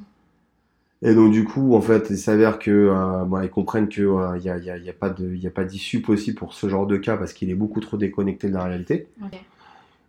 Et 1.03 1.15
donc 1.15 1.31
du 1.31 1.45
coup, 1.45 1.75
en 1.75 1.81
fait, 1.81 2.09
il 2.11 2.19
s'avère 2.19 2.59
que 2.59 2.71
euh, 2.71 3.25
bon, 3.25 3.41
ils 3.41 3.49
comprennent 3.51 3.89
que 3.89 4.03
euh, 4.03 4.37
il 4.37 4.45
y, 4.45 4.51
a, 4.51 4.59
y 4.59 4.69
a- 4.71 4.77
il 4.77 4.85
y 4.85 4.91
a 4.91 4.93
pas 4.93 5.11
de, 5.11 5.35
y 5.35 5.47
a 5.47 5.51
pas 5.51 5.65
d'issue 5.65 6.01
possible 6.03 6.37
pour 6.37 6.55
ce 6.55 6.69
genre 6.69 6.87
de 6.87 6.97
cas 6.97 7.17
parce 7.17 7.33
qu'il 7.33 7.51
est 7.51 7.55
beaucoup 7.55 7.81
trop 7.81 7.97
déconnecté 7.97 8.49
de 8.49 8.55
la 8.55 8.65
réalité. 8.65 9.07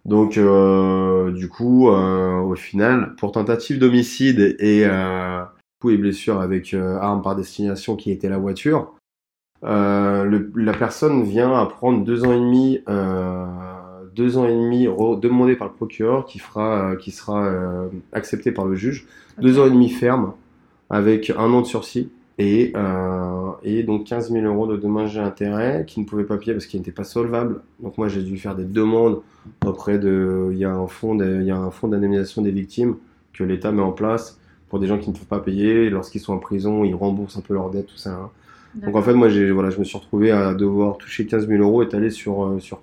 Donc 0.06 0.38
euh, 0.38 1.32
du 1.32 1.48
coup, 1.50 1.90
euh, 1.90 2.40
au 2.40 2.56
final, 2.56 3.14
pour 3.18 3.32
tentative 3.32 3.78
d'homicide 3.80 4.56
et 4.60 4.84
euh, 4.86 5.42
coups 5.80 5.94
et 5.94 5.98
blessures 5.98 6.40
avec 6.42 6.74
euh, 6.74 6.98
arme 7.00 7.22
par 7.22 7.36
destination 7.36 7.96
qui 7.96 8.12
était 8.12 8.30
la 8.30 8.38
voiture, 8.38 8.94
euh, 9.64 10.24
le- 10.24 10.52
la 10.56 10.74
personne 10.74 11.24
vient 11.24 11.54
à 11.54 11.66
prendre 11.66 12.04
deux 12.04 12.26
ans 12.26 12.32
et 12.34 12.40
demi, 12.40 12.80
euh, 12.90 13.46
deux 14.16 14.38
ans 14.38 14.46
et 14.46 14.54
demi 14.54 14.88
demandé 15.22 15.56
par 15.56 15.68
le 15.68 15.74
procureur 15.74 16.26
qui 16.26 16.40
fera, 16.40 16.96
qui 16.98 17.12
sera 17.12 17.50
accepté 18.12 18.52
par 18.52 18.66
le 18.66 18.76
juge, 18.76 19.08
deux 19.42 19.60
ans 19.60 19.66
et 19.68 19.70
demi 19.70 19.90
ferme 19.90 20.34
avec 20.90 21.30
un 21.30 21.52
an 21.54 21.62
de 21.62 21.66
sursis. 21.68 22.10
Et, 22.42 22.72
euh, 22.78 23.52
et 23.64 23.84
donc 23.84 24.06
15 24.06 24.32
000 24.32 24.46
euros 24.46 24.66
de 24.66 24.78
dommages 24.78 25.18
et 25.18 25.20
intérêts 25.20 25.84
qui 25.86 26.00
ne 26.00 26.06
pouvaient 26.06 26.24
pas 26.24 26.38
payer 26.38 26.54
parce 26.54 26.68
qu'ils 26.68 26.80
n'étaient 26.80 26.94
pas 26.94 27.04
solvables. 27.04 27.60
Donc 27.84 27.98
moi 27.98 28.08
j'ai 28.08 28.24
dû 28.24 28.38
faire 28.38 28.56
des 28.56 28.64
demandes 28.64 29.20
auprès 29.66 30.00
de 30.00 30.48
il 30.54 30.58
y 30.58 30.64
a 30.64 30.72
un 30.74 30.88
fonds 30.88 31.20
il 31.22 31.44
y 31.44 31.52
a 31.52 31.58
un 31.58 31.70
fonds 31.70 31.90
d'indemnisation 31.90 32.42
des 32.42 32.52
victimes 32.52 32.96
que 33.34 33.44
l'État 33.44 33.74
met 33.74 33.82
en 33.82 33.92
place 33.92 34.39
pour 34.70 34.80
des 34.80 34.88
gens 34.88 34.98
qui 34.98 35.10
ne 35.10 35.16
peuvent 35.16 35.26
pas 35.26 35.40
payer 35.40 35.90
lorsqu'ils 35.90 36.22
sont 36.22 36.34
en 36.34 36.38
prison 36.38 36.84
ils 36.84 36.96
remboursent 36.96 37.38
un 37.38 37.42
peu 37.42 37.54
leurs 37.54 37.70
dettes 37.70 37.88
tout 37.88 37.98
ça 37.98 38.12
hein. 38.12 38.30
donc 38.76 38.96
en 38.96 39.02
fait 39.02 39.14
moi 39.14 39.30
j'ai 39.30 39.52
voilà 39.52 39.70
je 39.72 39.80
me 39.80 39.84
suis 39.84 39.98
retrouvé 39.98 40.32
à 40.32 40.54
devoir 40.54 40.98
toucher 40.98 41.26
15 41.26 41.48
000 41.48 41.64
euros 41.64 41.84
étalés 41.84 42.12
sur 42.12 42.46
euh, 42.46 42.60
sur 42.60 42.82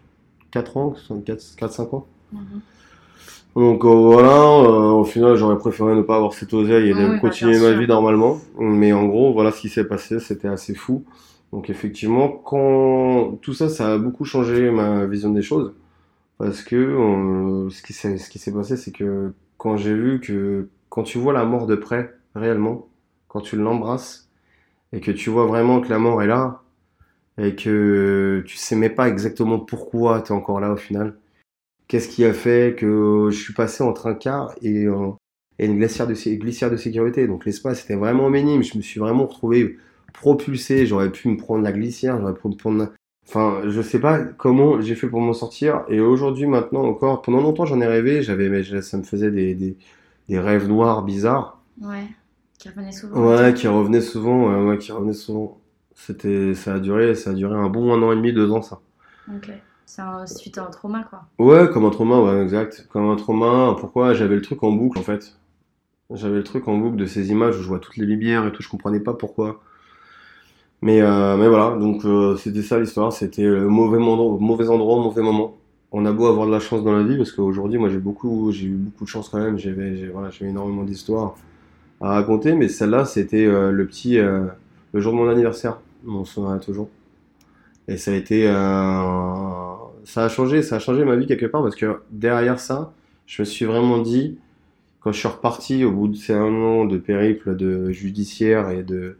4 0.50 0.76
ans 0.76 0.94
4 1.24 1.40
5 1.40 1.94
ans. 1.94 2.06
Mhm. 2.32 2.40
donc 3.54 3.84
euh, 3.84 3.88
voilà 3.88 4.30
euh, 4.30 4.90
au 4.90 5.04
final 5.04 5.36
j'aurais 5.36 5.58
préféré 5.58 5.94
ne 5.94 6.02
pas 6.02 6.16
avoir 6.16 6.34
cette 6.34 6.52
oseille 6.52 6.88
et 6.88 6.92
Oui, 6.92 7.00
de 7.00 7.04
oui, 7.06 7.12
bah, 7.12 7.18
continuer 7.20 7.60
ma 7.60 7.72
vie 7.72 7.86
normalement. 7.86 8.38
Mais 8.58 8.92
en 8.92 9.06
gros 9.06 9.32
voilà 9.32 9.52
ce 9.52 9.60
qui 9.60 9.68
s'est 9.68 9.84
passé 9.84 10.18
c'était 10.18 10.48
assez 10.48 10.74
fou. 10.74 11.04
Donc 11.52 11.70
effectivement 11.70 12.28
quand 12.28 13.38
tout 13.42 13.54
ça 13.54 13.68
ça 13.68 13.92
a 13.94 13.98
beaucoup 13.98 14.24
changé 14.24 14.70
ma 14.70 15.06
vision 15.06 15.30
des 15.30 15.42
choses. 15.42 15.72
Parce 16.38 16.62
que 16.62 17.68
ce 17.70 17.82
qui 17.82 17.94
s'est 17.94 18.18
ce 18.18 18.28
qui 18.28 18.38
s'est 18.38 18.52
passé, 18.52 18.76
c'est 18.76 18.90
que 18.92 19.32
quand 19.56 19.76
j'ai 19.78 19.94
vu 19.94 20.20
que 20.20 20.68
quand 20.96 21.02
tu 21.02 21.18
vois 21.18 21.34
la 21.34 21.44
mort 21.44 21.66
de 21.66 21.76
près, 21.76 22.14
réellement, 22.34 22.88
quand 23.28 23.42
tu 23.42 23.56
l'embrasses 23.56 24.30
et 24.94 25.00
que 25.00 25.10
tu 25.10 25.28
vois 25.28 25.44
vraiment 25.44 25.82
que 25.82 25.90
la 25.90 25.98
mort 25.98 26.22
est 26.22 26.26
là 26.26 26.62
et 27.36 27.54
que 27.54 28.42
tu 28.46 28.56
sais 28.56 28.76
même 28.76 28.94
pas 28.94 29.06
exactement 29.06 29.58
pourquoi 29.58 30.22
tu 30.22 30.32
es 30.32 30.34
encore 30.34 30.58
là 30.58 30.72
au 30.72 30.76
final, 30.76 31.18
qu'est-ce 31.86 32.08
qui 32.08 32.24
a 32.24 32.32
fait 32.32 32.74
que 32.78 33.28
je 33.30 33.38
suis 33.38 33.52
passé 33.52 33.84
entre 33.84 34.06
un 34.06 34.14
car 34.14 34.54
et, 34.62 34.86
une 35.58 35.78
glissière 35.78 36.70
de 36.70 36.76
sécurité. 36.78 37.26
Donc 37.26 37.44
l'espace 37.44 37.84
était 37.84 37.94
vraiment 37.94 38.30
minime, 38.30 38.62
je 38.62 38.78
me 38.78 38.82
suis 38.82 38.98
vraiment 38.98 39.26
retrouvé 39.26 39.76
propulsé, 40.14 40.86
j'aurais 40.86 41.12
pu 41.12 41.28
me 41.28 41.36
prendre 41.36 41.62
la 41.62 41.72
glissière, 41.72 42.18
j'aurais 42.18 42.32
pu 42.32 42.48
me 42.48 42.56
prendre 42.56 42.88
Enfin, 43.28 43.62
je 43.68 43.82
sais 43.82 43.98
pas 43.98 44.20
comment 44.20 44.80
j'ai 44.80 44.94
fait 44.94 45.08
pour 45.08 45.20
m'en 45.20 45.32
sortir. 45.32 45.84
Et 45.88 45.98
aujourd'hui, 46.00 46.46
maintenant 46.46 46.84
encore, 46.84 47.22
pendant 47.22 47.40
longtemps, 47.40 47.66
j'en 47.66 47.80
ai 47.80 47.86
rêvé. 47.86 48.22
J'avais, 48.22 48.62
ça 48.82 48.96
me 48.98 49.02
faisait 49.02 49.32
des, 49.32 49.76
des 50.28 50.38
rêves 50.38 50.68
noirs 50.68 51.02
bizarres. 51.02 51.60
Ouais. 51.80 52.06
Qui 52.58 52.68
revenait 52.70 52.92
souvent. 52.92 53.20
Ouais, 53.20 53.54
qui 53.54 53.68
revenaient 53.68 54.00
souvent. 54.00 54.48
Ouais, 54.48 54.68
ouais, 54.68 54.78
qui 54.78 54.92
revenaient 54.92 55.12
souvent. 55.12 55.60
C'était, 55.94 56.54
ça 56.54 56.74
a 56.74 56.78
duré, 56.78 57.14
ça 57.14 57.30
a 57.30 57.32
duré 57.34 57.54
un 57.54 57.68
bon 57.68 57.92
un 57.92 58.02
an 58.02 58.12
et 58.12 58.16
demi, 58.16 58.32
deux 58.32 58.50
ans, 58.50 58.62
ça. 58.62 58.80
Ok. 59.34 59.50
C'est 59.86 60.02
suite 60.26 60.58
à 60.58 60.64
un 60.64 60.70
trauma, 60.70 61.04
quoi. 61.04 61.22
Ouais, 61.38 61.70
comme 61.70 61.84
un 61.84 61.90
trauma, 61.90 62.20
ouais, 62.20 62.42
exact. 62.42 62.86
Comme 62.90 63.08
un 63.08 63.16
trauma. 63.16 63.76
Pourquoi 63.78 64.14
j'avais 64.14 64.34
le 64.34 64.42
truc 64.42 64.62
en 64.62 64.72
boucle, 64.72 64.98
en 64.98 65.02
fait? 65.02 65.36
J'avais 66.12 66.36
le 66.36 66.44
truc 66.44 66.68
en 66.68 66.76
boucle 66.76 66.96
de 66.96 67.06
ces 67.06 67.30
images 67.30 67.56
où 67.56 67.62
je 67.62 67.68
vois 67.68 67.78
toutes 67.78 67.96
les 67.96 68.06
lumières 68.06 68.46
et 68.46 68.52
tout. 68.52 68.62
Je 68.62 68.68
comprenais 68.68 69.00
pas 69.00 69.14
pourquoi. 69.14 69.60
Mais, 70.82 71.00
euh, 71.00 71.36
mais 71.36 71.48
voilà, 71.48 71.76
donc 71.76 72.04
euh, 72.04 72.36
c'était 72.36 72.62
ça 72.62 72.78
l'histoire. 72.78 73.12
C'était 73.12 73.44
le 73.44 73.68
mauvais, 73.68 73.98
moment, 73.98 74.38
mauvais 74.38 74.68
endroit, 74.68 75.02
mauvais 75.02 75.22
moment. 75.22 75.56
On 75.92 76.04
a 76.04 76.12
beau 76.12 76.26
avoir 76.26 76.46
de 76.46 76.52
la 76.52 76.60
chance 76.60 76.82
dans 76.82 76.96
la 76.96 77.02
vie, 77.02 77.16
parce 77.16 77.32
qu'aujourd'hui, 77.32 77.78
moi, 77.78 77.88
j'ai 77.88 77.98
beaucoup, 77.98 78.50
j'ai 78.52 78.66
eu 78.66 78.74
beaucoup 78.74 79.04
de 79.04 79.08
chance 79.08 79.28
quand 79.28 79.38
même. 79.38 79.58
J'avais, 79.58 80.08
voilà, 80.08 80.30
énormément 80.40 80.82
d'histoires 80.82 81.36
à 82.00 82.10
raconter, 82.10 82.54
mais 82.54 82.68
celle-là, 82.68 83.04
c'était 83.04 83.46
euh, 83.46 83.70
le 83.70 83.86
petit, 83.86 84.18
euh, 84.18 84.46
le 84.92 85.00
jour 85.00 85.12
de 85.12 85.18
mon 85.18 85.28
anniversaire. 85.28 85.78
On 86.06 86.24
s'en 86.24 86.24
souviendra 86.24 86.58
toujours. 86.58 86.88
Et 87.88 87.96
ça 87.96 88.10
a 88.10 88.14
été, 88.14 88.48
euh, 88.48 88.52
ça 90.04 90.24
a 90.24 90.28
changé, 90.28 90.62
ça 90.62 90.76
a 90.76 90.78
changé 90.78 91.04
ma 91.04 91.16
vie 91.16 91.26
quelque 91.26 91.46
part, 91.46 91.62
parce 91.62 91.76
que 91.76 92.00
derrière 92.10 92.58
ça, 92.58 92.92
je 93.26 93.42
me 93.42 93.44
suis 93.44 93.64
vraiment 93.64 93.98
dit, 93.98 94.38
quand 95.00 95.12
je 95.12 95.18
suis 95.18 95.28
reparti 95.28 95.84
au 95.84 95.92
bout 95.92 96.08
de 96.08 96.16
ces 96.16 96.34
un 96.34 96.84
de 96.84 96.98
périple 96.98 97.56
de 97.56 97.92
judiciaire 97.92 98.70
et 98.70 98.82
de, 98.82 99.18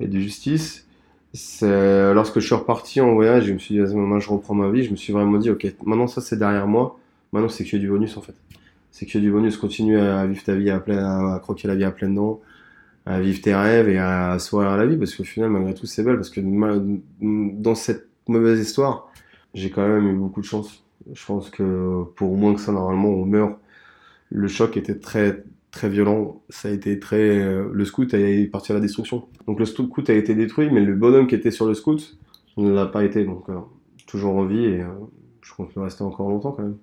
et 0.00 0.06
de 0.06 0.18
justice, 0.18 0.86
c'est 1.32 2.12
lorsque 2.14 2.40
je 2.40 2.46
suis 2.46 2.54
reparti 2.54 3.00
en 3.00 3.14
voyage, 3.14 3.44
je 3.46 3.52
me 3.52 3.58
suis 3.58 3.74
dit, 3.74 3.94
moment 3.94 4.20
je 4.20 4.30
reprends 4.30 4.54
ma 4.54 4.70
vie, 4.70 4.84
je 4.84 4.90
me 4.90 4.96
suis 4.96 5.12
vraiment 5.12 5.38
dit, 5.38 5.50
ok, 5.50 5.74
maintenant 5.84 6.06
ça 6.06 6.20
c'est 6.20 6.38
derrière 6.38 6.66
moi, 6.66 6.98
maintenant 7.32 7.48
c'est 7.48 7.64
que 7.64 7.76
du 7.76 7.88
bonus 7.88 8.16
en 8.16 8.20
fait. 8.20 8.34
C'est 8.90 9.06
que 9.06 9.18
du 9.18 9.30
bonus, 9.30 9.56
continue 9.56 9.98
à 9.98 10.26
vivre 10.26 10.42
ta 10.42 10.54
vie 10.54 10.70
à 10.70 10.80
plein, 10.80 11.32
à 11.34 11.38
croquer 11.38 11.68
la 11.68 11.76
vie 11.76 11.84
à 11.84 11.92
pleines 11.92 12.16
dents, 12.16 12.40
à 13.06 13.20
vivre 13.20 13.40
tes 13.40 13.54
rêves 13.54 13.88
et 13.88 13.98
à 13.98 14.38
sourire 14.40 14.70
à 14.70 14.76
la 14.76 14.86
vie, 14.86 14.96
parce 14.96 15.14
qu'au 15.14 15.24
final, 15.24 15.50
malgré 15.50 15.74
tout, 15.74 15.86
c'est 15.86 16.02
belle, 16.02 16.16
parce 16.16 16.30
que 16.30 16.40
dans 17.20 17.74
cette 17.76 18.08
mauvaise 18.26 18.58
histoire, 18.60 19.10
j'ai 19.54 19.70
quand 19.70 19.86
même 19.86 20.08
eu 20.08 20.14
beaucoup 20.14 20.40
de 20.40 20.46
chance. 20.46 20.84
Je 21.12 21.24
pense 21.24 21.50
que 21.50 22.02
pour 22.16 22.36
moins 22.36 22.54
que 22.54 22.60
ça, 22.60 22.72
normalement, 22.72 23.08
on 23.08 23.24
meurt. 23.24 23.56
Le 24.30 24.48
choc 24.48 24.76
était 24.76 24.96
très, 24.96 25.44
très 25.70 25.88
violent. 25.88 26.42
Ça 26.48 26.68
a 26.68 26.72
été 26.72 26.98
très, 26.98 27.38
euh, 27.38 27.68
le 27.72 27.84
scout 27.84 28.12
est 28.14 28.46
parti 28.46 28.72
à 28.72 28.74
la 28.74 28.80
destruction. 28.80 29.28
Donc 29.46 29.58
le 29.58 29.64
scout 29.64 30.08
a 30.10 30.14
été 30.14 30.34
détruit, 30.34 30.70
mais 30.70 30.80
le 30.80 30.94
bonhomme 30.94 31.26
qui 31.26 31.34
était 31.34 31.50
sur 31.50 31.66
le 31.66 31.74
scout 31.74 32.18
ne 32.56 32.72
l'a 32.72 32.86
pas 32.86 33.04
été. 33.04 33.24
Donc 33.24 33.48
euh, 33.48 33.58
toujours 34.06 34.36
en 34.36 34.46
vie 34.46 34.64
et 34.64 34.80
euh, 34.80 34.88
je 35.42 35.54
compte 35.54 35.74
le 35.74 35.82
rester 35.82 36.02
encore 36.02 36.28
longtemps 36.28 36.52
quand 36.52 36.62
même. 36.62 36.78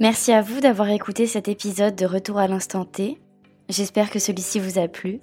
Merci 0.00 0.32
à 0.32 0.42
vous 0.42 0.60
d'avoir 0.60 0.88
écouté 0.88 1.28
cet 1.28 1.46
épisode 1.46 1.94
de 1.94 2.06
Retour 2.06 2.38
à 2.38 2.48
l'instant 2.48 2.84
T. 2.84 3.20
J'espère 3.68 4.10
que 4.10 4.18
celui-ci 4.18 4.58
vous 4.58 4.80
a 4.80 4.88
plu. 4.88 5.20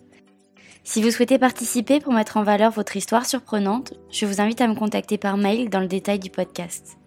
Si 0.84 1.02
vous 1.02 1.12
souhaitez 1.12 1.38
participer 1.38 2.00
pour 2.00 2.13
mettre 2.13 2.38
en 2.38 2.44
valeur 2.44 2.72
votre 2.72 2.96
histoire 2.96 3.26
surprenante, 3.26 3.94
je 4.12 4.26
vous 4.26 4.42
invite 4.42 4.62
à 4.62 4.68
me 4.68 4.76
contacter 4.76 5.18
par 5.18 5.38
mail 5.38 5.70
dans 5.70 5.82
le 5.82 5.88
détail 5.88 6.20
du 6.20 6.30
podcast. 6.30 6.98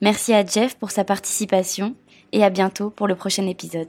Merci 0.00 0.34
à 0.34 0.44
Jeff 0.44 0.76
pour 0.76 0.90
sa 0.90 1.04
participation 1.04 1.94
et 2.32 2.44
à 2.44 2.50
bientôt 2.50 2.90
pour 2.90 3.06
le 3.06 3.16
prochain 3.16 3.46
épisode. 3.46 3.88